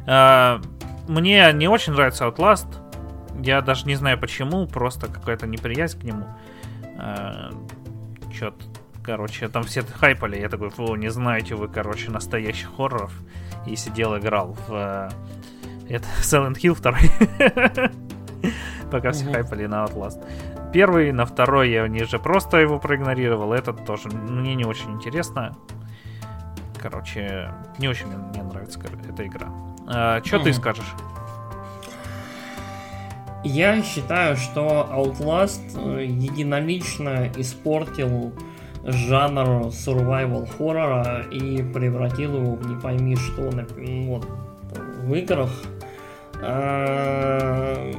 А, 0.08 0.62
Мне 1.08 1.52
не 1.54 1.68
очень 1.68 1.94
нравится 1.94 2.26
Outlast. 2.26 2.68
Я 3.44 3.62
даже 3.62 3.86
не 3.86 3.96
знаю 3.96 4.18
почему, 4.18 4.66
просто 4.66 5.08
какая-то 5.08 5.46
неприязнь 5.46 6.00
к 6.00 6.04
нему. 6.04 6.26
Чё-то, 8.34 8.58
короче, 9.04 9.48
там 9.48 9.64
все 9.64 9.82
хайпали. 9.82 10.40
Я 10.40 10.50
такой, 10.50 10.70
фу, 10.70 10.96
не 10.96 11.10
знаете 11.10 11.56
вы, 11.56 11.68
короче, 11.68 12.12
настоящих 12.12 12.76
хорроров. 12.76 13.14
И 13.66 13.76
сидел, 13.76 14.18
играл 14.18 14.56
в 14.68 14.74
э, 14.74 15.10
это 15.90 16.06
Silent 16.22 16.56
Hill 16.56 16.80
2. 16.82 17.92
Пока 18.92 19.12
все 19.12 19.32
хайпали 19.32 19.66
на 19.66 19.86
Outlast. 19.86 20.24
Первый, 20.72 21.12
на 21.12 21.26
второй 21.26 21.72
я 21.72 21.88
ниже 21.88 22.20
просто 22.20 22.58
его 22.58 22.80
проигнорировал. 22.80 23.54
Этот 23.54 23.86
тоже 23.86 24.10
мне 24.10 24.56
не 24.56 24.66
очень 24.66 24.92
интересно. 24.92 25.56
Короче, 26.82 27.52
не 27.80 27.88
очень 27.88 28.08
мне, 28.08 28.44
нравится 28.44 28.80
эта 29.10 29.26
игра. 29.26 29.48
что 30.24 30.40
ты 30.40 30.54
скажешь? 30.54 30.94
Я 33.46 33.84
считаю, 33.84 34.36
что 34.38 34.90
Outlast 34.92 35.62
э, 35.78 36.06
единолично 36.06 37.30
испортил 37.38 38.34
жанр 38.84 39.68
survival 39.68 40.50
хоррора 40.58 41.28
и 41.32 41.62
превратил 41.62 42.38
его 42.42 42.56
в 42.56 42.68
не 42.68 42.76
пойми 42.82 43.16
что 43.16 43.44
вот, 43.44 44.28
в 45.04 45.14
играх. 45.14 45.52
А, 46.42 47.92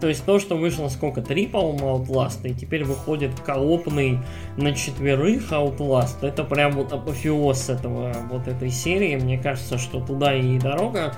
То 0.00 0.08
есть 0.08 0.24
то, 0.24 0.38
что 0.38 0.56
вышло 0.56 0.88
сколько, 0.88 1.20
три, 1.20 1.46
по-моему, 1.46 1.98
Outlast, 1.98 2.48
и 2.48 2.54
теперь 2.54 2.84
выходит 2.84 3.38
коопный 3.40 4.20
на 4.56 4.74
четверых 4.74 5.52
Outlast, 5.52 6.16
это 6.22 6.44
прям 6.44 6.72
вот 6.72 6.94
апофеоз 6.94 7.68
этого, 7.68 8.10
вот 8.30 8.48
этой 8.48 8.70
серии. 8.70 9.16
Мне 9.16 9.38
кажется, 9.38 9.76
что 9.76 10.00
туда 10.00 10.34
и 10.34 10.58
дорога. 10.58 11.14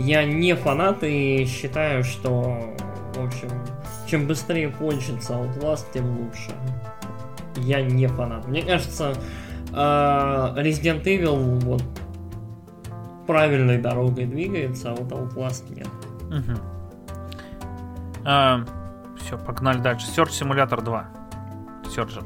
Я 0.00 0.24
не 0.24 0.54
фанат 0.54 1.02
и 1.04 1.44
считаю, 1.46 2.02
что, 2.04 2.74
в 3.14 3.24
общем, 3.24 3.50
чем 4.08 4.26
быстрее 4.26 4.70
кончится 4.70 5.34
Outlast, 5.34 5.84
тем 5.92 6.18
лучше. 6.18 6.50
Я 7.56 7.82
не 7.82 8.06
фанат. 8.06 8.48
Мне 8.48 8.62
кажется, 8.62 9.12
а, 9.74 10.54
Resident 10.56 11.04
Evil 11.04 11.60
вот 11.64 11.82
правильной 13.26 13.78
дорогой 13.78 14.24
двигается, 14.24 14.90
а 14.92 14.94
вот 14.94 15.12
Outlast 15.12 15.64
нет. 15.74 15.88
все, 19.18 19.36
погнали 19.38 19.78
дальше. 19.78 20.06
Search 20.16 20.30
Simulator 20.30 20.82
2. 20.82 21.04
Surgeon. 21.84 22.24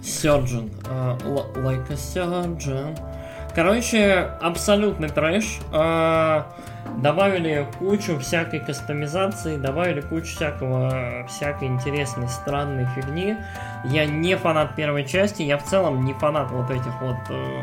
Surgeon. 0.00 0.70
а, 0.88 1.18
l- 1.24 1.52
like 1.64 1.90
a 1.90 1.94
surgeon. 1.94 2.98
Короче, 3.54 4.30
абсолютный 4.40 5.08
трэш. 5.08 5.58
А, 5.72 6.46
добавили 6.96 7.66
кучу 7.78 8.18
всякой 8.18 8.60
кастомизации, 8.60 9.56
добавили 9.56 10.00
кучу 10.00 10.26
всякого, 10.26 11.26
всякой 11.28 11.68
интересной, 11.68 12.28
странной 12.28 12.86
фигни. 12.94 13.36
Я 13.84 14.06
не 14.06 14.36
фанат 14.36 14.74
первой 14.76 15.06
части, 15.06 15.42
я 15.42 15.58
в 15.58 15.64
целом 15.64 16.04
не 16.04 16.12
фанат 16.14 16.50
вот 16.50 16.70
этих 16.70 17.00
вот 17.00 17.16
э, 17.30 17.62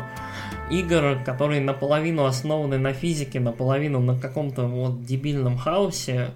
игр, 0.70 1.18
которые 1.24 1.60
наполовину 1.60 2.24
основаны 2.24 2.78
на 2.78 2.92
физике, 2.92 3.40
наполовину 3.40 4.00
на 4.00 4.18
каком-то 4.18 4.62
вот 4.66 5.04
дебильном 5.04 5.56
хаосе. 5.58 6.30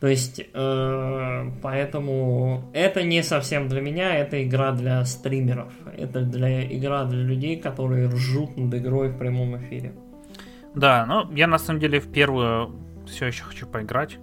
То 0.00 0.06
есть, 0.06 0.40
э, 0.52 1.50
поэтому 1.62 2.70
это 2.72 3.02
не 3.02 3.22
совсем 3.22 3.68
для 3.68 3.82
меня, 3.82 4.16
это 4.16 4.42
игра 4.42 4.72
для 4.72 5.04
стримеров. 5.04 5.72
Это 5.96 6.22
для 6.22 6.64
игра 6.64 7.04
для 7.04 7.22
людей, 7.22 7.60
которые 7.60 8.08
ржут 8.08 8.56
над 8.56 8.74
игрой 8.74 9.10
в 9.10 9.18
прямом 9.18 9.58
эфире. 9.58 9.92
Да, 10.74 11.04
ну 11.06 11.30
я 11.32 11.46
на 11.46 11.58
самом 11.58 11.80
деле 11.80 12.00
в 12.00 12.10
первую 12.10 12.72
все 13.06 13.26
еще 13.26 13.44
хочу 13.44 13.66
поиграть. 13.66 14.18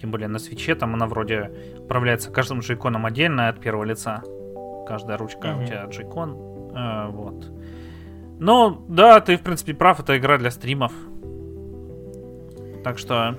Тем 0.00 0.10
более 0.10 0.28
на 0.28 0.38
свече 0.38 0.74
там 0.74 0.94
она 0.94 1.06
вроде 1.06 1.50
управляется 1.78 2.30
каждым 2.30 2.60
джейконом 2.60 3.06
отдельно 3.06 3.48
от 3.48 3.60
первого 3.60 3.84
лица. 3.84 4.22
Каждая 4.86 5.18
ручка 5.18 5.48
mm-hmm. 5.48 5.62
у 5.62 5.66
тебя 5.66 5.84
джейкон. 5.84 6.30
Э, 6.74 7.08
вот. 7.10 7.46
Ну, 8.38 8.84
да, 8.88 9.20
ты 9.20 9.36
в 9.36 9.42
принципе 9.42 9.74
прав, 9.74 10.00
это 10.00 10.16
игра 10.16 10.38
для 10.38 10.50
стримов. 10.50 10.92
Так 12.82 12.98
что 12.98 13.36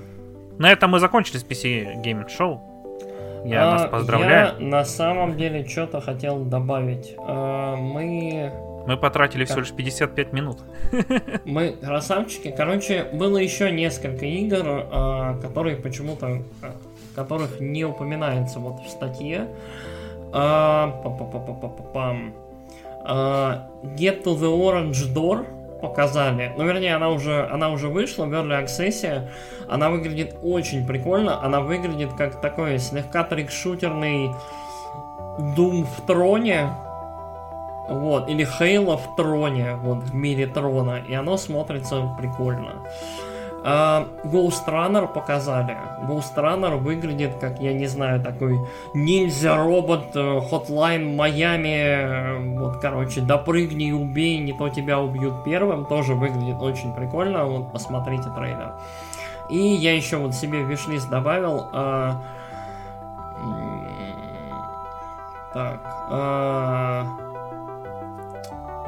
на 0.58 0.70
этом 0.70 0.92
мы 0.92 1.00
закончили 1.00 1.38
с 1.38 1.44
PC 1.44 2.02
Gaming 2.02 2.28
Show. 2.28 2.60
Я 3.44 3.68
а, 3.68 3.72
нас 3.72 3.90
поздравляю. 3.90 4.54
Я 4.60 4.66
на 4.66 4.84
самом 4.84 5.36
деле 5.36 5.66
что-то 5.66 6.00
хотел 6.00 6.44
добавить. 6.44 7.16
А, 7.18 7.74
мы... 7.74 8.52
Мы 8.86 8.96
потратили 8.96 9.44
как... 9.44 9.48
всего 9.48 9.60
лишь 9.60 9.72
55 9.72 10.32
минут. 10.32 10.58
Мы 11.44 11.72
красавчики. 11.72 12.52
Короче, 12.56 13.04
было 13.12 13.38
еще 13.38 13.70
несколько 13.70 14.26
игр, 14.26 14.62
а, 14.64 15.38
которые 15.40 15.76
почему-то 15.76 16.42
а, 16.62 16.74
которых 17.14 17.60
не 17.60 17.84
упоминается 17.84 18.58
вот 18.58 18.80
в 18.80 18.88
статье. 18.88 19.48
А, 20.32 21.00
Get 23.04 24.22
to 24.22 24.38
the 24.38 24.48
Orange 24.48 25.12
Door 25.12 25.80
показали. 25.80 26.52
Ну, 26.56 26.64
вернее, 26.64 26.94
она 26.94 27.10
уже, 27.10 27.46
она 27.50 27.70
уже 27.70 27.88
вышла 27.88 28.24
в 28.24 28.32
Early 28.32 28.64
Access. 28.64 29.28
Она 29.68 29.90
выглядит 29.90 30.36
очень 30.42 30.86
прикольно. 30.86 31.44
Она 31.44 31.60
выглядит 31.60 32.12
как 32.14 32.40
такой 32.40 32.78
слегка 32.78 33.24
трикшутерный 33.24 34.30
Doom 35.56 35.84
в 35.84 36.06
троне. 36.06 36.68
Вот, 37.88 38.28
или 38.28 38.46
Halo 38.46 38.96
в 38.96 39.16
троне, 39.16 39.76
вот, 39.82 40.04
в 40.04 40.14
мире 40.14 40.46
трона. 40.46 40.98
И 40.98 41.14
оно 41.14 41.36
смотрится 41.36 42.14
прикольно. 42.18 42.74
А, 43.64 44.08
Ghost 44.24 44.66
Runner 44.66 45.06
показали. 45.06 45.76
Ghost 46.08 46.34
Runner 46.36 46.76
выглядит 46.76 47.36
как, 47.40 47.60
я 47.60 47.72
не 47.72 47.86
знаю, 47.86 48.20
такой 48.20 48.58
ниндзя-робот 48.94 50.16
э, 50.16 50.18
Hotline 50.18 51.14
Майами. 51.14 52.58
Вот, 52.58 52.78
короче, 52.78 53.20
допрыгни 53.20 53.88
и 53.88 53.92
убей, 53.92 54.38
не 54.38 54.52
то 54.52 54.68
тебя 54.68 54.98
убьют 54.98 55.44
первым. 55.44 55.84
Тоже 55.84 56.14
выглядит 56.14 56.60
очень 56.60 56.92
прикольно. 56.92 57.44
Вот, 57.44 57.72
посмотрите 57.72 58.28
трейлер. 58.34 58.74
И 59.48 59.58
я 59.58 59.94
еще 59.94 60.16
вот 60.16 60.34
себе 60.34 60.62
в 60.62 60.68
вишлист 60.68 61.08
добавил. 61.08 61.68
А... 61.72 62.20
Так. 65.54 65.80
А... 66.10 67.06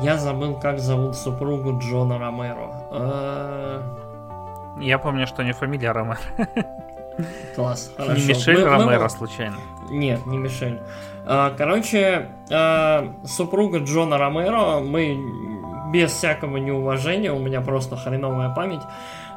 Я 0.04 0.18
забыл, 0.18 0.54
как 0.54 0.78
зовут 0.78 1.16
супругу 1.16 1.78
Джона 1.78 2.18
Ромеро. 2.18 2.70
А... 2.90 3.82
Я 4.80 4.98
помню, 4.98 5.26
что 5.26 5.42
не 5.42 5.52
фамилия 5.52 5.92
Ромеро. 5.92 6.18
Класс, 7.54 7.92
хорошо. 7.96 8.20
Не 8.20 8.26
Мишель 8.26 8.60
мы, 8.60 8.64
Ромеро, 8.64 9.04
мы... 9.04 9.10
случайно? 9.10 9.56
Нет, 9.90 10.26
не 10.26 10.36
Мишель. 10.36 10.80
А, 11.26 11.54
короче, 11.56 12.28
а, 12.50 13.12
супруга 13.24 13.78
Джона 13.78 14.18
Ромеро, 14.18 14.80
мы 14.80 15.16
без 15.92 16.12
всякого 16.12 16.56
неуважения, 16.56 17.32
у 17.32 17.38
меня 17.38 17.60
просто 17.60 17.96
хреновая 17.96 18.50
память, 18.50 18.82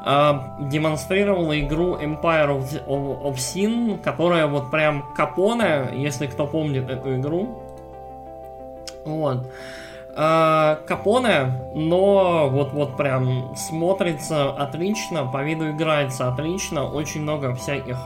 демонстрировала 0.03 1.59
игру 1.59 1.97
Empire 1.97 2.47
of, 2.47 2.85
of, 2.87 3.23
of 3.23 3.35
Sin, 3.35 4.01
которая 4.01 4.47
вот 4.47 4.71
прям 4.71 5.03
Капоне, 5.15 5.89
если 5.93 6.27
кто 6.27 6.47
помнит 6.47 6.89
эту 6.89 7.15
игру. 7.17 7.61
Вот. 9.05 9.51
А, 10.19 10.79
Капоне, 10.87 11.53
но 11.75 12.49
вот 12.49 12.73
вот 12.73 12.97
прям 12.97 13.55
смотрится 13.55 14.49
отлично, 14.49 15.25
по 15.25 15.43
виду 15.43 15.69
играется 15.69 16.27
отлично, 16.27 16.85
очень 16.85 17.21
много 17.21 17.53
всяких 17.53 17.97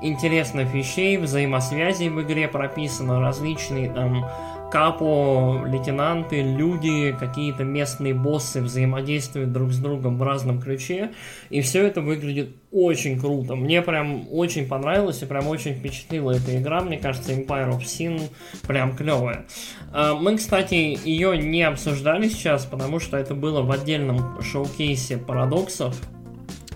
интересных 0.00 0.74
вещей, 0.74 1.16
взаимосвязей 1.16 2.08
в 2.08 2.20
игре 2.20 2.48
прописано, 2.48 3.20
различные 3.20 3.88
там 3.88 4.26
капо, 4.70 5.64
лейтенанты, 5.66 6.42
люди, 6.42 7.14
какие-то 7.18 7.64
местные 7.64 8.14
боссы 8.14 8.60
взаимодействуют 8.60 9.52
друг 9.52 9.72
с 9.72 9.78
другом 9.78 10.18
в 10.18 10.22
разном 10.22 10.60
ключе. 10.60 11.12
И 11.50 11.60
все 11.60 11.86
это 11.86 12.00
выглядит 12.00 12.56
очень 12.72 13.18
круто. 13.18 13.54
Мне 13.54 13.82
прям 13.82 14.26
очень 14.30 14.66
понравилось 14.66 15.22
и 15.22 15.26
прям 15.26 15.46
очень 15.48 15.74
впечатлила 15.74 16.32
эта 16.32 16.60
игра. 16.60 16.80
Мне 16.80 16.98
кажется, 16.98 17.32
Empire 17.32 17.70
of 17.70 17.80
Sin 17.80 18.20
прям 18.66 18.96
клевая. 18.96 19.46
А, 19.92 20.14
мы, 20.14 20.36
кстати, 20.36 20.74
ее 20.74 21.38
не 21.38 21.62
обсуждали 21.62 22.28
сейчас, 22.28 22.66
потому 22.66 23.00
что 23.00 23.16
это 23.16 23.34
было 23.34 23.62
в 23.62 23.70
отдельном 23.70 24.40
шоу-кейсе 24.42 25.16
парадоксов. 25.18 25.96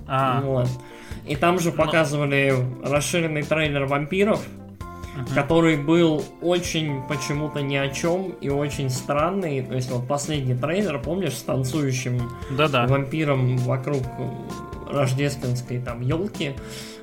А. 0.07 0.41
Вот. 0.41 0.68
И 1.26 1.36
там 1.36 1.59
же 1.59 1.70
показывали 1.70 2.55
расширенный 2.82 3.43
трейлер 3.43 3.84
вампиров 3.84 4.45
uh-huh. 5.17 5.35
который 5.35 5.77
был 5.77 6.25
очень 6.41 7.03
почему-то 7.09 7.61
ни 7.61 7.77
о 7.77 7.89
чем 7.89 8.31
и 8.41 8.49
очень 8.49 8.91
странный. 8.91 9.63
То 9.63 9.75
есть 9.75 9.91
вот 9.91 10.07
последний 10.07 10.55
трейлер, 10.55 11.01
помнишь, 11.01 11.35
с 11.35 11.43
танцующим 11.43 12.31
Да-да. 12.57 12.87
вампиром 12.87 13.57
вокруг 13.59 14.03
рождественской 14.89 15.81
там 15.81 16.01
елки. 16.01 16.55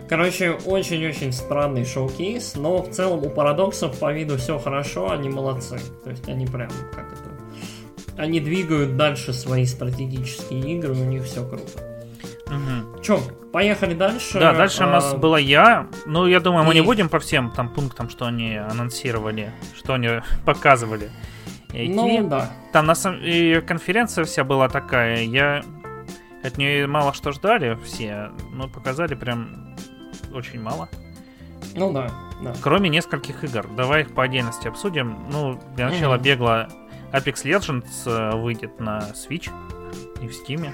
Короче, 0.10 0.51
очень-очень 0.51 1.34
странный 1.34 1.84
шоу-кейс, 1.84 2.55
но 2.55 2.82
в 2.82 2.91
целом 2.91 3.26
у 3.26 3.30
парадоксов 3.30 3.97
по 3.99 4.14
виду 4.14 4.38
все 4.38 4.58
хорошо, 4.58 5.12
они 5.12 5.30
молодцы. 5.30 5.80
То 6.03 6.12
есть 6.12 6.28
они 6.30 6.45
прям 6.45 6.70
как 6.93 7.12
это... 7.12 7.28
Они 8.16 8.39
двигают 8.39 8.97
дальше 8.97 9.32
свои 9.34 9.66
стратегические 9.66 10.78
игры, 10.78 10.93
у 10.93 11.03
них 11.03 11.24
все 11.24 11.45
круто. 11.45 11.86
Угу. 12.50 13.02
Че, 13.02 13.20
поехали 13.52 13.93
дальше. 13.93 14.39
Да, 14.39 14.54
дальше 14.54 14.84
а... 14.84 14.88
у 14.88 14.89
нас 14.89 15.14
а, 15.14 15.18
была 15.18 15.39
я. 15.39 15.88
Ну, 16.06 16.26
я 16.26 16.39
думаю, 16.39 16.64
и... 16.64 16.68
мы 16.68 16.74
не 16.74 16.82
будем 16.82 17.10
по 17.10 17.20
всем 17.20 17.52
там 17.52 17.70
пунктам, 17.70 18.10
что 18.10 18.26
они 18.26 18.56
анонсировали, 18.56 19.52
что 19.76 19.93
они 19.93 20.22
показывали. 20.45 21.10
Идти. 21.70 21.93
Ну, 21.93 22.28
да. 22.28 22.52
Там 22.72 22.86
на 22.86 22.95
самом 22.95 23.20
и 23.22 23.62
конференция 23.62 24.24
вся 24.26 24.43
была 24.43 24.70
такая. 24.70 25.24
Я 25.24 25.64
от 26.43 26.58
нее 26.58 26.88
мало 26.88 27.14
что 27.14 27.32
ждали 27.32 27.78
все, 27.84 28.32
но 28.54 28.70
показали 28.70 29.16
прям 29.16 29.76
очень 30.34 30.62
мало. 30.62 30.89
Ну 31.76 31.91
да, 31.91 32.10
да. 32.41 32.54
Кроме 32.62 32.89
нескольких 32.89 33.43
игр. 33.43 33.68
Давай 33.76 34.02
их 34.02 34.14
по 34.14 34.24
отдельности 34.24 34.68
обсудим. 34.68 35.28
Ну, 35.30 35.60
для 35.76 35.89
начала 35.89 36.16
угу. 36.16 36.24
бегло 36.24 36.70
Apex 37.12 37.43
Legends 37.43 37.86
э, 38.06 38.36
выйдет 38.36 38.80
на 38.80 39.00
Switch 39.14 39.52
и 40.22 40.28
в 40.28 40.32
Steam. 40.32 40.72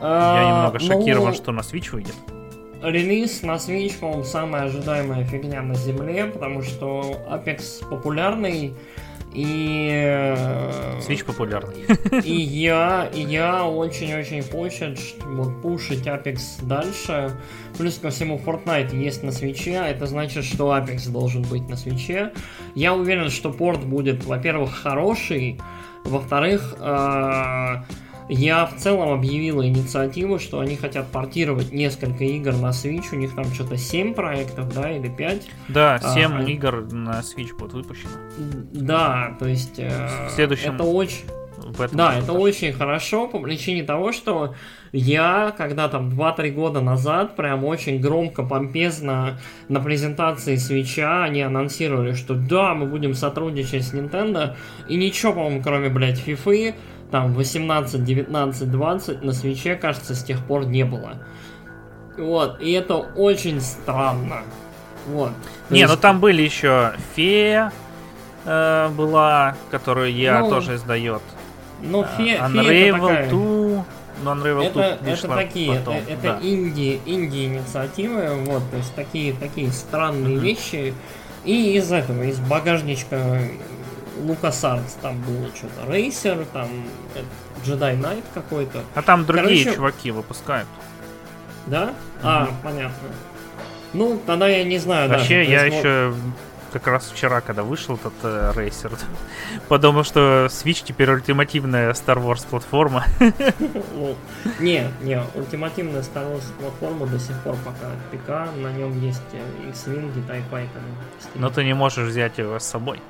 Я 0.00 0.44
немного 0.48 0.76
а, 0.76 0.80
шокирован, 0.80 1.28
ну, 1.28 1.34
что 1.34 1.52
на 1.52 1.60
Switch 1.60 1.90
выйдет. 1.90 2.14
Релиз 2.82 3.42
на 3.42 3.56
Switch, 3.56 3.98
по-моему, 3.98 4.24
самая 4.24 4.64
ожидаемая 4.64 5.24
фигня 5.24 5.62
на 5.62 5.74
земле, 5.74 6.26
потому 6.26 6.62
что 6.62 7.16
Apex 7.28 7.86
популярный, 7.88 8.74
и... 9.32 9.90
Э, 9.92 10.98
Switch 11.06 11.24
популярный. 11.24 11.84
И 12.24 12.32
я, 12.32 13.08
и 13.14 13.20
я 13.20 13.64
очень-очень 13.66 14.42
хочет 14.42 14.98
вот, 15.24 15.62
пушить 15.62 16.06
Apex 16.06 16.40
дальше. 16.62 17.36
Плюс 17.78 17.98
ко 17.98 18.10
всему 18.10 18.40
Fortnite 18.44 18.96
есть 18.96 19.22
на 19.22 19.30
свече, 19.30 19.78
а 19.78 19.88
это 19.88 20.06
значит, 20.06 20.44
что 20.44 20.74
Apex 20.74 21.10
должен 21.10 21.42
быть 21.42 21.68
на 21.68 21.76
свече. 21.76 22.32
Я 22.74 22.94
уверен, 22.94 23.30
что 23.30 23.52
порт 23.52 23.84
будет, 23.84 24.24
во-первых, 24.24 24.74
хороший, 24.74 25.60
во-вторых, 26.04 26.74
э- 26.80 27.82
я 28.30 28.64
в 28.66 28.76
целом 28.76 29.10
объявила 29.10 29.66
инициативу, 29.66 30.38
что 30.38 30.60
они 30.60 30.76
хотят 30.76 31.08
портировать 31.08 31.72
несколько 31.72 32.24
игр 32.24 32.52
на 32.52 32.68
Switch. 32.68 33.06
У 33.12 33.16
них 33.16 33.34
там 33.34 33.44
что-то 33.46 33.76
7 33.76 34.14
проектов, 34.14 34.72
да, 34.72 34.90
или 34.90 35.08
5. 35.08 35.48
Да, 35.68 35.98
7 35.98 36.32
а, 36.32 36.42
игр 36.44 36.92
на 36.92 37.20
Switch 37.20 37.56
будут 37.58 37.74
выпущены. 37.74 38.12
Да, 38.72 39.36
то 39.38 39.48
есть... 39.48 39.78
Э, 39.78 40.28
в 40.28 40.30
следующем... 40.30 40.74
Это 40.74 40.84
очень... 40.84 41.24
Да, 41.92 42.14
это 42.16 42.32
очень 42.32 42.72
хорошо 42.72 43.28
по 43.28 43.38
причине 43.38 43.82
того, 43.82 44.12
что 44.12 44.54
я, 44.92 45.54
когда 45.56 45.88
там 45.88 46.08
2-3 46.08 46.50
года 46.50 46.80
назад, 46.80 47.36
прям 47.36 47.64
очень 47.64 48.00
громко, 48.00 48.42
помпезно 48.42 49.38
на 49.68 49.80
презентации 49.80 50.56
свеча 50.56 51.24
они 51.24 51.42
анонсировали, 51.42 52.14
что 52.14 52.34
да, 52.34 52.74
мы 52.74 52.86
будем 52.86 53.14
сотрудничать 53.14 53.84
с 53.84 53.92
Nintendo, 53.92 54.56
и 54.88 54.96
ничего, 54.96 55.32
по-моему, 55.32 55.62
кроме, 55.62 55.90
блядь, 55.90 56.26
FIFA, 56.26 56.74
там 57.10 57.34
18, 57.34 58.02
19, 58.04 58.70
20 58.70 59.22
на 59.22 59.32
свече, 59.32 59.74
кажется, 59.74 60.14
с 60.14 60.22
тех 60.22 60.44
пор 60.44 60.66
не 60.66 60.84
было. 60.84 61.14
Вот, 62.16 62.60
и 62.60 62.72
это 62.72 62.96
очень 62.96 63.60
странно. 63.60 64.42
Вот. 65.06 65.32
Не, 65.70 65.70
ну 65.70 65.76
есть... 65.76 65.90
ну 65.90 65.96
там 65.96 66.20
были 66.20 66.42
еще 66.42 66.92
фея 67.14 67.72
э, 68.44 68.88
была, 68.90 69.56
которую 69.70 70.12
я 70.14 70.40
ну, 70.40 70.50
тоже 70.50 70.74
издает. 70.76 71.22
Ну, 71.82 72.04
фе, 72.04 72.36
uh, 72.36 72.46
Unravel 72.46 72.66
фея 72.66 73.28
2, 73.30 73.84
но 74.22 74.34
Unravel 74.34 74.64
это, 74.64 74.98
2 75.02 75.12
это 75.12 75.28
такие, 75.28 75.78
потом, 75.78 75.96
это, 75.96 76.12
это 76.12 76.22
да. 76.22 76.38
инди, 76.42 77.00
инди 77.06 77.44
инициативы, 77.46 78.34
вот, 78.44 78.62
то 78.70 78.76
есть 78.76 78.94
такие, 78.94 79.32
такие 79.32 79.72
странные 79.72 80.36
mm-hmm. 80.36 80.40
вещи. 80.40 80.94
И 81.44 81.74
из 81.76 81.90
этого, 81.90 82.22
из 82.24 82.38
багажничка 82.38 83.38
LucasArts 84.26 84.96
там 85.00 85.20
было 85.22 85.48
что-то 85.54 85.90
Рейсер, 85.90 86.44
там 86.52 86.68
Jedi 87.64 88.00
Knight 88.00 88.24
какой-то. 88.34 88.82
А 88.94 89.02
там 89.02 89.24
другие 89.24 89.64
Короче, 89.64 89.76
чуваки 89.76 90.10
выпускают. 90.10 90.68
Да? 91.66 91.86
Mm-hmm. 91.86 92.22
А, 92.22 92.48
понятно. 92.62 93.08
Ну, 93.92 94.20
тогда 94.24 94.48
я 94.48 94.64
не 94.64 94.78
знаю. 94.78 95.08
Вообще, 95.10 95.38
даже, 95.38 95.50
я 95.50 95.64
еще 95.64 96.14
как 96.72 96.86
раз 96.86 97.10
вчера, 97.10 97.40
когда 97.40 97.62
вышел 97.62 97.96
этот 97.96 98.12
э, 98.22 98.52
рейсер, 98.54 98.92
подумал, 99.68 100.04
что 100.04 100.46
Switch 100.48 100.82
теперь 100.84 101.10
ультимативная 101.10 101.92
Star 101.92 102.24
Wars 102.24 102.46
платформа. 102.48 103.04
Ну, 103.92 104.16
не, 104.60 104.88
не, 105.02 105.20
ультимативная 105.34 106.02
Star 106.02 106.32
Wars 106.32 106.44
платформа 106.58 107.06
до 107.06 107.18
сих 107.18 107.36
пор 107.42 107.56
пока 107.64 107.90
ПК, 108.10 108.54
на 108.56 108.72
нем 108.72 108.98
есть 109.00 109.22
э, 109.32 109.68
X-Wing 109.70 110.12
и 110.16 110.54
Fighter. 110.54 110.68
Но 111.34 111.50
ты 111.50 111.64
не 111.64 111.74
можешь 111.74 112.08
взять 112.08 112.38
его 112.38 112.58
с 112.58 112.64
собой. 112.64 113.00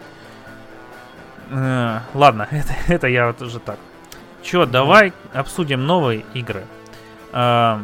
Э, 1.50 2.00
ладно, 2.14 2.48
это, 2.50 2.72
это 2.88 3.06
я 3.08 3.26
вот 3.26 3.42
уже 3.42 3.58
так. 3.58 3.78
Че, 4.42 4.66
давай 4.66 5.12
обсудим 5.34 5.86
новые 5.86 6.24
игры. 6.34 6.64
Э, 7.32 7.78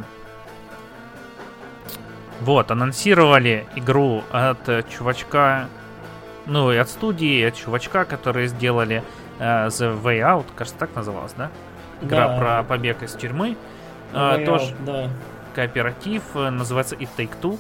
вот, 2.41 2.71
анонсировали 2.71 3.67
игру 3.77 4.23
от 4.31 4.69
э, 4.69 4.83
чувачка, 4.89 5.69
ну 6.47 6.71
и 6.71 6.77
от 6.77 6.89
студии, 6.89 7.43
от 7.43 7.57
чувачка, 7.57 8.05
которые 8.05 8.49
сделали 8.49 9.03
uh, 9.39 9.69
The 9.69 10.01
Way 10.01 10.21
Out, 10.21 10.47
кажется, 10.55 10.79
так 10.79 10.95
называлась, 10.95 11.33
да? 11.33 11.51
Игра 12.03 12.29
да. 12.29 12.39
про 12.39 12.62
побег 12.62 13.03
из 13.03 13.14
тюрьмы. 13.14 13.57
Uh, 14.12 14.45
тоже 14.45 14.73
out, 14.73 14.85
да. 14.85 15.09
кооператив, 15.55 16.23
называется 16.35 16.95
It 16.95 17.09
Take 17.17 17.33
Two. 17.41 17.59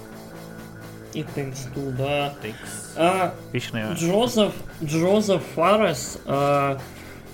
It 1.16 1.26
Takes 1.34 1.72
Two, 1.74 1.90
да. 1.96 2.34
Takes... 2.42 2.94
А, 2.96 3.34
Вечная... 3.52 3.94
Джозеф, 3.94 4.52
Джозеф 4.82 5.42
Фаррес, 5.54 6.18
а, 6.26 6.78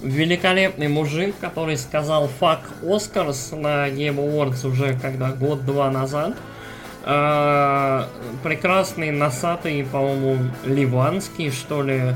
великолепный 0.01 0.89
мужик, 0.89 1.35
который 1.41 1.77
сказал 1.77 2.31
«fuck 2.41 2.61
Oscars» 2.83 3.57
на 3.59 3.89
Game 3.89 4.17
Awards 4.17 4.67
уже 4.67 4.99
когда 4.99 5.33
год-два 5.33 5.91
назад. 5.91 6.35
Э, 7.05 8.05
прекрасный, 8.45 9.11
носатый, 9.11 9.85
по-моему, 9.85 10.39
ливанский, 10.65 11.51
что 11.51 11.83
ли, 11.83 12.15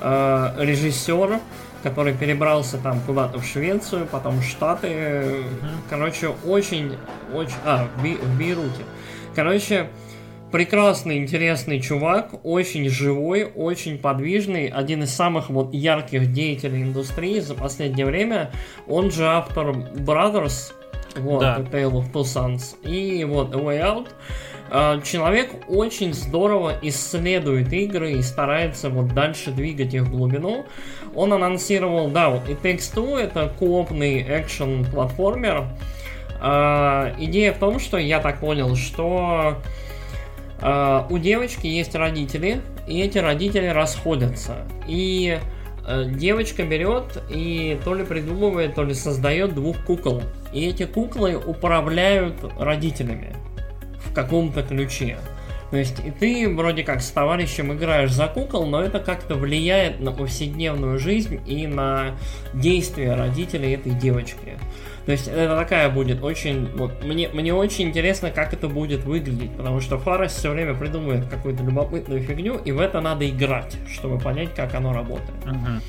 э, 0.00 0.54
режиссер, 0.58 1.38
который 1.82 2.14
перебрался 2.14 2.78
там 2.78 3.00
куда-то 3.00 3.38
в 3.38 3.44
Швецию, 3.44 4.06
потом 4.06 4.40
в 4.40 4.44
Штаты. 4.44 4.88
Mm-hmm. 4.88 5.44
Короче, 5.90 6.28
очень, 6.46 6.96
очень... 7.34 7.56
А, 7.64 7.88
в, 7.96 8.02
Би, 8.02 8.14
в 8.14 8.38
Бейруте. 8.38 8.84
Короче, 9.34 9.88
прекрасный, 10.52 11.16
интересный 11.18 11.80
чувак, 11.80 12.44
очень 12.44 12.88
живой, 12.88 13.44
очень 13.44 13.98
подвижный, 13.98 14.68
один 14.68 15.02
из 15.02 15.12
самых 15.12 15.48
вот 15.50 15.74
ярких 15.74 16.32
деятелей 16.32 16.82
индустрии 16.82 17.40
за 17.40 17.54
последнее 17.54 18.06
время. 18.06 18.52
Он 18.86 19.10
же 19.10 19.26
автор 19.26 19.70
Brothers, 19.70 20.72
вот, 21.16 21.40
да. 21.40 21.58
Tale 21.58 21.90
of 21.90 22.12
Two 22.12 22.22
Sons. 22.22 22.76
И 22.84 23.24
вот 23.24 23.54
A 23.54 23.58
Way 23.58 23.80
Out. 23.80 24.08
А, 24.70 25.00
человек 25.00 25.50
очень 25.68 26.14
здорово 26.14 26.74
исследует 26.82 27.72
игры 27.72 28.12
и 28.12 28.22
старается 28.22 28.90
вот 28.90 29.12
дальше 29.14 29.50
двигать 29.50 29.94
их 29.94 30.02
в 30.02 30.10
глубину. 30.10 30.66
Он 31.14 31.32
анонсировал, 31.32 32.08
да, 32.08 32.30
вот 32.30 32.48
It 32.48 32.60
Takes 32.62 32.94
Two 32.94 33.18
это 33.18 33.52
коопный 33.58 34.22
экшен 34.22 34.84
платформер. 34.84 35.64
Uh, 36.40 37.14
идея 37.20 37.52
в 37.52 37.58
том, 37.58 37.78
что 37.78 37.98
я 37.98 38.18
так 38.18 38.40
понял, 38.40 38.74
что 38.74 39.58
у 40.62 41.18
девочки 41.18 41.66
есть 41.66 41.94
родители, 41.94 42.60
и 42.86 43.00
эти 43.00 43.18
родители 43.18 43.66
расходятся. 43.66 44.66
И 44.86 45.38
uh, 45.86 46.08
девочка 46.14 46.64
берет 46.64 47.22
и 47.30 47.78
то 47.84 47.94
ли 47.94 48.04
придумывает, 48.04 48.74
то 48.74 48.84
ли 48.84 48.94
создает 48.94 49.54
двух 49.54 49.84
кукол. 49.84 50.22
И 50.52 50.66
эти 50.66 50.84
куклы 50.84 51.36
управляют 51.36 52.36
родителями 52.58 53.34
в 54.04 54.12
каком-то 54.12 54.62
ключе. 54.62 55.18
То 55.70 55.78
есть 55.78 56.00
и 56.04 56.10
ты 56.10 56.54
вроде 56.54 56.82
как 56.82 57.00
с 57.00 57.10
товарищем 57.10 57.72
играешь 57.72 58.12
за 58.12 58.26
кукол, 58.26 58.66
но 58.66 58.82
это 58.82 59.00
как-то 59.00 59.36
влияет 59.36 60.00
на 60.00 60.12
повседневную 60.12 60.98
жизнь 60.98 61.40
и 61.46 61.66
на 61.66 62.14
действия 62.52 63.14
родителей 63.14 63.72
этой 63.72 63.92
девочки. 63.92 64.58
То 65.06 65.12
есть 65.12 65.26
это 65.26 65.56
такая 65.56 65.90
будет 65.90 66.22
очень... 66.22 66.68
Вот, 66.76 67.02
мне, 67.04 67.28
мне 67.28 67.52
очень 67.52 67.88
интересно, 67.88 68.30
как 68.30 68.52
это 68.52 68.68
будет 68.68 69.04
выглядеть, 69.04 69.56
потому 69.56 69.80
что 69.80 69.98
Фарас 69.98 70.32
все 70.32 70.50
время 70.50 70.74
придумывает 70.74 71.26
какую-то 71.28 71.64
любопытную 71.64 72.20
фигню, 72.20 72.56
и 72.56 72.70
в 72.72 72.80
это 72.80 73.00
надо 73.00 73.28
играть, 73.28 73.76
чтобы 73.92 74.18
понять, 74.18 74.54
как 74.54 74.74
оно 74.74 74.92
работает. 74.92 75.44
Uh-huh. 75.44 75.80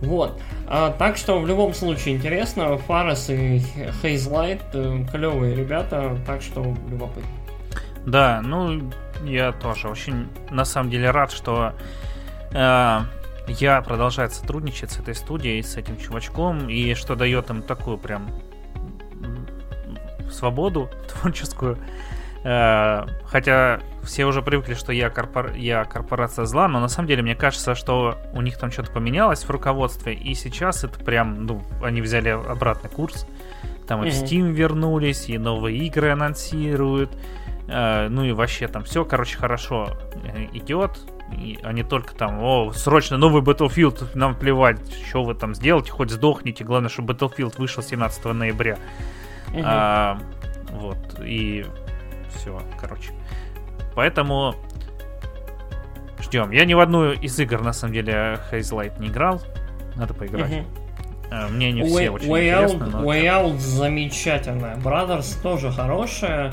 Вот. 0.00 0.40
А, 0.66 0.90
так 0.90 1.16
что 1.16 1.40
в 1.40 1.46
любом 1.46 1.72
случае 1.72 2.16
интересно. 2.16 2.76
Фарес 2.76 3.30
и 3.30 3.62
Хейзлайт 4.02 4.60
э, 4.74 5.04
клевые 5.10 5.54
ребята, 5.54 6.18
так 6.26 6.42
что 6.42 6.62
любопытно. 6.90 7.30
Да, 8.06 8.42
ну 8.44 8.90
я 9.24 9.52
тоже 9.52 9.88
очень 9.88 10.28
на 10.50 10.64
самом 10.64 10.90
деле 10.90 11.10
рад, 11.10 11.32
что 11.32 11.72
э, 12.52 13.00
я 13.48 13.80
продолжаю 13.82 14.30
сотрудничать 14.30 14.90
с 14.92 14.98
этой 14.98 15.14
студией, 15.14 15.62
с 15.62 15.76
этим 15.76 15.98
чувачком, 15.98 16.68
и 16.68 16.94
что 16.94 17.14
дает 17.14 17.50
им 17.50 17.62
такую 17.62 17.98
прям 17.98 18.30
свободу 20.30 20.90
творческую. 21.08 21.78
Э, 22.44 23.06
хотя 23.24 23.80
все 24.02 24.26
уже 24.26 24.42
привыкли, 24.42 24.74
что 24.74 24.92
я, 24.92 25.08
корпор... 25.08 25.52
я 25.54 25.84
корпорация 25.84 26.44
зла, 26.44 26.68
но 26.68 26.78
на 26.80 26.88
самом 26.88 27.08
деле 27.08 27.22
мне 27.22 27.34
кажется, 27.34 27.74
что 27.74 28.18
у 28.34 28.42
них 28.42 28.58
там 28.58 28.70
что-то 28.70 28.92
поменялось 28.92 29.44
в 29.44 29.50
руководстве, 29.50 30.14
и 30.14 30.34
сейчас 30.34 30.84
это 30.84 31.02
прям, 31.02 31.46
ну, 31.46 31.62
они 31.82 32.02
взяли 32.02 32.28
обратный 32.28 32.90
курс. 32.90 33.26
Там 33.86 34.04
и 34.04 34.10
в 34.10 34.12
Steam 34.12 34.52
вернулись, 34.52 35.28
и 35.28 35.38
новые 35.38 35.78
игры 35.78 36.10
анонсируют. 36.10 37.10
Э, 37.68 38.08
ну 38.08 38.24
и 38.24 38.32
вообще 38.32 38.68
там 38.68 38.84
все, 38.84 39.04
короче, 39.04 39.38
хорошо 39.38 39.88
э, 40.22 40.46
идет. 40.52 40.98
И, 41.38 41.58
а 41.62 41.72
не 41.72 41.82
только 41.82 42.14
там, 42.14 42.42
о, 42.42 42.72
срочно 42.72 43.16
новый 43.16 43.42
Battlefield, 43.42 44.10
нам 44.14 44.34
плевать, 44.34 44.80
что 45.06 45.24
вы 45.24 45.34
там 45.34 45.54
сделаете, 45.54 45.90
хоть 45.90 46.10
сдохните. 46.10 46.64
Главное, 46.64 46.88
чтобы 46.88 47.14
Battlefield 47.14 47.54
вышел 47.58 47.82
17 47.82 48.24
ноября. 48.26 48.78
Uh-huh. 49.52 49.62
А, 49.64 50.18
вот, 50.70 51.20
и 51.24 51.66
все, 52.34 52.60
короче. 52.80 53.10
Поэтому 53.94 54.54
ждем. 56.20 56.50
Я 56.50 56.64
ни 56.64 56.74
в 56.74 56.80
одну 56.80 57.12
из 57.12 57.38
игр, 57.38 57.62
на 57.62 57.72
самом 57.72 57.94
деле, 57.94 58.40
Haze 58.50 59.00
не 59.00 59.08
играл. 59.08 59.40
Надо 59.96 60.14
поиграть. 60.14 60.50
Угу. 60.50 60.64
Мне 61.50 61.72
не 61.72 61.82
все 61.82 62.06
Way, 62.06 62.10
очень 62.10 62.28
Way 62.28 62.48
интересны. 62.48 62.82
Out, 62.84 62.90
но... 62.90 63.04
Way 63.04 63.24
Out 63.24 63.58
замечательная. 63.58 64.76
Brothers 64.76 65.40
тоже 65.42 65.70
хорошая. 65.70 66.52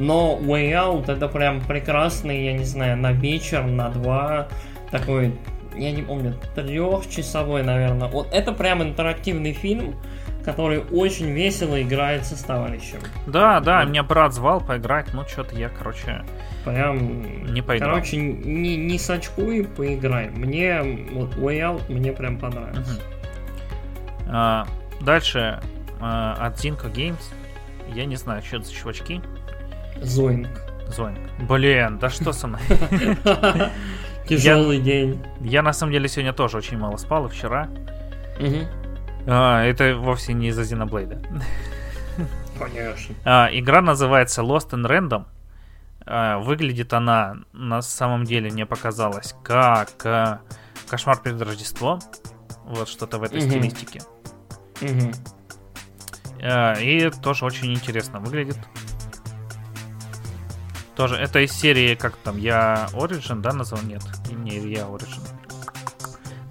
Но 0.00 0.38
Way 0.40 0.72
Out 0.72 1.12
это 1.12 1.28
прям 1.28 1.60
прекрасный, 1.60 2.44
я 2.46 2.52
не 2.54 2.64
знаю, 2.64 2.96
на 2.96 3.12
вечер, 3.12 3.64
на 3.64 3.90
два. 3.90 4.48
Такой, 4.90 5.38
я 5.76 5.92
не 5.92 6.02
помню, 6.02 6.34
трехчасовой, 6.54 7.62
наверное. 7.62 8.08
Вот 8.08 8.28
это 8.32 8.52
прям 8.52 8.82
интерактивный 8.82 9.52
фильм 9.52 9.94
который 10.42 10.78
очень 10.90 11.30
весело 11.32 11.80
играется 11.82 12.34
с 12.34 12.40
товарищем. 12.40 12.98
Да, 13.26 13.60
да, 13.60 13.84
меня 13.84 14.02
брат 14.02 14.32
звал 14.32 14.62
поиграть, 14.62 15.12
но 15.12 15.26
что-то 15.26 15.54
я, 15.54 15.68
короче, 15.68 16.24
прям 16.64 17.52
не 17.52 17.60
поиграл. 17.60 17.96
Короче, 17.96 18.16
не, 18.16 18.76
не 18.76 18.98
сочкуй, 18.98 19.64
поиграй. 19.64 20.30
Мне 20.30 20.80
вот 21.12 21.34
Way 21.34 21.58
Out 21.60 21.92
мне 21.92 22.12
прям 22.12 22.38
понравился. 22.38 22.94
Угу. 22.94 23.00
А, 24.28 24.66
дальше 25.02 25.60
а, 26.00 26.34
от 26.46 26.54
Zinco 26.56 26.90
Games. 26.90 27.22
Я 27.92 28.06
не 28.06 28.16
знаю, 28.16 28.42
что 28.42 28.56
это 28.56 28.66
за 28.66 28.72
чувачки. 28.72 29.20
Зоинг. 30.02 30.48
Зоинг. 30.88 31.18
Блин, 31.48 31.98
да 31.98 32.10
что 32.10 32.32
со 32.32 32.46
мной? 32.46 32.60
Тяжелый 34.28 34.80
день. 34.80 35.22
Я 35.40 35.62
на 35.62 35.72
самом 35.72 35.92
деле 35.92 36.08
сегодня 36.08 36.32
тоже 36.32 36.56
очень 36.56 36.78
мало 36.78 36.96
спал, 36.96 37.26
и 37.26 37.30
вчера. 37.30 37.68
А, 39.26 39.62
это 39.64 39.96
вовсе 39.96 40.32
не 40.32 40.48
из-за 40.48 40.62
Xenoblade. 40.62 41.24
Конечно. 42.58 43.14
А, 43.24 43.48
игра 43.52 43.80
называется 43.80 44.42
Lost 44.42 44.70
in 44.70 44.86
Random. 44.86 45.24
А, 46.06 46.38
выглядит 46.38 46.92
она 46.92 47.36
на 47.52 47.82
самом 47.82 48.24
деле, 48.24 48.50
мне 48.50 48.66
показалось, 48.66 49.34
как 49.42 49.90
Кошмар 50.88 51.18
перед 51.22 51.40
Рождеством. 51.42 52.00
Вот 52.64 52.88
что-то 52.88 53.18
в 53.18 53.22
этой 53.22 53.40
стилистике. 53.40 54.00
И 56.42 57.10
тоже 57.22 57.44
очень 57.44 57.72
интересно 57.74 58.20
выглядит. 58.20 58.58
Тоже, 61.00 61.16
это 61.16 61.40
из 61.40 61.52
серии, 61.52 61.94
как 61.94 62.14
там, 62.16 62.36
я 62.36 62.90
Origin, 62.92 63.40
да, 63.40 63.54
назвал? 63.54 63.80
Нет, 63.84 64.02
не 64.30 64.58
я 64.70 64.82
Origin. 64.82 65.22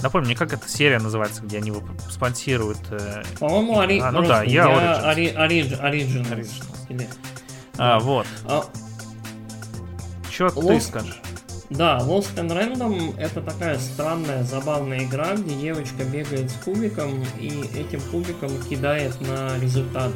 Напомни 0.02 0.26
мне, 0.26 0.36
как 0.36 0.52
эта 0.52 0.68
серия 0.68 0.98
называется, 0.98 1.44
где 1.44 1.60
они 1.60 1.72
спонсируют... 2.10 2.80
э, 2.90 3.22
По-моему, 3.40 3.78
Ори... 3.80 4.00
А, 4.00 4.12
ну 4.12 4.24
да, 4.24 4.42
я 4.42 4.66
Origins. 4.66 5.04
Ори- 5.06 5.36
Origi- 5.36 5.80
Origins. 5.80 6.32
Origins. 6.32 6.64
Или- 6.90 7.08
а, 7.78 8.00
вот. 8.00 8.26
А, 8.46 8.64
Что 10.32 10.50
ты 10.50 10.82
скажешь? 10.82 11.22
Да, 11.70 12.00
Lost 12.00 12.34
and 12.36 12.50
Random 12.50 13.16
это 13.20 13.42
такая 13.42 13.78
странная, 13.78 14.44
забавная 14.44 15.04
игра, 15.04 15.36
где 15.36 15.54
девочка 15.54 16.04
бегает 16.04 16.50
с 16.50 16.54
кубиком 16.64 17.24
и 17.40 17.64
этим 17.78 18.02
кубиком 18.12 18.50
кидает 18.68 19.14
на 19.22 19.58
результат. 19.60 20.12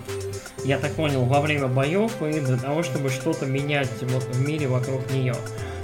Я 0.66 0.80
так 0.80 0.94
понял, 0.94 1.26
во 1.26 1.42
время 1.42 1.68
боев 1.68 2.22
и 2.24 2.40
для 2.40 2.58
того, 2.58 2.82
чтобы 2.82 3.10
что-то 3.10 3.46
менять 3.46 3.90
в 4.02 4.48
мире 4.48 4.68
вокруг 4.68 5.12
нее. 5.12 5.36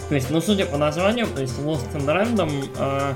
То 0.08 0.16
есть, 0.16 0.32
ну, 0.32 0.42
судя 0.42 0.66
по 0.66 0.78
названию, 0.78 1.28
то 1.28 1.42
есть 1.42 1.60
Lost 1.60 1.94
and 1.94 2.06
Random, 2.06 2.68
э, 2.76 3.14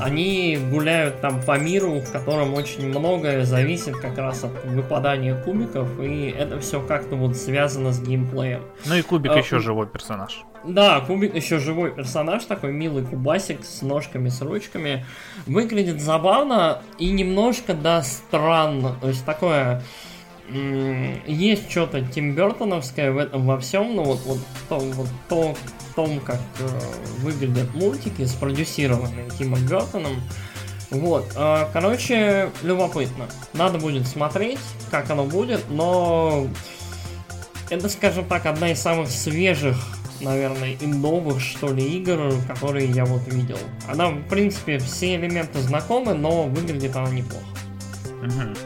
они 0.00 0.58
гуляют 0.70 1.20
там 1.20 1.42
по 1.42 1.58
миру, 1.58 2.00
в 2.00 2.10
котором 2.10 2.54
очень 2.54 2.88
многое 2.88 3.44
зависит 3.44 3.96
как 3.96 4.18
раз 4.18 4.44
от 4.44 4.64
выпадания 4.64 5.34
кубиков, 5.34 5.88
и 6.00 6.34
это 6.36 6.58
все 6.60 6.80
как-то 6.80 7.16
вот 7.16 7.36
связано 7.36 7.92
с 7.92 8.00
геймплеем. 8.00 8.62
Ну 8.86 8.94
и 8.94 9.02
Кубик 9.02 9.32
А, 9.32 9.38
еще 9.38 9.58
живой 9.58 9.86
персонаж. 9.86 10.42
Да, 10.64 11.00
Кубик 11.00 11.34
еще 11.34 11.58
живой 11.58 11.90
персонаж, 11.92 12.44
такой 12.44 12.72
милый 12.72 13.04
кубасик 13.04 13.64
с 13.64 13.82
ножками, 13.82 14.28
с 14.28 14.40
ручками. 14.42 15.04
Выглядит 15.46 16.00
забавно 16.00 16.82
и 16.98 17.10
немножко, 17.10 17.74
да, 17.74 18.02
странно. 18.02 18.96
То 19.00 19.08
есть 19.08 19.24
такое... 19.24 19.82
Есть 21.26 21.70
что-то 21.70 22.02
Тим 22.02 22.34
Бертоновское 22.34 23.12
в 23.12 23.18
этом 23.18 23.46
во 23.46 23.58
всем, 23.60 23.94
но 23.94 24.02
вот, 24.02 24.20
вот, 24.24 24.38
то, 24.68 24.78
вот 24.78 25.08
то, 25.28 25.54
в 25.54 25.94
том, 25.94 26.18
как 26.20 26.40
э, 26.58 26.68
выглядят 27.18 27.72
мультики, 27.74 28.24
спродюсированные 28.24 29.30
Тимом 29.38 29.64
Бертоном. 29.66 30.20
Вот, 30.90 31.32
э, 31.36 31.66
короче, 31.72 32.50
любопытно. 32.62 33.26
Надо 33.52 33.78
будет 33.78 34.08
смотреть, 34.08 34.58
как 34.90 35.08
оно 35.10 35.24
будет, 35.24 35.62
но 35.70 36.48
это, 37.68 37.88
скажем 37.88 38.24
так, 38.24 38.46
одна 38.46 38.72
из 38.72 38.80
самых 38.80 39.08
свежих, 39.08 39.76
наверное, 40.20 40.72
и 40.72 40.86
новых, 40.86 41.40
что 41.40 41.72
ли, 41.72 41.84
игр, 41.96 42.32
которые 42.48 42.88
я 42.88 43.04
вот 43.04 43.22
видел. 43.32 43.58
Она, 43.88 44.08
в 44.08 44.28
принципе, 44.28 44.78
все 44.78 45.14
элементы 45.14 45.60
знакомы, 45.60 46.14
но 46.14 46.42
выглядит 46.44 46.96
она 46.96 47.10
неплохо. 47.10 47.44
Мгм. 48.20 48.56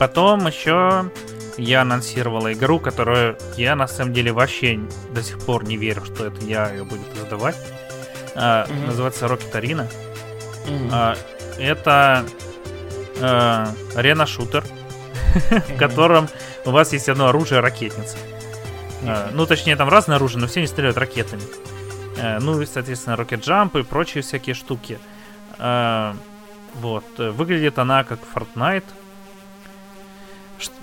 Потом 0.00 0.46
еще 0.46 1.10
я 1.58 1.82
анонсировала 1.82 2.54
игру, 2.54 2.80
которую 2.80 3.36
я 3.58 3.76
на 3.76 3.86
самом 3.86 4.14
деле 4.14 4.32
вообще 4.32 4.80
до 5.12 5.22
сих 5.22 5.38
пор 5.40 5.64
не 5.64 5.76
верю, 5.76 6.02
что 6.06 6.24
это 6.24 6.42
я 6.42 6.70
ее 6.70 6.84
буду 6.84 7.02
издавать. 7.14 7.56
А, 8.34 8.66
Мгм. 8.66 8.86
Называется 8.86 9.26
Rocket 9.26 9.52
Arena. 9.52 9.86
Мгм. 10.66 10.88
А, 10.90 11.16
Это 11.58 12.24
э, 13.20 13.66
арена-шутер, 13.94 14.64
в 15.50 15.76
котором 15.76 16.28
у 16.64 16.70
вас 16.70 16.94
есть 16.94 17.10
одно 17.10 17.26
оружие 17.28 17.60
ракетница. 17.60 18.16
А, 19.06 19.28
Ну, 19.34 19.44
точнее, 19.44 19.76
там 19.76 19.90
разное 19.90 20.16
оружие, 20.16 20.40
но 20.40 20.46
все 20.46 20.60
они 20.60 20.66
стреляют 20.66 20.96
ракетами. 20.96 21.42
Ну 22.40 22.58
и, 22.62 22.66
соответственно, 22.66 23.16
рокет 23.16 23.44
джамп 23.44 23.76
и 23.76 23.82
прочие 23.82 24.22
всякие 24.22 24.54
штуки. 24.54 24.98
А, 25.58 26.16
Вот. 26.76 27.04
э, 27.18 27.28
Выглядит 27.30 27.78
она 27.78 28.02
как 28.04 28.20
Fortnite. 28.34 28.84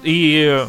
И 0.03 0.65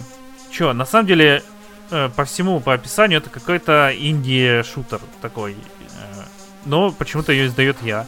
что, 0.50 0.72
на 0.72 0.84
самом 0.86 1.06
деле, 1.06 1.42
э, 1.90 2.08
по 2.14 2.24
всему, 2.24 2.60
по 2.60 2.74
описанию, 2.74 3.20
это 3.20 3.30
какой-то 3.30 3.92
инди-шутер 3.96 5.00
такой. 5.20 5.52
Э, 5.52 6.22
Но 6.64 6.90
почему-то 6.92 7.32
ее 7.32 7.46
издает 7.46 7.76
я. 7.82 8.06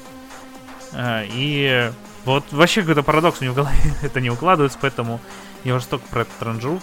Э, 0.93 1.25
И 1.29 1.91
вот 2.25 2.45
вообще 2.53 2.81
какой-то 2.83 3.03
парадокс 3.03 3.41
у 3.41 3.45
меня 3.45 3.53
в 3.53 3.57
голове 3.57 3.79
это 4.03 4.21
не 4.21 4.31
укладывается, 4.31 4.79
поэтому 4.81 5.21
я 5.65 5.75
уже 5.75 5.85
столько 5.85 6.07
про 6.09 6.23
это 6.23 6.31
транжу. 6.39 6.81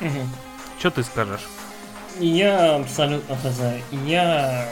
Мгм. 0.00 0.28
Что 0.78 0.90
ты 0.90 1.02
скажешь? 1.02 1.42
Я 2.18 2.76
абсолютно 2.76 3.36
хз. 3.36 3.60
Я 3.92 4.68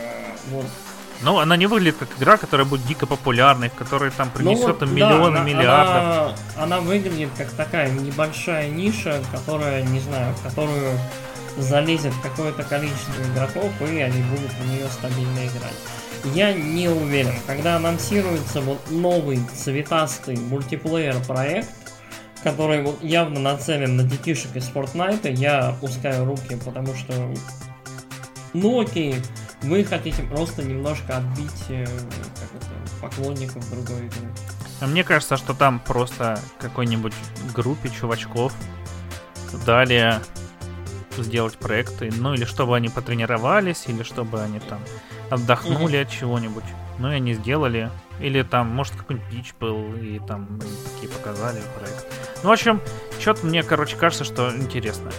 вот 0.50 0.66
Ну, 1.22 1.38
она 1.38 1.56
не 1.56 1.66
выглядит 1.66 1.96
как 1.98 2.08
игра, 2.18 2.36
которая 2.36 2.66
будет 2.66 2.86
дико 2.86 3.06
популярной, 3.06 3.70
в 3.70 3.74
которой 3.74 4.10
там 4.10 4.30
Ну 4.34 4.38
принесет 4.38 4.66
вот, 4.66 4.82
им 4.82 4.88
да, 4.88 4.94
миллионы, 4.94 5.36
она- 5.38 5.44
миллиардов. 5.44 6.38
Она, 6.56 6.64
она 6.64 6.80
выглядит 6.80 7.30
как 7.36 7.50
такая 7.50 7.90
небольшая 7.90 8.68
ниша, 8.68 9.20
которая, 9.32 9.82
не 9.82 10.00
знаю, 10.00 10.34
в 10.34 10.42
которую 10.42 10.98
залезет 11.56 12.12
какое-то 12.22 12.62
количество 12.64 13.22
игроков, 13.32 13.72
и 13.80 13.98
они 14.00 14.22
будут 14.24 14.52
в 14.52 14.68
нее 14.68 14.86
стабильно 14.90 15.38
играть. 15.38 15.74
Я 16.34 16.52
не 16.52 16.88
уверен. 16.88 17.34
Когда 17.46 17.76
анонсируется 17.76 18.60
вот 18.60 18.78
новый 18.90 19.40
цветастый 19.54 20.36
мультиплеер 20.36 21.16
проект, 21.26 21.70
который 22.42 22.82
вот 22.82 23.02
явно 23.02 23.40
нацелен 23.40 23.96
на 23.96 24.02
детишек 24.02 24.54
из 24.56 24.68
Fortnite, 24.68 25.32
я 25.32 25.68
опускаю 25.68 26.24
руки, 26.26 26.56
потому 26.64 26.94
что 26.94 27.12
ну 28.52 28.80
окей, 28.80 29.16
вы 29.62 29.84
хотите 29.84 30.22
просто 30.22 30.62
немножко 30.62 31.18
отбить 31.18 31.64
э, 31.68 31.82
это, 31.82 33.00
поклонников 33.00 33.68
другой 33.70 34.06
игры. 34.06 34.28
А 34.80 34.86
Мне 34.86 35.04
кажется, 35.04 35.36
что 35.36 35.54
там 35.54 35.80
просто 35.80 36.38
какой-нибудь 36.58 37.14
группе 37.54 37.88
чувачков 37.88 38.52
дали 39.64 40.20
сделать 41.16 41.56
проекты, 41.56 42.12
ну 42.14 42.34
или 42.34 42.44
чтобы 42.44 42.76
они 42.76 42.88
потренировались, 42.88 43.84
или 43.86 44.02
чтобы 44.02 44.42
они 44.42 44.60
там 44.60 44.80
отдохнули 45.30 45.96
от 45.96 46.10
чего-нибудь. 46.10 46.64
Ну 46.98 47.10
и 47.10 47.14
они 47.14 47.34
сделали. 47.34 47.90
Или 48.20 48.42
там, 48.42 48.68
может, 48.68 48.94
какой-нибудь 48.94 49.28
пич 49.30 49.54
был, 49.60 49.94
и 49.94 50.18
там 50.26 50.58
такие 50.94 51.12
показали 51.12 51.60
проект. 51.78 52.06
Ну, 52.42 52.48
в 52.48 52.52
общем, 52.52 52.80
что-то 53.20 53.44
мне, 53.44 53.62
короче, 53.62 53.96
кажется, 53.96 54.24
что 54.24 54.54
интересно. 54.56 55.10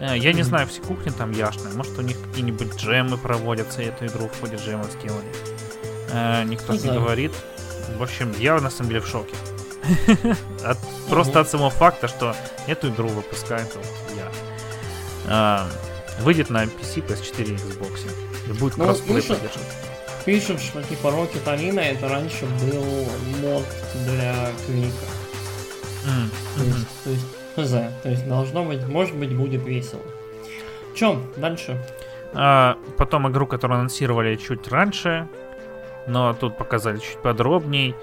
Э, 0.00 0.16
Я 0.16 0.32
не 0.32 0.42
знаю, 0.42 0.66
все 0.68 0.80
кухни 0.82 1.10
там 1.10 1.30
яшные. 1.32 1.74
Может, 1.74 1.98
у 1.98 2.02
них 2.02 2.16
какие-нибудь 2.20 2.74
джемы 2.76 3.16
проводятся, 3.18 3.82
и 3.82 3.86
эту 3.86 4.06
игру 4.06 4.28
в 4.28 4.40
ходе 4.40 4.56
джема 4.56 4.84
сделали. 4.84 5.26
Э, 6.12 6.44
Никто 6.44 6.72
Не 6.74 6.88
говорит. 6.90 7.32
В 7.98 8.02
общем, 8.02 8.32
я 8.38 8.58
на 8.60 8.70
самом 8.70 8.90
деле 8.90 9.00
в 9.02 9.06
шоке. 9.08 9.34
От- 10.64 10.78
Просто 11.08 11.40
от 11.40 11.48
самого 11.48 11.70
факта, 11.70 12.06
что 12.08 12.36
эту 12.66 12.88
игру 12.90 13.08
выпускает 13.08 13.68
вот 13.74 13.86
я. 14.16 14.30
А, 15.26 15.66
Выйдет 16.20 16.50
на 16.50 16.64
PC, 16.64 17.06
PS4 17.06 17.44
и 17.44 17.54
Xbox. 17.54 18.00
И 18.48 18.52
будет 18.52 18.76
Ну, 18.76 18.84
кроссплей 18.84 19.22
поддерживать. 19.22 19.66
Пишут, 20.26 20.60
что 20.60 20.82
типа 20.82 21.06
Rocket 21.08 21.44
Arena 21.46 21.80
это 21.80 22.08
раньше 22.08 22.44
был 22.60 22.84
мод 23.40 23.64
для 24.04 24.50
Квейка. 24.66 25.06
М, 26.06 26.30
То 26.56 26.64
есть, 26.64 26.86
то 27.04 27.10
есть, 27.10 27.24
хз. 27.58 27.70
То 28.02 28.08
есть 28.08 28.28
должно 28.28 28.64
быть, 28.64 28.86
может 28.86 29.16
быть, 29.16 29.36
будет 29.36 29.64
весело. 29.64 30.02
Чем? 30.94 31.22
Дальше. 31.36 31.82
А, 32.34 32.76
Потом 32.96 33.28
игру, 33.28 33.46
которую 33.46 33.78
анонсировали 33.78 34.36
чуть 34.36 34.68
раньше, 34.68 35.28
но 36.06 36.34
тут 36.34 36.56
показали 36.56 36.98
чуть 36.98 37.20
подробней. 37.22 37.94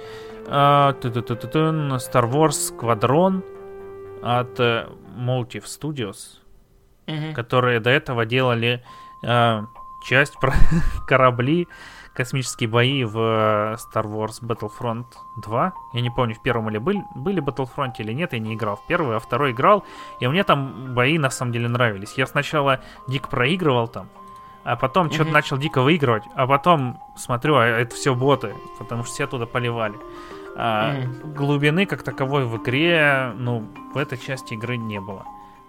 А, 0.47 0.93
Star 0.93 2.30
Wars 2.30 2.77
Squadron 2.77 3.43
от 4.21 4.59
э, 4.59 4.88
Motive 5.17 5.65
Studios. 5.65 6.39
Которые 7.35 7.80
до 7.80 7.91
этого 7.91 8.25
делали 8.25 8.84
э, 9.23 9.61
часть 10.07 10.34
про 10.39 10.53
корабли, 11.07 11.67
космические 12.15 12.69
бои 12.69 13.03
в 13.03 13.17
э, 13.17 13.75
Star 13.75 14.05
Wars 14.05 14.41
Battlefront 14.41 15.05
2. 15.37 15.73
Я 15.93 16.01
не 16.01 16.09
помню, 16.09 16.35
в 16.35 16.41
первом 16.41 16.69
или 16.69 16.77
были, 16.77 17.03
были 17.15 17.41
Battlefront 17.43 17.93
или 17.99 18.13
нет, 18.13 18.33
я 18.33 18.39
не 18.39 18.53
играл 18.55 18.77
в 18.77 18.85
первый, 18.87 19.17
а 19.17 19.19
второй 19.19 19.51
играл, 19.51 19.83
и 20.19 20.27
мне 20.27 20.43
там 20.43 20.93
бои 20.95 21.17
на 21.17 21.29
самом 21.29 21.51
деле 21.51 21.67
нравились. 21.67 22.13
Я 22.17 22.25
сначала 22.25 22.79
дико 23.07 23.27
проигрывал 23.29 23.87
там, 23.87 24.07
а 24.63 24.75
потом 24.75 25.09
что-то 25.09 25.25
Мгм. 25.25 25.33
начал 25.33 25.57
дико 25.57 25.81
выигрывать, 25.81 26.23
а 26.35 26.47
потом 26.47 26.97
смотрю, 27.17 27.55
а 27.57 27.65
это 27.65 27.93
все 27.95 28.15
боты, 28.15 28.55
потому 28.79 29.03
что 29.03 29.13
все 29.13 29.23
оттуда 29.25 29.45
поливали. 29.45 29.95
А, 30.57 30.93
Мгм. 30.93 31.33
Глубины 31.33 31.85
как 31.85 32.01
таковой 32.03 32.45
в 32.45 32.55
игре, 32.57 33.31
ну, 33.35 33.67
в 33.93 33.97
этой 33.97 34.17
части 34.17 34.53
игры 34.53 34.77
не 34.77 35.01
было. 35.01 35.25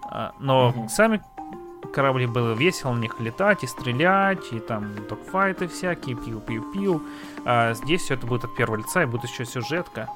А, 0.09 0.31
Но 0.39 0.69
Мгм. 0.69 0.87
сами 0.87 1.21
корабли 1.93 2.25
было 2.27 2.53
весело 2.53 2.93
на 2.93 2.99
них 2.99 3.19
летать 3.19 3.63
и 3.63 3.67
стрелять, 3.67 4.51
и 4.51 4.59
там 4.59 4.93
докфайты 5.07 5.67
всякие, 5.67 6.15
пиу-пиу-пиу. 6.15 7.01
А 7.45 7.73
здесь 7.73 8.01
все 8.03 8.13
это 8.15 8.27
будет 8.27 8.45
от 8.45 8.55
первого 8.55 8.77
лица, 8.77 9.03
и 9.03 9.05
будет 9.05 9.25
еще 9.25 9.45
сюжетка. 9.45 10.09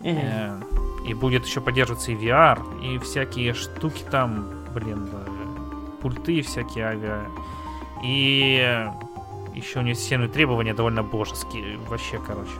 Мгм. 0.00 0.18
Э, 0.20 0.60
И 1.06 1.14
будет 1.14 1.46
еще 1.46 1.60
поддерживаться 1.60 2.10
и 2.12 2.16
VR, 2.16 2.58
и 2.82 2.98
всякие 2.98 3.54
штуки 3.54 4.04
там, 4.10 4.46
блин, 4.74 5.08
пульты 6.02 6.42
всякие 6.42 6.84
авиа. 6.86 7.26
И 8.02 8.88
еще 9.54 9.78
унесенные 9.80 10.28
требования 10.28 10.74
довольно 10.74 11.02
божеские. 11.02 11.78
Вообще, 11.88 12.18
короче, 12.18 12.50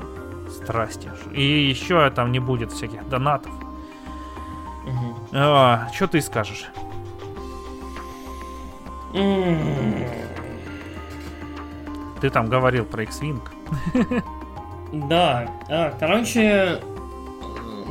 страсти. 0.50 1.10
И 1.32 1.42
еще 1.68 2.08
там 2.10 2.32
не 2.32 2.38
будет 2.38 2.72
всяких 2.72 3.06
донатов. 3.08 3.52
А, 5.32 5.88
что 5.92 6.06
ты 6.06 6.20
скажешь? 6.20 6.66
Ты 12.20 12.30
там 12.30 12.48
говорил 12.48 12.84
про 12.84 13.02
X-Wing. 13.02 13.40
Да, 14.92 15.50
а, 15.68 15.92
короче, 15.98 16.80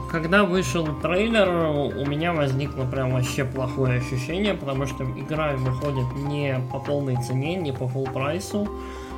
когда 0.09 0.45
вышел 0.45 0.87
трейлер, 1.01 1.49
у 1.49 2.05
меня 2.05 2.31
возникло 2.31 2.85
прям 2.85 3.11
вообще 3.11 3.43
плохое 3.43 3.99
ощущение, 3.99 4.53
потому 4.53 4.85
что 4.85 5.03
игра 5.03 5.53
выходит 5.57 6.05
не 6.15 6.57
по 6.71 6.79
полной 6.79 7.17
цене, 7.17 7.55
не 7.55 7.73
по 7.73 7.83
full 7.83 8.11
прайсу. 8.11 8.67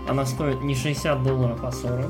Она 0.10 0.26
стоит 0.26 0.62
не 0.64 0.74
60 0.74 1.22
долларов, 1.24 1.60
а 1.64 1.72
40. 1.72 2.06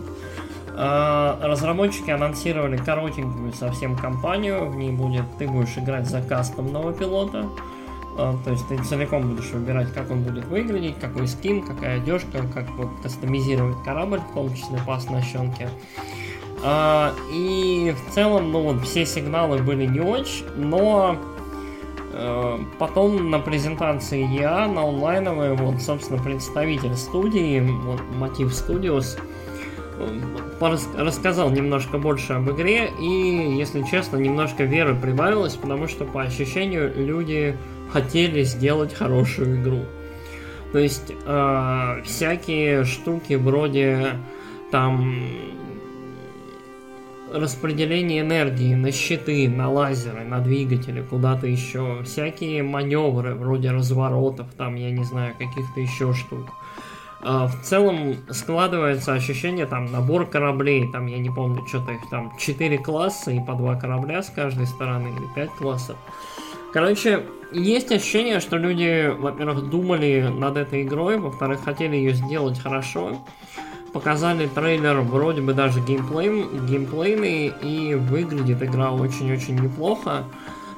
А, 0.80 1.40
разработчики 1.42 2.12
анонсировали 2.12 2.78
коротенькую 2.78 3.52
совсем 3.54 3.98
кампанию. 3.98 4.70
В 4.70 4.76
ней 4.76 4.92
будет 4.92 5.26
ты 5.38 5.48
будешь 5.48 5.78
играть 5.78 6.08
за 6.08 6.22
кастомного 6.22 6.94
пилота. 6.94 7.50
А, 8.18 8.36
то 8.44 8.52
есть 8.52 8.68
ты 8.68 8.78
целиком 8.84 9.30
будешь 9.30 9.52
выбирать, 9.52 9.94
как 9.94 10.10
он 10.10 10.24
будет 10.24 10.46
выглядеть, 10.46 11.00
какой 11.00 11.28
скин, 11.28 11.62
какая 11.62 11.98
одежка, 11.98 12.42
как 12.54 12.70
вот 12.72 12.90
кастомизировать 13.04 13.78
корабль, 13.84 14.20
в 14.20 14.34
том 14.34 14.54
числе 14.56 14.80
по 14.86 14.96
оснащенке. 14.96 15.70
А, 16.64 17.14
и 17.32 17.94
в 17.96 18.14
целом, 18.14 18.52
ну 18.52 18.62
вот, 18.64 18.84
все 18.84 19.06
сигналы 19.06 19.60
были 19.60 19.86
не 19.86 20.00
очень, 20.00 20.46
но 20.56 21.16
э, 22.14 22.58
потом 22.80 23.30
на 23.30 23.38
презентации 23.38 24.26
EA, 24.26 24.66
на 24.66 24.82
онлайновой, 24.82 25.54
вот, 25.54 25.80
собственно, 25.80 26.22
представитель 26.22 26.96
студии, 26.96 27.60
вот, 27.60 28.02
Мотив 28.16 28.48
Studios, 28.48 29.20
э, 30.00 30.78
рассказал 30.98 31.52
немножко 31.52 32.00
больше 32.00 32.34
об 32.34 32.50
игре, 32.50 32.90
и, 33.00 33.56
если 33.56 33.84
честно, 33.84 34.18
немножко 34.18 34.64
веры 34.64 34.96
прибавилось, 34.96 35.54
потому 35.54 35.88
что, 35.88 36.06
по 36.06 36.24
ощущению, 36.24 36.92
люди 36.96 37.56
хотели 37.92 38.44
сделать 38.44 38.94
хорошую 38.94 39.62
игру. 39.62 39.82
То 40.72 40.80
есть, 40.80 41.14
э, 41.26 42.02
всякие 42.04 42.84
штуки 42.84 43.34
вроде 43.34 44.12
там 44.72 45.24
распределение 47.32 48.22
энергии 48.22 48.74
на 48.74 48.92
щиты, 48.92 49.50
на 49.50 49.70
лазеры, 49.70 50.24
на 50.24 50.40
двигатели, 50.40 51.02
куда-то 51.02 51.48
еще, 51.48 52.04
всякие 52.04 52.64
маневры 52.64 53.36
вроде 53.36 53.72
разворотов, 53.72 54.48
там, 54.58 54.76
я 54.76 54.92
не 54.92 55.04
знаю, 55.04 55.34
каких-то 55.38 55.80
еще 55.80 56.14
штук. 56.14 56.48
А, 57.22 57.48
в 57.48 57.62
целом 57.62 58.16
складывается 58.30 59.14
ощущение, 59.14 59.66
там, 59.66 59.92
набор 59.92 60.28
кораблей, 60.28 60.90
там, 60.92 61.08
я 61.08 61.18
не 61.18 61.30
помню, 61.30 61.66
что-то 61.68 61.94
их 61.94 62.10
там 62.10 62.32
4 62.38 62.78
класса 62.78 63.32
и 63.32 63.40
по 63.40 63.54
2 63.54 63.76
корабля 63.76 64.22
с 64.22 64.30
каждой 64.30 64.68
стороны, 64.68 65.10
или 65.10 65.28
5 65.36 65.50
классов. 65.52 65.98
Короче, 66.78 67.24
есть 67.52 67.92
ощущение, 67.92 68.40
что 68.40 68.58
люди, 68.58 69.12
во-первых, 69.18 69.68
думали 69.68 70.32
над 70.32 70.58
этой 70.58 70.84
игрой, 70.84 71.18
во-вторых, 71.18 71.64
хотели 71.64 71.96
ее 71.96 72.14
сделать 72.14 72.60
хорошо, 72.60 73.18
показали 73.94 74.46
трейлер 74.46 75.00
вроде 75.00 75.42
бы 75.42 75.56
даже 75.56 75.82
геймплей, 75.82 76.46
геймплейный, 76.70 77.52
и 77.64 77.96
выглядит 77.96 78.62
игра 78.62 78.92
очень-очень 78.92 79.60
неплохо. 79.60 80.26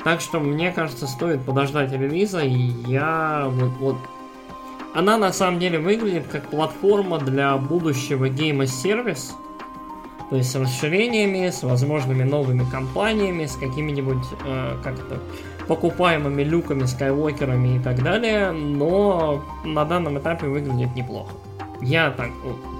Так 0.05 0.21
что, 0.21 0.39
мне 0.39 0.71
кажется, 0.71 1.05
стоит 1.05 1.41
подождать 1.41 1.91
релиза, 1.91 2.43
и 2.43 2.71
я 2.87 3.47
вот, 3.49 3.71
вот... 3.81 3.97
Она 4.95 5.17
на 5.17 5.33
самом 5.33 5.59
деле 5.59 5.79
выглядит 5.79 6.27
как 6.31 6.47
платформа 6.47 7.19
для 7.19 7.57
будущего 7.57 8.29
гейма 8.29 8.67
сервис, 8.67 9.35
то 10.29 10.37
есть 10.37 10.49
с 10.49 10.55
расширениями, 10.55 11.49
с 11.49 11.61
возможными 11.61 12.23
новыми 12.23 12.63
компаниями, 12.71 13.47
с 13.47 13.57
какими-нибудь 13.57 14.23
э, 14.45 14.77
как-то 14.81 15.19
покупаемыми 15.69 16.41
люками, 16.41 16.85
скайуокерами 16.85 17.77
и 17.77 17.79
так 17.79 18.01
далее, 18.01 18.51
но 18.51 19.45
на 19.63 19.85
данном 19.85 20.17
этапе 20.17 20.47
выглядит 20.47 20.95
неплохо. 20.95 21.31
Я 21.79 22.09
так 22.09 22.31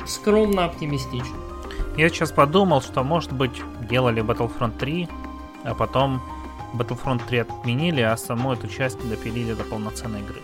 скромно 0.08 0.66
оптимистичен. 0.66 1.36
Я 1.98 2.10
сейчас 2.10 2.32
подумал, 2.32 2.82
что, 2.82 3.04
может 3.04 3.32
быть, 3.32 3.62
делали 3.88 4.24
Battlefront 4.24 4.80
3, 4.80 5.08
а 5.66 5.76
потом 5.76 6.20
Battlefront 6.74 7.22
3 7.28 7.38
отменили, 7.38 8.02
а 8.02 8.18
саму 8.18 8.54
эту 8.54 8.68
часть 8.68 8.98
допилили 9.08 9.54
до 9.54 9.64
полноценной 9.66 10.22
игры. 10.22 10.42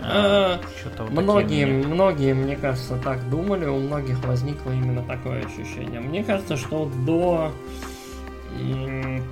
А, 0.00 0.58
вот 0.98 1.10
многие, 1.10 1.66
многие, 1.66 2.32
мне 2.32 2.56
кажется, 2.56 2.96
так 2.96 3.28
думали, 3.28 3.66
у 3.66 3.78
многих 3.78 4.24
возникло 4.24 4.70
именно 4.70 5.02
такое 5.02 5.44
ощущение. 5.44 6.00
Мне 6.00 6.24
кажется, 6.24 6.56
что 6.56 6.90
до 7.06 7.52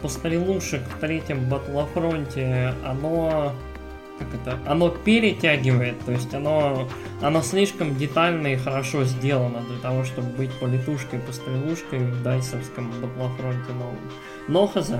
пострелушек 0.03 0.83
в 0.83 1.01
третьем 1.01 1.49
Батлофронте 1.49 2.75
оно 2.85 3.55
как 4.21 4.29
это, 4.35 4.59
оно 4.71 4.91
перетягивает, 4.91 5.99
то 6.05 6.13
есть 6.13 6.35
оно, 6.35 6.89
оно 7.23 7.41
слишком 7.41 7.97
детально 7.97 8.49
и 8.49 8.57
хорошо 8.57 9.05
сделано 9.05 9.63
для 9.63 9.79
того, 9.79 10.05
чтобы 10.05 10.29
быть 10.29 10.53
политушкой, 10.61 11.21
пострелушкой 11.21 12.01
в 12.01 12.23
дайсовском 12.23 12.93
Батлофронте 13.01 13.73
новом. 13.73 13.99
Но 14.49 14.67
хз. 14.67 14.93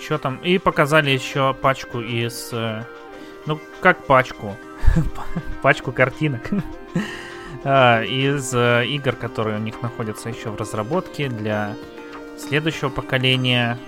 Что 0.00 0.18
там? 0.18 0.36
И 0.38 0.58
показали 0.58 1.10
еще 1.10 1.54
пачку 1.54 2.00
из... 2.00 2.50
Э, 2.52 2.84
ну, 3.46 3.60
как 3.80 4.04
пачку? 4.04 4.56
пачку 5.62 5.92
картинок. 5.92 6.50
а, 7.64 8.02
из 8.02 8.52
э, 8.54 8.86
игр, 8.86 9.12
которые 9.12 9.58
у 9.58 9.60
них 9.60 9.82
находятся 9.82 10.28
еще 10.28 10.50
в 10.50 10.56
разработке 10.56 11.28
для 11.28 11.74
следующего 12.38 12.88
поколения 12.88 13.78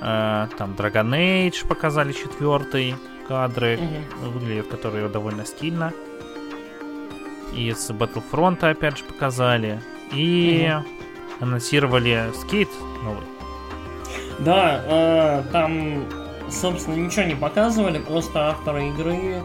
Э, 0.00 0.48
там 0.56 0.72
Dragon 0.72 1.10
Age 1.10 1.66
показали 1.66 2.12
четвертый 2.12 2.94
кадры, 3.28 3.78
угу. 3.78 4.30
выглядят 4.30 4.68
которые 4.68 5.08
довольно 5.08 5.44
стильно. 5.44 5.92
И 7.54 7.72
с 7.72 7.90
Battlefront 7.90 8.64
опять 8.68 8.98
же 8.98 9.04
показали. 9.04 9.80
И 10.12 10.70
угу. 10.72 10.86
анонсировали 11.40 12.30
скейт 12.34 12.68
новый. 13.04 13.24
Да, 14.38 14.82
э, 14.86 15.42
там, 15.52 16.04
собственно, 16.48 16.94
ничего 16.94 17.26
не 17.26 17.34
показывали, 17.34 17.98
просто 17.98 18.48
авторы 18.48 18.88
игры 18.88 19.42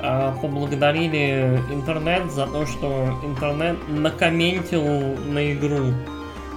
поблагодарили 0.00 1.60
интернет 1.70 2.30
за 2.30 2.46
то, 2.46 2.66
что 2.66 3.18
интернет 3.24 3.76
накомментил 3.88 4.84
на 5.26 5.52
игру. 5.52 5.94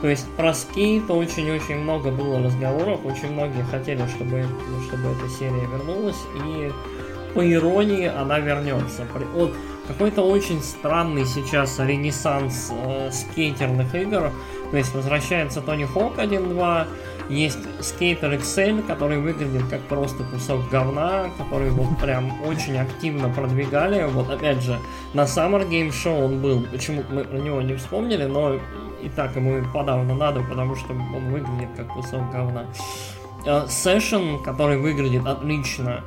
То 0.01 0.07
есть 0.07 0.27
про 0.35 0.53
скейт 0.53 1.09
очень-очень 1.09 1.77
много 1.77 2.09
было 2.11 2.41
разговоров, 2.41 3.01
очень 3.03 3.31
многие 3.33 3.63
хотели, 3.63 4.05
чтобы, 4.07 4.45
чтобы 4.87 5.09
эта 5.09 5.29
серия 5.29 5.67
вернулась, 5.67 6.19
и 6.45 6.71
по 7.33 7.45
иронии 7.45 8.07
она 8.07 8.39
вернется. 8.39 9.05
Вот 9.33 9.53
какой-то 9.89 10.21
очень 10.21 10.61
странный 10.61 11.25
сейчас 11.25 11.79
ренессанс 11.79 12.71
э, 12.71 13.09
скейтерных 13.11 13.93
игр. 13.95 14.31
То 14.71 14.77
есть 14.77 14.93
возвращается 14.93 15.61
Тони 15.61 15.85
Хок 15.85 16.17
1.2, 16.17 16.87
есть 17.29 17.59
скейтер 17.79 18.33
XL, 18.33 18.85
который 18.87 19.19
выглядит 19.19 19.63
как 19.69 19.81
просто 19.81 20.23
кусок 20.23 20.67
говна, 20.69 21.29
который 21.37 21.69
вот 21.69 21.97
прям 21.99 22.41
очень 22.43 22.77
активно 22.77 23.29
продвигали. 23.29 24.05
Вот 24.05 24.29
опять 24.29 24.61
же, 24.61 24.79
на 25.13 25.21
Summer 25.21 25.67
Game 25.69 25.89
Show 25.89 26.25
он 26.25 26.41
был, 26.41 26.65
почему 26.71 27.03
мы 27.09 27.23
про 27.23 27.37
него 27.37 27.61
не 27.61 27.75
вспомнили, 27.75 28.25
но 28.25 28.55
и 29.01 29.09
так 29.15 29.35
ему 29.35 29.63
подавно 29.73 30.15
надо, 30.15 30.41
потому 30.41 30.75
что 30.75 30.91
он 30.93 31.31
выглядит 31.31 31.69
как 31.77 31.87
кусок 31.87 32.31
говна. 32.31 32.65
Session, 33.45 34.43
который 34.43 34.77
выглядит 34.77 35.25
отлично. 35.25 36.03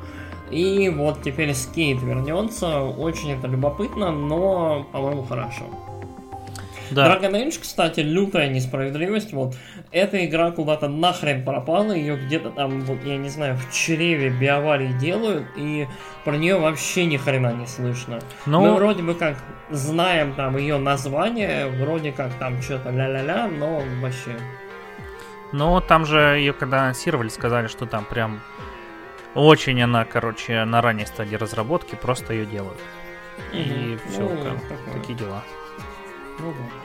И 0.50 0.90
вот 0.90 1.22
теперь 1.22 1.54
скейт 1.54 2.02
вернется. 2.02 2.80
Очень 2.80 3.30
это 3.32 3.46
любопытно, 3.46 4.10
но, 4.10 4.86
по-моему, 4.92 5.24
хорошо. 5.24 5.64
Да. 6.92 7.06
Dragon 7.06 7.32
Age, 7.32 7.58
кстати, 7.60 8.00
лютая 8.00 8.48
несправедливость. 8.48 9.32
Вот 9.32 9.56
эта 9.90 10.24
игра 10.24 10.50
куда-то 10.50 10.88
нахрен 10.88 11.44
пропала, 11.44 11.92
ее 11.92 12.16
где-то 12.16 12.50
там, 12.50 12.80
вот 12.82 13.02
я 13.04 13.16
не 13.16 13.28
знаю, 13.28 13.56
в 13.56 13.72
чреве 13.72 14.30
биоварии 14.30 14.92
делают, 14.98 15.46
и 15.56 15.86
про 16.24 16.36
нее 16.36 16.58
вообще 16.58 17.06
ни 17.06 17.16
хрена 17.16 17.52
не 17.52 17.66
слышно. 17.66 18.18
Но... 18.46 18.60
Мы 18.60 18.74
вроде 18.74 19.02
бы 19.02 19.14
как 19.14 19.36
знаем 19.70 20.34
там 20.34 20.56
ее 20.56 20.78
название, 20.78 21.66
вроде 21.66 22.12
как 22.12 22.32
там 22.34 22.60
что-то 22.60 22.90
ля-ля-ля, 22.90 23.48
но 23.48 23.82
вообще. 24.00 24.36
Но 25.52 25.80
там 25.80 26.06
же 26.06 26.18
ее 26.18 26.52
когда 26.52 26.82
анонсировали, 26.82 27.28
сказали, 27.28 27.66
что 27.68 27.86
там 27.86 28.04
прям 28.04 28.40
очень 29.34 29.80
она, 29.82 30.04
короче, 30.04 30.64
на 30.64 30.82
ранней 30.82 31.06
стадии 31.06 31.36
разработки, 31.36 31.94
просто 31.94 32.34
ее 32.34 32.46
делают. 32.46 32.78
И 33.52 33.98
все, 34.08 34.20
ну, 34.20 34.58
такие 34.92 35.16
дела. 35.18 35.42
Ну 36.38 36.52
да. 36.52 36.81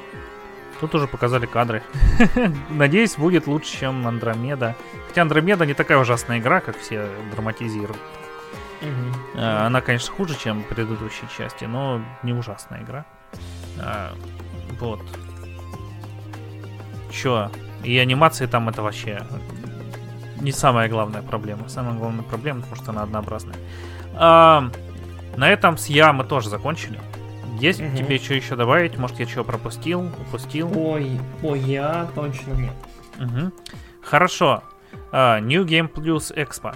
Тут 0.79 0.93
уже 0.95 1.07
показали 1.07 1.45
кадры. 1.45 1.83
Надеюсь, 2.69 3.15
будет 3.15 3.47
лучше, 3.47 3.79
чем 3.79 4.07
Андромеда. 4.07 4.75
Хотя 5.07 5.23
Андромеда 5.23 5.65
не 5.65 5.73
такая 5.73 5.97
ужасная 5.97 6.39
игра, 6.39 6.61
как 6.61 6.77
все 6.77 7.09
драматизируют. 7.33 7.99
Угу. 8.81 9.41
Она, 9.41 9.81
конечно, 9.81 10.13
хуже, 10.13 10.37
чем 10.37 10.63
предыдущие 10.63 11.27
части, 11.35 11.65
но 11.65 12.01
не 12.21 12.33
ужасная 12.33 12.83
игра. 12.83 13.05
А, 13.79 14.13
вот. 14.79 15.01
Чё? 17.11 17.51
И 17.83 17.97
анимации 17.97 18.45
там 18.45 18.69
это 18.69 18.81
вообще 18.81 19.21
не 20.41 20.51
самая 20.51 20.89
главная 20.89 21.21
проблема. 21.21 21.67
Самая 21.69 21.95
главная 21.95 22.23
проблема, 22.23 22.61
потому 22.61 22.75
что 22.75 22.91
она 22.91 23.03
однообразная. 23.03 23.55
А, 24.13 24.69
на 25.35 25.49
этом 25.49 25.77
с 25.77 25.87
Я 25.87 26.13
мы 26.13 26.23
тоже 26.23 26.49
закончили. 26.49 26.99
Есть 27.59 27.81
Мгм. 27.81 27.95
тебе 27.95 28.17
что 28.19 28.33
еще 28.33 28.55
добавить? 28.55 28.97
Может, 28.97 29.19
я 29.19 29.25
чего 29.25 29.43
пропустил, 29.43 30.09
упустил? 30.27 30.71
Ой, 30.77 31.19
ой, 31.43 31.59
я 31.59 32.07
точно 32.15 32.53
нет. 32.53 32.73
Мгм. 33.17 33.51
Хорошо. 34.01 34.63
А, 35.11 35.39
New 35.39 35.65
Game 35.65 35.91
Plus 35.91 36.33
Expo. 36.35 36.75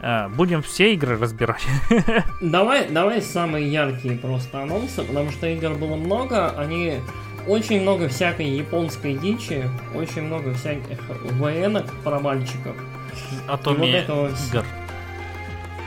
А, 0.00 0.28
будем 0.28 0.62
все 0.62 0.94
игры 0.94 1.16
разбирать. 1.18 1.64
Давай, 2.40 2.88
давай 2.88 3.22
самые 3.22 3.70
яркие 3.70 4.18
просто 4.18 4.62
анонсы, 4.62 5.02
потому 5.04 5.30
что 5.30 5.46
игр 5.46 5.70
было 5.74 5.96
много, 5.96 6.50
они 6.50 7.00
очень 7.46 7.82
много 7.82 8.08
всякой 8.08 8.46
японской 8.46 9.14
дичи, 9.14 9.68
очень 9.94 10.22
много 10.22 10.54
всяких 10.54 10.98
ВНок 11.08 11.86
про 12.04 12.18
мальчиков. 12.18 12.76
Атоми 13.48 13.78
вот 13.78 13.88
этого 13.88 14.28
игр. 14.28 14.64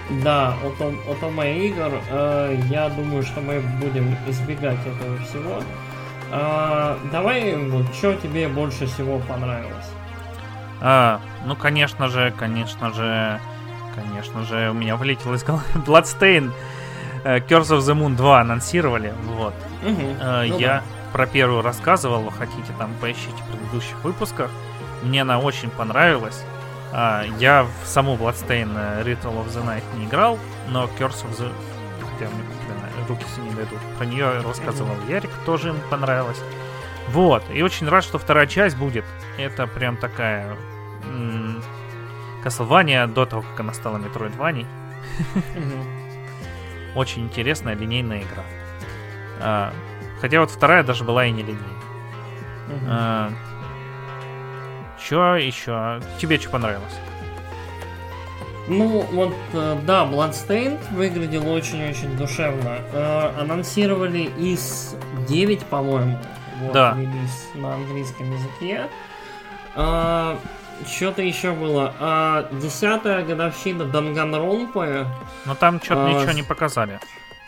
Да, 0.10 0.54
от, 0.64 0.80
от 0.82 1.24
Ома 1.24 1.46
игр, 1.48 1.92
э, 2.10 2.58
я 2.70 2.90
думаю, 2.90 3.24
что 3.24 3.42
мы 3.42 3.60
будем 3.82 4.16
избегать 4.28 4.78
этого 4.86 5.18
всего. 5.26 5.62
А, 6.32 6.98
давай, 7.12 7.56
вот, 7.56 7.86
что 7.96 8.14
тебе 8.16 8.48
больше 8.48 8.86
всего 8.86 9.20
понравилось? 9.20 9.90
А, 10.82 11.20
ну, 11.46 11.56
конечно 11.56 12.08
же, 12.10 12.34
конечно 12.38 12.94
же, 12.94 13.40
конечно 13.96 14.44
же, 14.44 14.70
у 14.70 14.74
меня 14.74 14.96
вылетело 14.96 15.34
из 15.36 15.44
головы 15.44 15.64
Bloodstain. 15.86 16.52
э, 17.24 17.40
Curse 17.40 17.78
of 17.78 17.80
the 17.80 17.96
Moon 17.96 18.16
2 18.16 18.42
анонсировали, 18.42 19.14
вот. 19.26 19.54
Мгм, 19.84 20.18
Э, 20.22 20.46
ну 20.48 20.60
Я 20.60 20.68
да. 20.68 20.84
про 21.14 21.26
первую 21.26 21.64
рассказывал, 21.64 22.22
вы 22.22 22.32
хотите, 22.32 22.72
там 22.78 22.92
поищите 23.02 23.34
в 23.48 23.52
предыдущих 23.52 24.04
выпусках. 24.04 24.52
Мне 25.02 25.24
она 25.24 25.40
очень 25.40 25.70
понравилась. 25.72 26.44
А, 26.94 27.24
Я 27.40 27.64
в 27.64 27.88
саму 27.88 28.16
Bloodstain 28.16 28.72
э, 28.76 29.04
Ritual 29.04 29.44
of 29.44 29.48
the 29.48 29.66
Night 29.66 29.84
не 29.98 30.06
играл, 30.06 30.40
но 30.70 30.86
Curse 30.86 31.26
of 31.26 31.38
the... 31.38 31.52
Хотя 32.00 32.30
мне 32.32 32.44
блин, 32.44 33.08
руки 33.08 33.26
не 33.42 33.54
дойдут. 33.54 33.80
Про 33.98 34.06
нее 34.06 34.42
рассказывал 34.42 34.96
Ярик, 35.08 35.32
тоже 35.46 35.70
ему 35.70 35.80
понравилось. 35.90 36.42
Вот, 37.10 37.44
и 37.52 37.62
очень 37.62 37.88
рад, 37.88 38.04
что 38.04 38.18
вторая 38.18 38.48
часть 38.48 38.78
будет. 38.78 39.06
Это 39.38 39.68
прям 39.68 39.98
такая... 39.98 40.56
Castlevania 42.44 43.08
до 43.08 43.26
того, 43.26 43.42
как 43.42 43.60
она 43.60 43.74
стала 43.74 43.98
Metroidvania. 43.98 44.68
Очень 46.96 47.24
интересная 47.24 47.76
линейная 47.76 48.22
игра. 48.22 48.44
А, 49.40 49.74
хотя 50.22 50.40
вот 50.40 50.52
вторая 50.52 50.84
даже 50.84 51.04
была 51.04 51.26
и 51.26 51.32
не 51.32 51.42
линейная. 51.42 53.34
Чё 55.08 55.36
еще? 55.36 56.02
Тебе 56.20 56.40
что 56.40 56.50
понравилось? 56.50 56.94
Ну, 58.68 59.02
вот, 59.12 59.36
э, 59.54 59.78
да, 59.86 60.06
Bloodstained 60.06 60.82
выглядел 60.92 61.48
очень-очень 61.48 62.18
душевно. 62.18 62.80
Э, 62.92 63.32
анонсировали 63.40 64.32
из 64.40 64.96
9, 65.28 65.64
по-моему. 65.66 66.18
Вот, 66.62 66.74
Да. 66.74 66.96
релиз 66.98 67.50
на 67.54 67.76
английском 67.76 68.32
языке. 68.34 68.88
Что-то 70.88 71.22
еще 71.22 71.52
было. 71.52 72.48
Десятая 72.54 73.24
годовщина 73.24 73.86
Данганронпа. 73.86 75.06
Но 75.46 75.56
там 75.56 75.82
что-то 75.82 76.10
ничего 76.10 76.32
не 76.32 76.44
показали. 76.44 77.00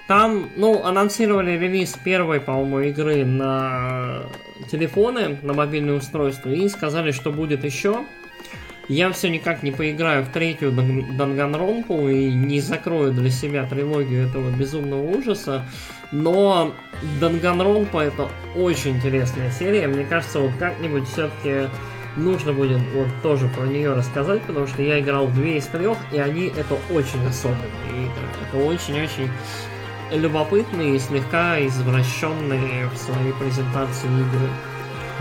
Там, 0.08 0.50
ну, 0.56 0.84
анонсировали 0.84 1.52
релиз 1.58 1.94
первой, 2.02 2.40
по-моему, 2.40 2.80
игры 2.80 3.26
на 3.26 4.24
телефоны, 4.72 5.38
на 5.42 5.54
мобильные 5.54 5.98
устройства, 5.98 6.50
и 6.50 6.68
сказали, 6.70 7.12
что 7.12 7.32
будет 7.32 7.66
еще. 7.66 8.06
Я 8.88 9.12
все 9.12 9.30
никак 9.30 9.64
не 9.64 9.72
поиграю 9.72 10.24
в 10.24 10.30
третью 10.30 10.72
Дан- 10.72 11.18
Данганронпу 11.18 12.08
и 12.08 12.32
не 12.32 12.62
закрою 12.62 13.12
для 13.12 13.30
себя 13.30 13.66
трилогию 13.66 14.26
этого 14.26 14.50
безумного 14.50 15.02
ужаса. 15.02 15.66
Но 16.14 16.74
Данганронпа 17.20 18.00
это 18.00 18.30
очень 18.56 18.92
интересная 18.96 19.52
серия. 19.52 19.90
Мне 19.90 20.06
кажется, 20.06 20.40
вот 20.40 20.52
как-нибудь 20.58 21.06
все-таки 21.10 21.70
нужно 22.16 22.54
будет 22.54 22.80
вот 22.94 23.10
тоже 23.22 23.50
про 23.50 23.66
нее 23.66 23.94
рассказать, 23.94 24.42
потому 24.44 24.68
что 24.68 24.82
я 24.82 25.02
играл 25.02 25.28
в 25.28 25.36
две 25.36 25.58
из 25.58 25.66
трех, 25.66 25.98
и 26.14 26.20
они 26.20 26.48
это 26.48 26.78
очень 26.90 27.26
особенные 27.28 28.06
игры. 28.06 28.24
Это 28.48 28.58
очень-очень 28.64 29.30
любопытные 30.12 30.96
и 30.96 31.00
слегка 31.00 31.60
извращенные 31.66 32.88
в 32.94 32.98
своей 32.98 33.34
презентации 33.34 34.08
игры. 34.08 34.50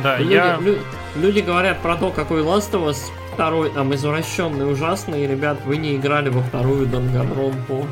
Да, 0.03 0.19
Люди, 0.19 0.33
я... 0.35 0.57
лю- 0.61 0.79
люди 1.15 1.41
говорят 1.41 1.81
про 1.81 1.97
то, 1.97 2.11
какой 2.11 2.43
Last 2.43 2.73
of 2.73 2.89
Us 2.91 3.11
второй 3.33 3.71
там 3.71 3.95
извращенный, 3.95 4.71
ужасный, 4.71 5.25
и, 5.25 5.27
ребят, 5.27 5.59
вы 5.65 5.77
не 5.79 5.97
играли 5.97 6.29
во 6.29 6.43
вторую 6.43 6.87
Данганронпу. 6.87 7.87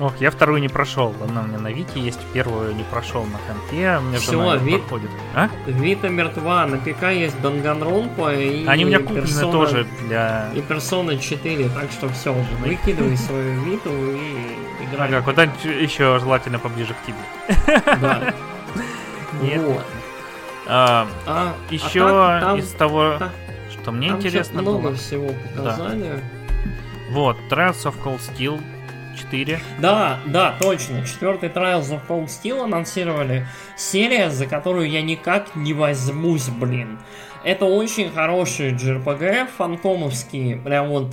Ох, 0.00 0.12
я 0.18 0.30
вторую 0.32 0.60
не 0.60 0.68
прошел. 0.68 1.14
Она 1.28 1.42
у 1.42 1.46
меня 1.46 1.58
на 1.58 1.68
Вики 1.70 1.98
есть, 1.98 2.18
первую 2.32 2.74
не 2.74 2.82
прошел 2.82 3.24
на 3.24 3.38
компе. 3.46 3.98
Мне 4.00 4.18
Всё, 4.18 4.32
жена 4.32 4.56
Ви- 4.56 4.78
проходит. 4.78 5.10
А? 5.34 5.48
Вита 5.66 6.08
мертва, 6.08 6.66
на 6.66 6.78
ПК 6.78 7.04
есть 7.12 7.40
Данганронпа 7.40 8.34
и 8.34 8.66
Они 8.66 8.84
у 8.84 8.88
меня 8.88 8.98
куплены 8.98 9.24
Persona- 9.26 9.52
тоже 9.52 9.86
для... 10.06 10.50
И 10.54 10.58
Persona 10.60 11.18
4, 11.18 11.68
так 11.68 11.90
что 11.92 12.08
все, 12.08 12.34
выкидывай 12.64 13.16
свою 13.16 13.60
Виту 13.62 13.90
и. 13.90 14.56
Ага, 14.98 15.22
куда-нибудь 15.22 15.64
еще 15.64 16.18
желательно 16.20 16.58
поближе 16.58 16.94
к 16.94 17.06
тебе. 17.06 17.76
Да. 18.00 18.34
Нет. 19.42 19.60
Вот. 19.62 19.84
А, 20.66 21.06
А, 21.26 21.54
еще 21.70 22.06
а 22.08 22.40
там- 22.40 22.58
из 22.58 22.70
того, 22.72 23.16
та- 23.18 23.30
что 23.72 23.90
мне 23.92 24.08
там 24.08 24.18
интересно 24.18 24.62
много 24.62 24.78
было. 24.88 24.94
всего 24.94 25.28
показали. 25.56 26.20
Вот, 27.10 27.36
Trials 27.50 27.82
of 27.84 27.94
Cold 28.02 28.20
Steel 28.20 28.60
4. 29.18 29.60
Да, 29.78 30.18
да, 30.26 30.54
точно. 30.60 31.04
Четвертый 31.06 31.48
Trials 31.48 31.90
of 31.90 32.00
Cold 32.08 32.26
Steel 32.26 32.62
анонсировали. 32.64 33.46
Серия, 33.76 34.30
за 34.30 34.46
которую 34.46 34.88
я 34.88 35.02
никак 35.02 35.54
не 35.54 35.74
возьмусь, 35.74 36.48
блин. 36.48 36.98
Это 37.44 37.64
очень 37.64 38.10
хорошие 38.12 38.70
JRPG, 38.72 39.48
фантомовские. 39.58 40.56
Прям 40.56 40.88
вот 40.88 41.12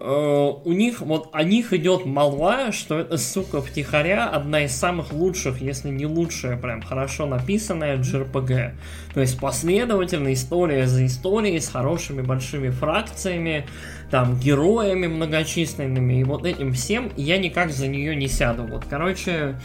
у 0.00 0.72
них, 0.72 1.00
вот 1.00 1.30
о 1.32 1.42
них 1.42 1.72
идет 1.72 2.06
молва, 2.06 2.70
что 2.72 3.00
это, 3.00 3.16
сука, 3.16 3.60
втихаря 3.60 4.28
одна 4.28 4.64
из 4.64 4.72
самых 4.76 5.12
лучших, 5.12 5.60
если 5.60 5.88
не 5.88 6.06
лучшая, 6.06 6.56
прям 6.56 6.82
хорошо 6.82 7.26
написанная 7.26 7.96
JRPG. 7.96 8.74
То 9.14 9.20
есть 9.20 9.40
последовательно, 9.40 10.32
история 10.32 10.86
за 10.86 11.04
историей, 11.06 11.58
с 11.58 11.68
хорошими 11.68 12.22
большими 12.22 12.70
фракциями, 12.70 13.66
там, 14.10 14.38
героями 14.38 15.06
многочисленными, 15.06 16.20
и 16.20 16.24
вот 16.24 16.46
этим 16.46 16.72
всем 16.72 17.10
я 17.16 17.38
никак 17.38 17.70
за 17.70 17.88
нее 17.88 18.14
не 18.14 18.28
сяду. 18.28 18.64
Вот, 18.64 18.84
короче, 18.88 19.56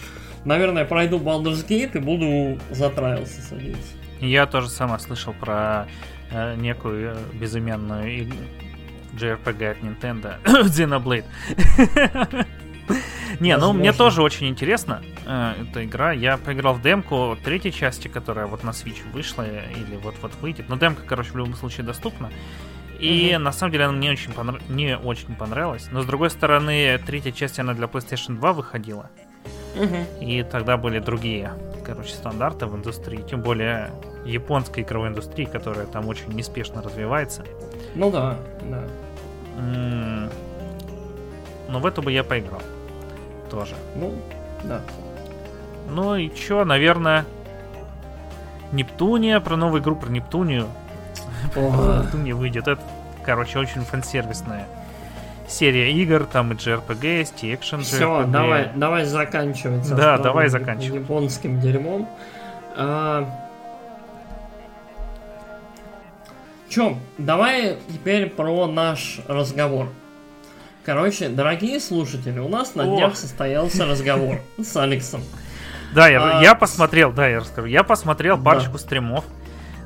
наверное, 0.46 0.86
пройду 0.86 1.20
Baldur's 1.20 1.68
Gate 1.68 1.92
и 1.96 2.00
буду 2.00 2.60
за 2.72 2.88
Trials 2.88 3.30
садиться. 3.50 3.94
Я 4.20 4.46
тоже 4.46 4.70
сама 4.70 5.00
слышал 5.00 5.34
про 5.34 5.88
э, 6.32 6.56
некую 6.56 7.12
э, 7.12 7.18
безымянную 7.34 8.28
JRPG 9.14 9.72
от 9.72 9.78
Nintendo 9.80 10.36
Xenoblade. 10.44 11.26
Не, 13.40 13.58
ну 13.58 13.74
мне 13.74 13.94
тоже 13.94 14.22
очень 14.22 14.48
интересно 14.50 15.02
э, 15.26 15.54
эта 15.62 15.86
игра. 15.86 16.12
Я 16.12 16.38
поиграл 16.38 16.76
в 16.76 16.82
демку 16.82 17.38
третьей 17.44 17.72
части, 17.72 18.08
которая 18.08 18.46
вот 18.46 18.64
на 18.64 18.70
Switch 18.72 19.10
вышла 19.12 19.44
или 19.48 19.98
вот-вот 19.98 20.34
выйдет. 20.42 20.70
Но 20.70 20.78
демка, 20.78 21.02
короче, 21.06 21.32
в 21.32 21.38
любом 21.38 21.56
случае 21.56 21.86
доступна. 21.86 22.30
И 23.00 23.36
на 23.40 23.52
самом 23.52 23.72
деле 23.72 23.86
она 23.86 23.94
мне 23.94 24.12
очень, 24.12 24.32
понрав- 24.32 24.62
мне 24.70 24.98
очень 24.98 25.36
понравилась. 25.36 25.88
Но 25.92 26.02
с 26.04 26.06
другой 26.06 26.30
стороны, 26.30 27.00
третья 27.06 27.32
часть 27.32 27.60
она 27.60 27.74
для 27.74 27.88
PlayStation 27.88 28.36
2 28.38 28.54
выходила. 28.54 29.10
И 30.22 30.44
тогда 30.50 30.78
были 30.78 31.00
другие, 31.00 31.52
короче, 31.84 32.14
стандарты 32.14 32.66
в 32.68 32.76
индустрии. 32.76 33.24
Тем 33.28 33.42
более 33.42 33.92
японской 34.26 34.82
игровой 34.84 35.10
индустрии, 35.10 35.46
которая 35.46 35.86
там 35.88 36.08
очень 36.08 36.30
неспешно 36.30 36.82
развивается. 36.82 37.44
Ну 37.96 38.12
да, 38.12 38.38
да. 38.62 38.84
М, 39.58 40.30
Но 41.70 41.80
в 41.80 41.86
эту 41.86 42.02
бы 42.02 42.12
я 42.12 42.24
поиграл. 42.24 42.62
Тоже. 43.50 43.76
Ну, 43.96 44.14
да. 44.64 44.82
Ну 45.90 46.16
и 46.16 46.34
чё, 46.34 46.66
наверное... 46.66 47.26
Нептуния, 48.72 49.40
про 49.40 49.56
новую 49.56 49.84
игру 49.84 49.96
про 49.96 50.10
Нептунию. 50.10 50.68
Нептуния 51.56 52.34
выйдет. 52.34 52.68
Это, 52.68 52.82
короче, 53.24 53.60
очень 53.60 53.82
фансервисная 53.82 54.66
серия 55.48 55.92
игр. 55.94 56.26
Там 56.26 56.52
и 56.52 56.56
JRPG 56.56 57.18
есть, 57.20 57.44
и 57.44 57.54
экшен 57.54 57.82
Все, 57.82 58.26
давай, 58.26 58.70
давай 58.76 59.06
заканчивать. 59.06 59.88
Да, 59.96 60.18
давай 60.18 60.50
заканчивать. 60.50 61.02
Японским 61.02 61.60
дерьмом. 61.60 62.10
А... 62.76 63.43
Чё, 66.74 66.98
давай 67.20 67.78
теперь 67.94 68.32
про 68.32 68.66
наш 68.66 69.20
разговор. 69.28 69.90
Короче, 70.84 71.30
дорогие 71.30 71.80
слушатели, 71.80 72.40
у 72.40 72.48
нас 72.50 72.74
на 72.74 72.86
днях 72.86 73.16
состоялся 73.16 73.86
разговор 73.86 74.40
с 74.58 74.76
Алексом. 74.76 75.22
Да, 75.94 76.08
я, 76.08 76.40
А, 76.40 76.42
я 76.42 76.56
посмотрел, 76.56 77.12
да, 77.12 77.28
я 77.28 77.42
расскажу. 77.42 77.68
Я 77.68 77.84
посмотрел 77.84 78.38
Да. 78.38 78.44
парочку 78.44 78.80
стримов 78.80 79.24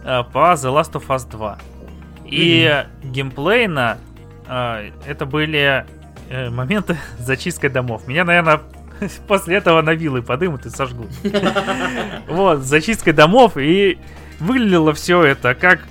э, 0.06 0.24
по 0.32 0.54
The 0.54 0.74
Last 0.74 0.94
of 0.94 1.06
Us 1.08 1.30
2. 1.30 1.58
И 2.24 2.86
геймплейно 3.04 3.98
э, 4.48 4.92
это 5.06 5.26
были 5.26 5.86
э, 6.30 6.50
моменты 6.50 6.98
зачисткой 7.20 7.70
домов. 7.70 8.08
Меня, 8.08 8.24
наверное, 8.24 8.62
после 9.28 9.58
этого 9.58 9.82
на 9.82 9.94
вилы 9.94 10.22
подымут 10.22 10.66
и 10.66 10.70
сожгут. 10.70 11.10
Вот, 12.30 12.60
зачисткой 12.60 13.12
домов, 13.12 13.58
и 13.58 13.98
выглядело 14.40 14.94
все 14.94 15.22
это 15.26 15.54
как 15.54 15.82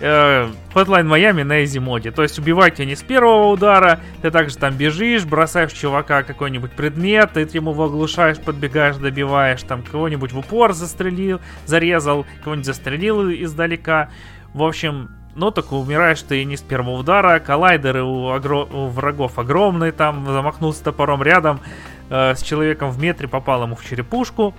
э, 0.00 0.48
Hotline 0.74 1.06
Miami 1.06 1.44
на 1.44 1.62
Easy 1.62 1.80
моде. 1.80 2.10
То 2.10 2.22
есть 2.22 2.38
убивать 2.38 2.76
тебя 2.76 2.86
не 2.86 2.96
с 2.96 3.02
первого 3.02 3.50
удара, 3.50 4.00
ты 4.22 4.30
также 4.30 4.56
там 4.56 4.74
бежишь, 4.74 5.24
бросаешь 5.24 5.72
чувака 5.72 6.22
какой-нибудь 6.22 6.72
предмет, 6.72 7.32
ты 7.32 7.48
ему 7.52 7.72
его 7.72 7.84
оглушаешь, 7.84 8.38
подбегаешь, 8.38 8.96
добиваешь, 8.96 9.62
там 9.62 9.82
кого-нибудь 9.82 10.32
в 10.32 10.38
упор 10.38 10.72
застрелил, 10.72 11.40
зарезал, 11.64 12.26
кого-нибудь 12.42 12.66
застрелил 12.66 13.30
издалека. 13.30 14.10
В 14.52 14.62
общем, 14.62 15.10
ну, 15.34 15.50
так 15.50 15.70
умираешь 15.72 16.22
ты 16.22 16.42
не 16.44 16.56
с 16.56 16.62
первого 16.62 16.96
удара, 16.96 17.38
коллайдеры 17.40 18.02
у, 18.02 18.34
огро- 18.34 18.68
у 18.72 18.88
врагов 18.88 19.38
огромные, 19.38 19.92
там 19.92 20.24
замахнулся 20.24 20.82
топором 20.82 21.22
рядом, 21.22 21.60
э, 22.08 22.34
с 22.34 22.42
человеком 22.42 22.90
в 22.90 22.98
метре 22.98 23.28
попал 23.28 23.62
ему 23.62 23.76
в 23.76 23.84
черепушку. 23.84 24.54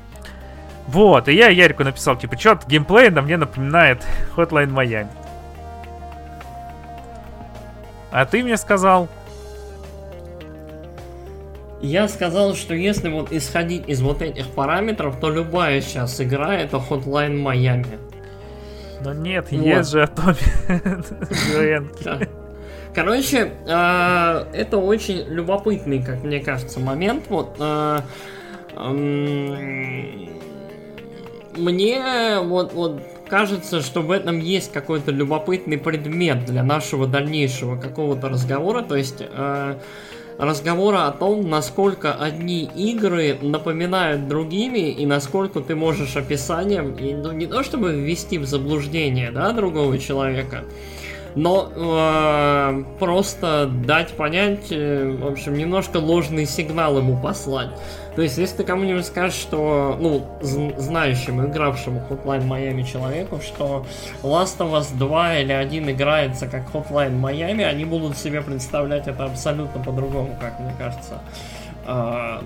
Вот, 0.88 1.27
и 1.27 1.34
я 1.34 1.49
Ярику 1.49 1.84
написал, 1.84 2.15
типа, 2.15 2.38
что 2.38 2.59
геймплей 2.65 3.09
на 3.09 3.22
мне 3.22 3.35
напоминает 3.38 4.05
Hotline 4.35 4.72
Miami. 4.72 5.27
А 8.18 8.26
ты 8.26 8.44
мне 8.44 8.57
сказал... 8.57 9.07
Я 11.81 12.07
сказал, 12.07 12.56
что 12.56 12.73
если 12.73 13.10
вот 13.10 13.31
исходить 13.31 13.88
из 13.88 14.02
вот 14.02 14.23
этих 14.23 14.48
параметров, 14.48 15.19
то 15.22 15.30
любая 15.30 15.81
сейчас 15.81 16.19
игра 16.19 16.56
это 16.56 16.77
Hotline 16.77 17.39
Miami. 17.39 17.99
Но 19.03 19.14
нет, 19.14 19.52
вот. 19.52 19.64
есть 19.64 19.91
же 19.91 20.02
Atomic 20.02 20.48
Короче, 22.95 23.52
э, 23.68 24.45
это 24.52 24.77
очень 24.80 25.23
любопытный, 25.27 26.02
как 26.02 26.23
мне 26.23 26.39
кажется, 26.39 26.80
момент. 26.80 27.26
Вот 27.30 27.57
э, 27.60 27.99
мне 31.56 32.39
вот, 32.39 32.73
вот 32.73 32.99
кажется, 33.28 33.82
что 33.82 34.02
в 34.02 34.12
этом 34.12 34.40
есть 34.40 34.72
какой-то 34.72 35.12
любопытный 35.12 35.78
предмет 35.78 36.45
для 36.45 36.64
нашего 36.64 37.08
дальнейшего 37.08 37.80
какого-то 37.80 38.30
разговора. 38.30 38.82
То 38.82 38.95
есть 38.95 39.18
э, 39.20 39.78
разговора 40.38 41.08
о 41.08 41.12
том, 41.12 41.49
насколько 41.49 42.14
одни 42.14 42.70
игры 42.76 43.38
напоминают 43.41 44.28
другими 44.28 44.91
и 44.91 45.06
насколько 45.06 45.62
ты 45.62 45.76
можешь 45.76 46.16
описанием, 46.16 46.95
и, 46.95 47.14
ну, 47.14 47.32
не 47.32 47.48
то 47.48 47.64
чтобы 47.64 47.94
ввести 47.94 48.38
в 48.38 48.45
заблуждение 48.45 49.32
да, 49.32 49.52
другого 49.52 49.98
человека, 49.98 50.64
но 51.38 51.69
э, 51.72 52.84
просто 52.97 53.69
дать 53.85 54.14
понять, 54.14 54.72
э, 54.72 55.18
в 55.22 55.27
общем, 55.27 55.53
немножко 55.53 55.97
ложный 55.97 56.47
сигнал 56.47 56.97
ему 56.97 57.15
послать. 57.15 57.69
То 58.15 58.23
есть, 58.23 58.39
если 58.39 58.57
ты 58.57 58.64
кому-нибудь 58.64 59.05
скажешь, 59.05 59.39
что, 59.39 59.95
ну, 59.99 60.26
знающему, 60.41 61.45
игравшему 61.45 62.01
Hotline 62.09 62.47
Miami 62.47 62.84
человеку, 62.84 63.39
что 63.39 63.85
Last 64.23 64.57
of 64.57 64.72
Us 64.72 64.97
2 64.97 65.38
или 65.41 65.51
1 65.51 65.91
играется 65.91 66.47
как 66.47 66.72
Hotline 66.73 67.22
Miami, 67.22 67.64
они 67.64 67.85
будут 67.85 68.18
себе 68.18 68.41
представлять 68.41 69.07
это 69.07 69.26
абсолютно 69.26 69.84
по-другому, 69.84 70.35
как 70.41 70.59
мне 70.59 70.73
кажется. 70.80 71.22
А, 71.85 72.41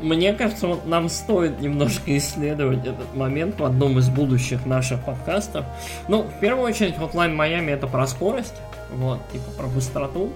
мне 0.00 0.32
кажется, 0.32 0.66
вот 0.66 0.86
нам 0.86 1.08
стоит 1.08 1.60
немножко 1.60 2.16
исследовать 2.16 2.86
этот 2.86 3.14
момент 3.14 3.58
в 3.60 3.64
одном 3.64 3.98
из 3.98 4.08
будущих 4.08 4.66
наших 4.66 5.04
подкастов. 5.04 5.64
Ну, 6.08 6.22
в 6.22 6.40
первую 6.40 6.66
очередь, 6.66 6.94
Hotline 6.94 7.36
Miami 7.36 7.70
это 7.70 7.86
про 7.86 8.06
скорость, 8.06 8.54
вот, 8.94 9.20
типа 9.32 9.50
про 9.56 9.66
быстроту. 9.66 10.32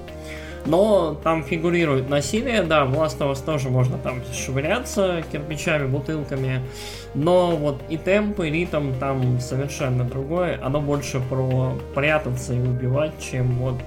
Но 0.66 1.14
там 1.24 1.42
фигурирует 1.42 2.10
насилие, 2.10 2.62
да, 2.62 2.84
в 2.84 2.92
Last 2.92 3.18
of 3.18 3.32
Us 3.32 3.42
тоже 3.44 3.70
можно 3.70 3.96
там 3.96 4.20
швыряться 4.34 5.22
кирпичами, 5.32 5.86
бутылками, 5.86 6.60
но 7.14 7.56
вот 7.56 7.80
и 7.88 7.96
темп, 7.96 8.40
и 8.40 8.50
ритм 8.50 8.92
там 9.00 9.40
совершенно 9.40 10.04
другое. 10.04 10.58
Оно 10.62 10.80
больше 10.82 11.20
про 11.30 11.78
прятаться 11.94 12.52
и 12.54 12.60
убивать, 12.60 13.12
чем 13.20 13.58
вот... 13.58 13.80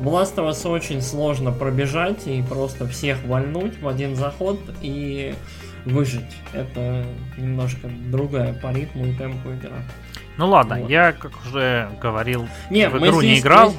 Us 0.00 0.68
очень 0.68 1.00
сложно 1.00 1.52
пробежать 1.52 2.26
и 2.26 2.42
просто 2.42 2.86
всех 2.86 3.22
вальнуть 3.24 3.80
в 3.80 3.88
один 3.88 4.16
заход 4.16 4.58
и 4.82 5.34
выжить. 5.84 6.36
Это 6.52 7.04
немножко 7.36 7.88
другая 8.10 8.54
по 8.54 8.72
ритму 8.72 9.06
и 9.06 9.12
темпу 9.14 9.50
игра. 9.52 9.76
Ну 10.36 10.48
ладно, 10.48 10.78
вот. 10.80 10.90
я, 10.90 11.12
как 11.12 11.32
уже 11.46 11.88
говорил, 12.00 12.48
не, 12.70 12.88
в 12.88 12.96
игру 12.98 13.20
не 13.20 13.38
играл. 13.38 13.72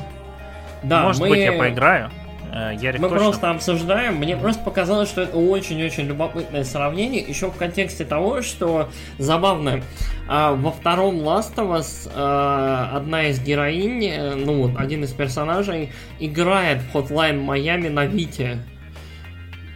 Да, 0.84 1.04
Может 1.04 1.22
мы... 1.22 1.30
быть, 1.30 1.40
я 1.40 1.52
поиграю. 1.54 2.12
Э, 2.56 2.74
Ярик 2.74 3.02
Мы 3.02 3.10
точно... 3.10 3.26
просто 3.26 3.52
обсуждаем. 3.52 4.16
Мне 4.16 4.38
просто 4.38 4.64
показалось, 4.64 5.10
что 5.10 5.22
это 5.22 5.38
очень-очень 5.38 6.06
любопытное 6.06 6.64
сравнение. 6.64 7.22
Еще 7.22 7.52
в 7.52 7.58
контексте 7.58 8.06
того, 8.06 8.42
что 8.42 8.90
забавно, 9.18 9.82
а, 10.30 10.54
во 10.54 10.72
втором 10.72 11.18
Last 11.18 11.56
of 11.56 11.78
Us 11.78 12.10
а, 12.16 12.92
одна 12.96 13.28
из 13.28 13.42
героинь, 13.42 14.06
э, 14.06 14.36
ну 14.36 14.68
вот, 14.68 14.80
один 14.80 15.04
из 15.04 15.12
персонажей, 15.12 15.92
играет 16.20 16.82
в 16.82 16.96
Hotline 16.96 17.46
Miami 17.46 17.90
на 17.90 18.06
Вите. 18.06 18.60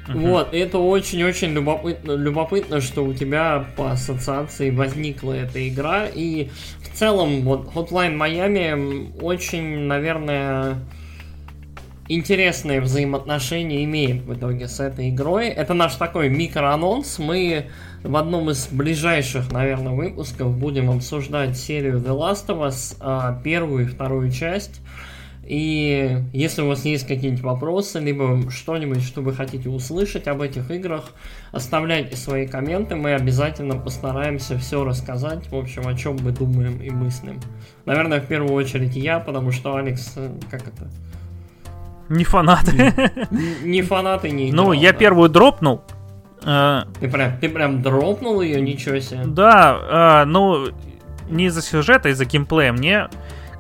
Uh-huh. 0.08 0.30
Вот, 0.30 0.54
это 0.54 0.78
очень-очень 0.78 1.50
любопытно, 1.50 2.14
любопытно, 2.14 2.80
что 2.80 3.04
у 3.04 3.14
тебя 3.14 3.66
по 3.76 3.92
ассоциации 3.92 4.72
возникла 4.72 5.34
эта 5.34 5.68
игра. 5.68 6.06
И 6.08 6.50
в 6.82 6.98
целом, 6.98 7.42
вот, 7.42 7.74
Hotline 7.76 8.16
Miami 8.18 9.22
очень, 9.22 9.80
наверное, 9.80 10.78
интересные 12.10 12.82
взаимоотношения 12.82 13.84
имеем 13.86 14.24
в 14.24 14.34
итоге 14.34 14.68
с 14.68 14.80
этой 14.80 15.10
игрой. 15.10 15.48
Это 15.48 15.74
наш 15.74 15.96
такой 15.96 16.28
микроанонс. 16.30 17.20
Мы 17.20 17.68
в 18.04 18.16
одном 18.18 18.50
из 18.50 18.68
ближайших, 18.68 19.52
наверное, 19.52 19.94
выпусков 19.94 20.58
будем 20.58 20.90
обсуждать 20.90 21.56
серию 21.58 22.00
The 22.00 22.18
Last 22.18 22.48
of 22.48 22.68
Us, 22.68 22.98
а, 23.00 23.40
первую 23.44 23.86
и 23.86 23.88
вторую 23.88 24.32
часть. 24.32 24.82
И 25.44 26.22
если 26.32 26.62
у 26.62 26.68
вас 26.68 26.86
есть 26.86 27.08
какие-нибудь 27.08 27.44
вопросы, 27.44 28.00
либо 28.00 28.52
что-нибудь, 28.52 29.02
что 29.02 29.22
вы 29.22 29.34
хотите 29.34 29.68
услышать 29.68 30.28
об 30.28 30.42
этих 30.42 30.70
играх, 30.70 31.12
оставляйте 31.52 32.16
свои 32.16 32.46
комменты, 32.46 32.96
мы 32.96 33.14
обязательно 33.14 33.76
постараемся 33.76 34.60
все 34.60 34.84
рассказать, 34.84 35.50
в 35.50 35.56
общем, 35.56 35.88
о 35.88 35.96
чем 35.96 36.18
мы 36.22 36.32
думаем 36.32 36.80
и 36.82 36.92
мыслим. 36.92 37.40
Наверное, 37.86 38.22
в 38.22 38.28
первую 38.28 38.54
очередь 38.54 38.96
я, 38.96 39.20
потому 39.20 39.52
что 39.52 39.76
Алекс, 39.76 40.14
э, 40.18 40.30
как 40.52 40.68
это, 40.68 40.88
не 42.10 42.24
фанаты. 42.24 42.94
Не, 43.64 43.82
фанаты, 43.82 44.32
не 44.32 44.52
Ну, 44.52 44.74
я 44.74 44.94
первую 44.94 45.30
дропнул. 45.30 45.82
Э, 46.44 46.84
ты 47.00 47.10
прям, 47.10 47.38
ты 47.38 47.50
прям 47.50 47.82
дропнул 47.82 48.42
ее, 48.42 48.60
ничего 48.62 49.00
себе. 49.00 49.26
Да, 49.26 50.24
э, 50.24 50.26
ну, 50.26 50.70
не 51.30 51.46
из-за 51.46 51.62
сюжета, 51.62 52.10
а 52.10 52.12
из-за 52.12 52.26
геймплея. 52.26 52.74
Мне, 52.74 53.10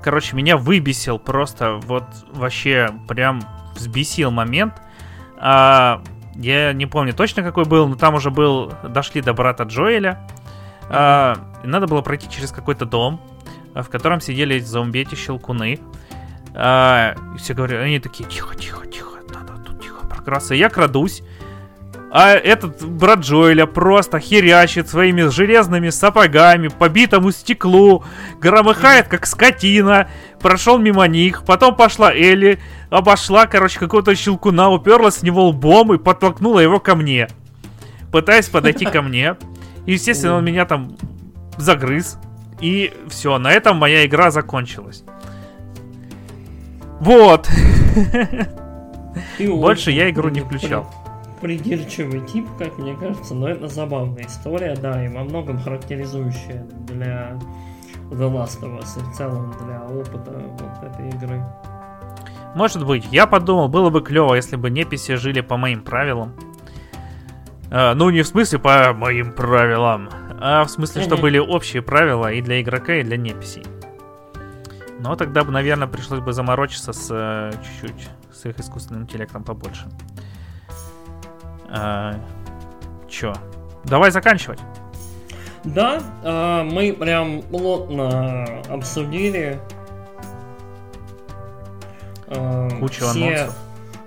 короче, 0.01 0.35
меня 0.35 0.57
выбесил 0.57 1.19
просто, 1.19 1.75
вот 1.83 2.05
вообще 2.31 2.89
прям 3.07 3.41
взбесил 3.75 4.31
момент. 4.31 4.73
А, 5.37 6.01
я 6.35 6.73
не 6.73 6.85
помню 6.85 7.13
точно 7.13 7.43
какой 7.43 7.65
был, 7.65 7.87
но 7.87 7.95
там 7.95 8.15
уже 8.15 8.31
был, 8.31 8.73
дошли 8.87 9.21
до 9.21 9.33
брата 9.33 9.63
Джоэля. 9.63 10.19
А, 10.89 11.37
надо 11.63 11.87
было 11.87 12.01
пройти 12.01 12.29
через 12.29 12.51
какой-то 12.51 12.85
дом, 12.85 13.21
в 13.73 13.87
котором 13.89 14.21
сидели 14.21 14.59
зомби 14.59 14.99
эти 14.99 15.15
щелкуны. 15.15 15.79
А, 16.53 17.15
все 17.37 17.53
говорят, 17.53 17.81
они 17.81 17.99
такие, 17.99 18.27
тихо, 18.27 18.55
тихо, 18.55 18.85
тихо, 18.87 19.19
надо 19.33 19.53
тут 19.63 19.81
тихо 19.81 20.05
прокрасться. 20.07 20.55
Я 20.55 20.69
крадусь. 20.69 21.23
А 22.11 22.31
этот 22.31 22.83
брат 22.83 23.19
Джоэля 23.19 23.67
просто 23.67 24.19
херячит 24.19 24.89
своими 24.89 25.29
железными 25.29 25.89
сапогами 25.89 26.67
по 26.67 26.89
битому 26.89 27.31
стеклу, 27.31 28.03
громыхает 28.41 29.07
как 29.07 29.27
скотина, 29.27 30.09
прошел 30.39 30.79
мимо 30.79 31.07
них, 31.07 31.43
потом 31.45 31.75
пошла 31.75 32.11
Элли, 32.11 32.59
обошла, 32.89 33.45
короче, 33.45 33.77
какого-то 33.77 34.15
щелкуна, 34.15 34.69
уперлась 34.71 35.17
в 35.17 35.23
него 35.23 35.49
лбом 35.49 35.93
и 35.93 35.99
подтолкнула 35.99 36.59
его 36.61 36.79
ко 36.79 36.95
мне, 36.95 37.27
пытаясь 38.11 38.49
подойти 38.49 38.85
ко 38.85 39.03
мне. 39.03 39.35
Естественно, 39.85 40.37
он 40.37 40.45
меня 40.45 40.65
там 40.65 40.97
загрыз, 41.57 42.17
и 42.59 42.91
все, 43.07 43.37
на 43.37 43.51
этом 43.51 43.77
моя 43.77 44.03
игра 44.07 44.31
закончилась. 44.31 45.03
Вот. 46.99 47.49
Больше 49.39 49.91
я 49.91 50.09
игру 50.09 50.29
не 50.29 50.41
включал. 50.41 50.85
Придирчивый 51.41 52.21
тип, 52.27 52.47
как 52.57 52.77
мне 52.77 52.95
кажется, 52.95 53.33
но 53.33 53.47
это 53.47 53.67
забавная 53.67 54.25
история, 54.25 54.75
да, 54.75 55.05
и 55.05 55.07
во 55.07 55.23
многом 55.23 55.57
характеризующая 55.57 56.65
для 56.87 57.39
The 58.11 58.29
Last 58.29 58.61
of 58.61 58.77
Us 58.79 58.99
и 58.99 59.03
в 59.09 59.15
целом 59.15 59.55
для 59.63 59.81
опыта 59.83 60.31
вот 60.31 60.91
этой 60.91 61.09
игры. 61.09 61.41
Может 62.55 62.85
быть, 62.85 63.05
я 63.11 63.25
подумал, 63.25 63.69
было 63.69 63.89
бы 63.89 64.01
клево, 64.01 64.33
если 64.33 64.57
бы 64.57 64.69
неписи 64.69 65.15
жили 65.15 65.39
по 65.39 65.55
моим 65.55 65.81
правилам. 65.81 66.33
А, 67.71 67.93
ну, 67.93 68.09
не 68.09 68.23
в 68.23 68.27
смысле 68.27 68.59
по 68.59 68.91
моим 68.93 69.31
правилам, 69.31 70.09
а 70.41 70.65
в 70.65 70.69
смысле, 70.69 71.03
что 71.03 71.15
были 71.15 71.37
общие 71.37 71.81
правила 71.81 72.33
и 72.33 72.41
для 72.41 72.61
игрока, 72.61 72.95
и 72.95 73.03
для 73.03 73.15
неписей. 73.15 73.63
Но 74.99 75.15
тогда 75.15 75.43
бы, 75.43 75.51
наверное, 75.51 75.87
пришлось 75.87 76.19
бы 76.19 76.33
заморочиться 76.33 76.91
с 76.93 77.07
э, 77.09 77.51
чуть-чуть 77.81 78.09
с 78.33 78.45
их 78.45 78.59
искусственным 78.59 79.03
интеллектом 79.03 79.43
побольше. 79.43 79.85
А, 81.69 82.15
чё? 83.07 83.33
Давай 83.85 84.11
заканчивать. 84.11 84.59
Да, 85.63 86.01
э, 86.23 86.63
мы 86.63 86.93
прям 86.93 87.41
плотно 87.43 88.45
обсудили 88.69 89.59
э, 92.27 92.69
Кучу 92.79 93.05
все- 93.05 93.23
анонсов. 93.25 93.55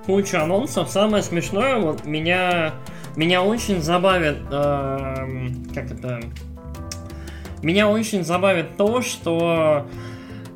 Кучу 0.07 0.39
анонсов. 0.39 0.91
Самое 0.91 1.23
смешное, 1.23 1.79
вот 1.79 2.05
меня, 2.05 2.73
меня 3.17 3.43
очень 3.43 3.81
забавит, 3.81 4.39
эм, 4.51 5.65
как 5.75 5.91
это, 5.91 6.21
меня 7.63 7.89
очень 7.89 8.25
забавит 8.25 8.77
то, 8.77 9.01
что 9.03 9.87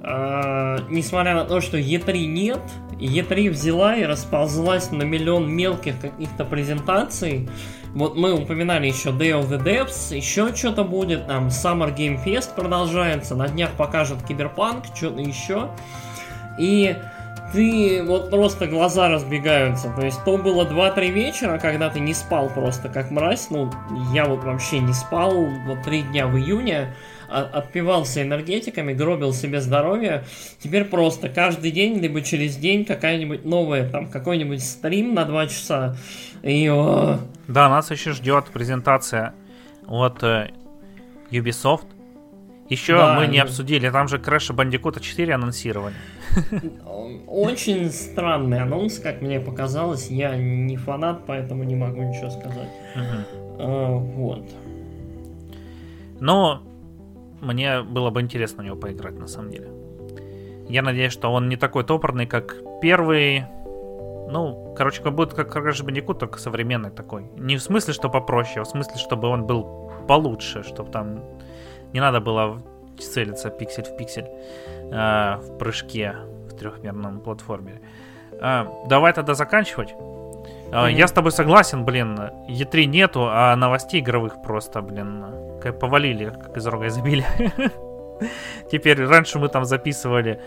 э, 0.07 0.79
несмотря 0.89 1.35
на 1.35 1.45
то, 1.45 1.61
что 1.61 1.77
E3 1.77 2.27
нет, 2.27 2.61
E3 2.99 3.51
взяла 3.51 3.97
и 3.97 4.05
расползлась 4.05 4.91
на 4.91 5.03
миллион 5.03 5.51
мелких 5.51 6.01
каких-то 6.01 6.45
презентаций. 6.45 7.49
Вот 7.95 8.17
мы 8.17 8.33
упоминали 8.33 8.87
еще 8.87 9.11
Day 9.11 9.33
of 9.33 9.49
the 9.49 9.63
Depths, 9.63 10.15
еще 10.15 10.55
что-то 10.55 10.85
будет, 10.85 11.27
там 11.27 11.49
Summer 11.49 11.95
Game 11.95 12.23
Fest 12.23 12.55
продолжается, 12.55 13.35
на 13.35 13.49
днях 13.49 13.71
покажут 13.73 14.23
Киберпанк, 14.23 14.85
что-то 14.95 15.21
еще. 15.21 15.71
И 16.59 16.97
ты 17.53 18.03
вот 18.03 18.31
просто 18.31 18.67
глаза 18.67 19.09
разбегаются. 19.09 19.91
То 19.95 20.05
есть 20.05 20.23
то 20.25 20.37
было 20.37 20.65
2-3 20.65 21.11
вечера, 21.11 21.59
когда 21.59 21.89
ты 21.89 22.01
не 22.01 22.13
спал 22.15 22.51
просто 22.51 22.89
как 22.89 23.11
мразь. 23.11 23.49
Ну, 23.51 23.71
я 24.13 24.27
вот 24.27 24.45
вообще 24.45 24.81
не 24.81 24.93
спал 24.93 25.47
вот 25.67 25.83
3 25.83 26.03
дня 26.03 26.27
в 26.27 26.37
июне. 26.37 26.95
Отпивался 27.29 28.23
энергетиками, 28.23 28.93
гробил 28.93 29.33
себе 29.33 29.61
здоровье. 29.61 30.25
Теперь 30.59 30.85
просто 30.85 31.29
каждый 31.29 31.71
день, 31.71 31.99
либо 31.99 32.23
через 32.23 32.57
день 32.57 32.85
какая-нибудь 32.85 33.45
новая, 33.45 33.89
там 33.89 34.09
какой-нибудь 34.09 34.63
стрим 34.63 35.15
на 35.15 35.25
2 35.25 35.47
часа. 35.47 35.97
И 36.43 36.69
о, 36.69 37.19
Да, 37.49 37.69
нас 37.69 37.91
еще 37.91 38.13
ждет 38.13 38.47
презентация 38.47 39.35
от 39.87 40.23
э, 40.23 40.51
Ubisoft. 41.31 41.87
Еще 42.69 42.97
Да, 42.97 43.15
мы 43.15 43.29
не 43.29 43.39
обсудили, 43.39 43.89
там 43.91 44.09
же 44.09 44.17
Crash 44.17 44.53
Bandicoot 44.55 45.01
4 45.01 45.35
анонсировали. 45.35 45.95
очень 47.27 47.91
странный 47.91 48.61
анонс, 48.61 48.99
как 48.99 49.23
мне 49.23 49.39
показалось. 49.41 50.09
Я 50.11 50.37
не 50.37 50.77
фанат, 50.77 51.27
поэтому 51.27 51.63
не 51.65 51.77
могу 51.77 52.03
ничего 52.03 52.31
сказать. 52.31 52.69
Мгм. 52.97 53.25
А, 53.59 53.89
вот. 53.95 54.45
Но 56.19 56.63
мне 57.41 57.83
было 57.83 58.11
бы 58.11 58.21
интересно 58.21 58.63
в 58.63 58.67
него 58.67 58.77
поиграть, 58.77 59.19
на 59.19 59.27
самом 59.27 59.51
деле. 59.51 59.71
Я 60.69 60.83
надеюсь, 60.83 61.13
что 61.13 61.33
он 61.33 61.49
не 61.49 61.57
такой 61.57 61.85
топорный, 61.85 62.27
как 62.27 62.57
первый. 62.81 63.45
Ну, 64.29 64.75
короче, 64.77 65.03
как 65.03 65.15
будет 65.15 65.35
как 65.35 65.55
Crash 65.55 65.85
Bandicoot, 65.85 66.19
только 66.19 66.39
современный 66.39 66.91
такой. 66.91 67.31
Не 67.37 67.57
в 67.57 67.63
смысле, 67.63 67.95
что 67.95 68.09
попроще, 68.09 68.61
а 68.61 68.65
в 68.65 68.69
смысле, 68.69 68.97
чтобы 68.97 69.29
он 69.29 69.47
был 69.47 69.93
получше, 70.09 70.65
чтобы 70.65 70.91
там 70.91 71.25
не 71.93 72.01
надо 72.01 72.21
было 72.21 72.63
целиться 72.99 73.51
пиксель 73.51 73.85
в 73.85 73.97
пиксель 73.97 74.29
а, 74.93 75.39
в 75.39 75.59
прыжке 75.59 76.17
в 76.49 76.57
трехмерном 76.57 77.21
платформере. 77.21 77.81
А, 78.41 78.73
давай 78.89 79.13
тогда 79.13 79.35
заканчивать. 79.35 79.95
А. 80.73 80.89
Я 80.89 81.07
с 81.07 81.13
тобой 81.13 81.33
согласен, 81.33 81.85
блин, 81.85 82.19
Е3 82.49 82.85
нету, 82.85 83.29
а 83.31 83.55
новостей 83.57 84.01
игровых 84.01 84.43
просто, 84.43 84.83
блин, 84.83 85.25
как 85.63 85.79
повалили, 85.79 86.31
как 86.31 86.57
из 86.57 86.67
рога 86.67 86.89
изобилия. 86.89 87.29
Теперь 88.71 89.05
раньше 89.07 89.39
мы 89.39 89.49
там 89.49 89.65
записывали 89.65 90.41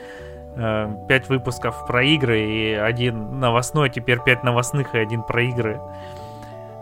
5 0.56 1.30
выпусков 1.30 1.86
про 1.88 2.04
игры 2.04 2.42
и 2.42 2.74
один 2.74 3.40
новостной, 3.40 3.90
теперь 3.90 4.20
5 4.20 4.44
новостных 4.44 4.96
и 4.96 4.98
один 4.98 5.24
про 5.24 5.44
игры. 5.44 5.80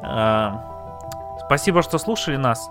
А, 0.02 0.78
Спасибо, 1.48 1.82
что 1.82 1.98
слушали 1.98 2.36
нас. 2.36 2.70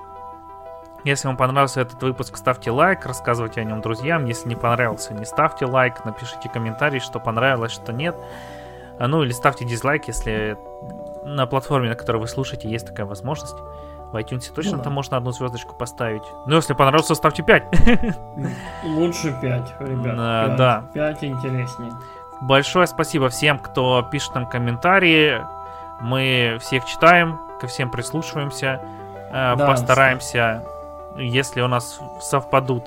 Если 1.02 1.28
вам 1.28 1.38
понравился 1.38 1.80
этот 1.80 2.02
выпуск, 2.02 2.36
ставьте 2.36 2.70
лайк, 2.70 3.06
рассказывайте 3.06 3.62
о 3.62 3.64
нем 3.64 3.80
друзьям. 3.80 4.26
Если 4.26 4.50
не 4.50 4.54
понравился, 4.54 5.14
не 5.14 5.24
ставьте 5.24 5.64
лайк, 5.64 6.04
напишите 6.04 6.50
комментарий, 6.50 7.00
что 7.00 7.18
понравилось, 7.18 7.72
что 7.72 7.94
нет. 7.94 8.14
А, 8.14 8.22
Ну 8.98 9.22
или 9.22 9.32
ставьте 9.32 9.64
дизлайк, 9.64 10.06
если 10.08 10.56
на 11.24 11.46
платформе, 11.46 11.88
на 11.88 11.94
которой 11.94 12.18
вы 12.18 12.28
слушаете, 12.28 12.68
есть 12.68 12.86
такая 12.86 13.06
возможность. 13.06 13.56
В 14.12 14.16
iTunes 14.16 14.52
точно 14.54 14.72
Ну 14.72 14.78
да. 14.78 14.84
там 14.84 14.92
можно 14.92 15.16
одну 15.16 15.32
звездочку 15.32 15.74
поставить. 15.74 16.22
Ну, 16.46 16.54
если 16.56 16.74
понравился, 16.74 17.14
ставьте 17.16 17.42
5. 17.42 17.64
Лучше 18.84 19.36
5, 19.40 19.74
ребят. 19.80 20.16
Да, 20.16 20.46
пять. 20.46 20.56
да. 20.56 20.84
5 20.94 21.24
интереснее. 21.24 21.92
Большое 22.42 22.86
спасибо 22.86 23.28
всем, 23.30 23.58
кто 23.58 24.02
пишет 24.10 24.34
нам 24.34 24.46
комментарии. 24.46 25.40
Мы 26.00 26.58
всех 26.60 26.84
читаем, 26.84 27.40
ко 27.60 27.66
всем 27.66 27.90
прислушиваемся. 27.90 28.80
Э, 29.32 29.56
Да, 29.56 29.66
Постараемся, 29.66 30.62
если 31.16 31.60
у 31.62 31.68
нас 31.68 31.98
совпадут 32.20 32.84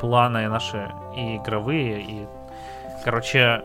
планы 0.00 0.48
наши 0.48 0.90
и 1.14 1.36
игровые, 1.36 2.00
и, 2.00 2.28
короче, 3.04 3.62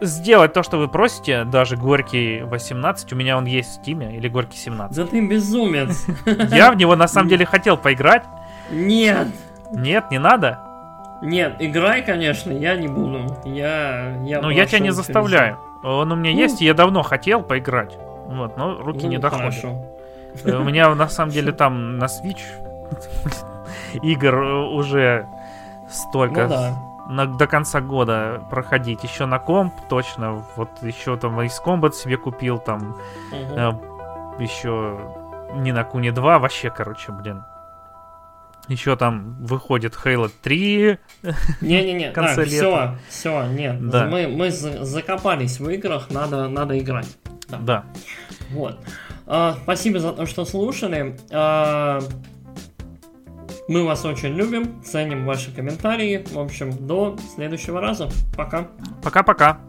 сделать 0.00 0.52
то, 0.52 0.62
что 0.62 0.78
вы 0.78 0.88
просите, 0.88 1.44
даже 1.44 1.76
Горький 1.76 2.42
18, 2.42 3.12
у 3.12 3.16
меня 3.16 3.36
он 3.38 3.44
есть 3.46 3.70
в 3.70 3.72
Стиме, 3.74 4.14
или 4.16 4.28
Горький 4.28 4.58
17. 4.58 4.96
Да 4.96 5.06
ты 5.06 5.26
безумец. 5.26 6.06
Я 6.50 6.70
в 6.72 6.76
него 6.76 6.96
на 6.96 7.08
самом 7.08 7.28
деле 7.30 7.46
хотел 7.46 7.76
поиграть. 7.76 8.24
Нет. 8.70 9.28
Нет, 9.72 10.10
не 10.10 10.18
надо. 10.18 10.58
Нет, 11.22 11.56
играй, 11.60 12.02
конечно, 12.04 12.52
я 12.52 12.76
не 12.76 12.88
буду. 12.88 13.38
Я, 13.44 14.16
я 14.24 14.40
Ну, 14.42 14.50
я 14.50 14.66
тебя 14.66 14.80
не 14.80 14.90
заставляю. 14.92 15.58
Он 15.82 16.10
у 16.12 16.14
меня 16.16 16.32
Ну. 16.32 16.38
есть, 16.38 16.60
и 16.60 16.64
я 16.66 16.74
давно 16.74 17.02
хотел 17.02 17.42
поиграть. 17.42 17.96
Вот, 18.26 18.56
но 18.56 18.74
руки 18.82 18.98
через- 19.00 19.10
не 19.10 19.16
Ну, 19.16 19.22
доходят. 19.22 19.44
хорошо. 19.54 19.86
Э, 20.44 20.56
У 20.56 20.64
меня 20.64 20.94
на 20.94 21.08
самом 21.08 21.30
деле 21.32 21.52
там 21.52 21.96
на 21.98 22.04
Switch 22.04 22.42
игр 24.02 24.34
уже 24.74 25.26
столько 25.90 26.42
Ну 26.44 26.48
да. 26.48 26.74
На- 27.08 27.26
до 27.26 27.46
конца 27.46 27.80
года 27.80 28.42
проходить. 28.50 29.02
Еще 29.04 29.26
на 29.26 29.38
комп 29.38 29.72
точно. 29.88 30.44
Вот 30.56 30.70
еще 30.82 31.16
там 31.16 31.40
из 31.42 31.60
Combat 31.64 31.92
себе 31.92 32.16
купил 32.16 32.58
там. 32.58 32.96
Мгм. 33.32 33.58
э, 33.58 34.42
еще 34.42 34.98
не 35.54 35.72
на 35.72 35.84
Куне 35.84 36.12
2. 36.12 36.38
Вообще, 36.38 36.70
короче, 36.70 37.12
блин. 37.12 37.42
Еще 38.68 38.96
там 38.96 39.36
выходит 39.40 39.94
Halo 39.94 40.28
3. 40.42 40.98
Не-не-не, 41.60 42.10
так, 42.10 42.32
все, 42.46 42.96
все, 43.08 43.44
нет. 43.46 43.88
Да. 43.90 44.06
Мы, 44.06 44.26
мы 44.26 44.50
за- 44.50 44.84
закопались 44.84 45.60
в 45.60 45.68
играх, 45.70 46.10
надо, 46.10 46.48
надо 46.48 46.76
играть. 46.76 47.16
Да. 47.48 47.58
Да. 47.60 47.84
Вот. 48.50 48.80
А, 49.28 49.56
спасибо 49.62 50.00
за 50.00 50.12
то, 50.12 50.26
что 50.26 50.44
слушали. 50.44 51.16
А, 51.32 52.00
мы 53.68 53.84
вас 53.84 54.04
очень 54.04 54.34
любим, 54.34 54.82
ценим 54.82 55.26
ваши 55.26 55.54
комментарии. 55.54 56.24
В 56.32 56.38
общем, 56.38 56.72
до 56.86 57.16
следующего 57.34 57.80
раза. 57.80 58.08
Пока. 58.36 58.68
Пока-пока. 59.02 59.60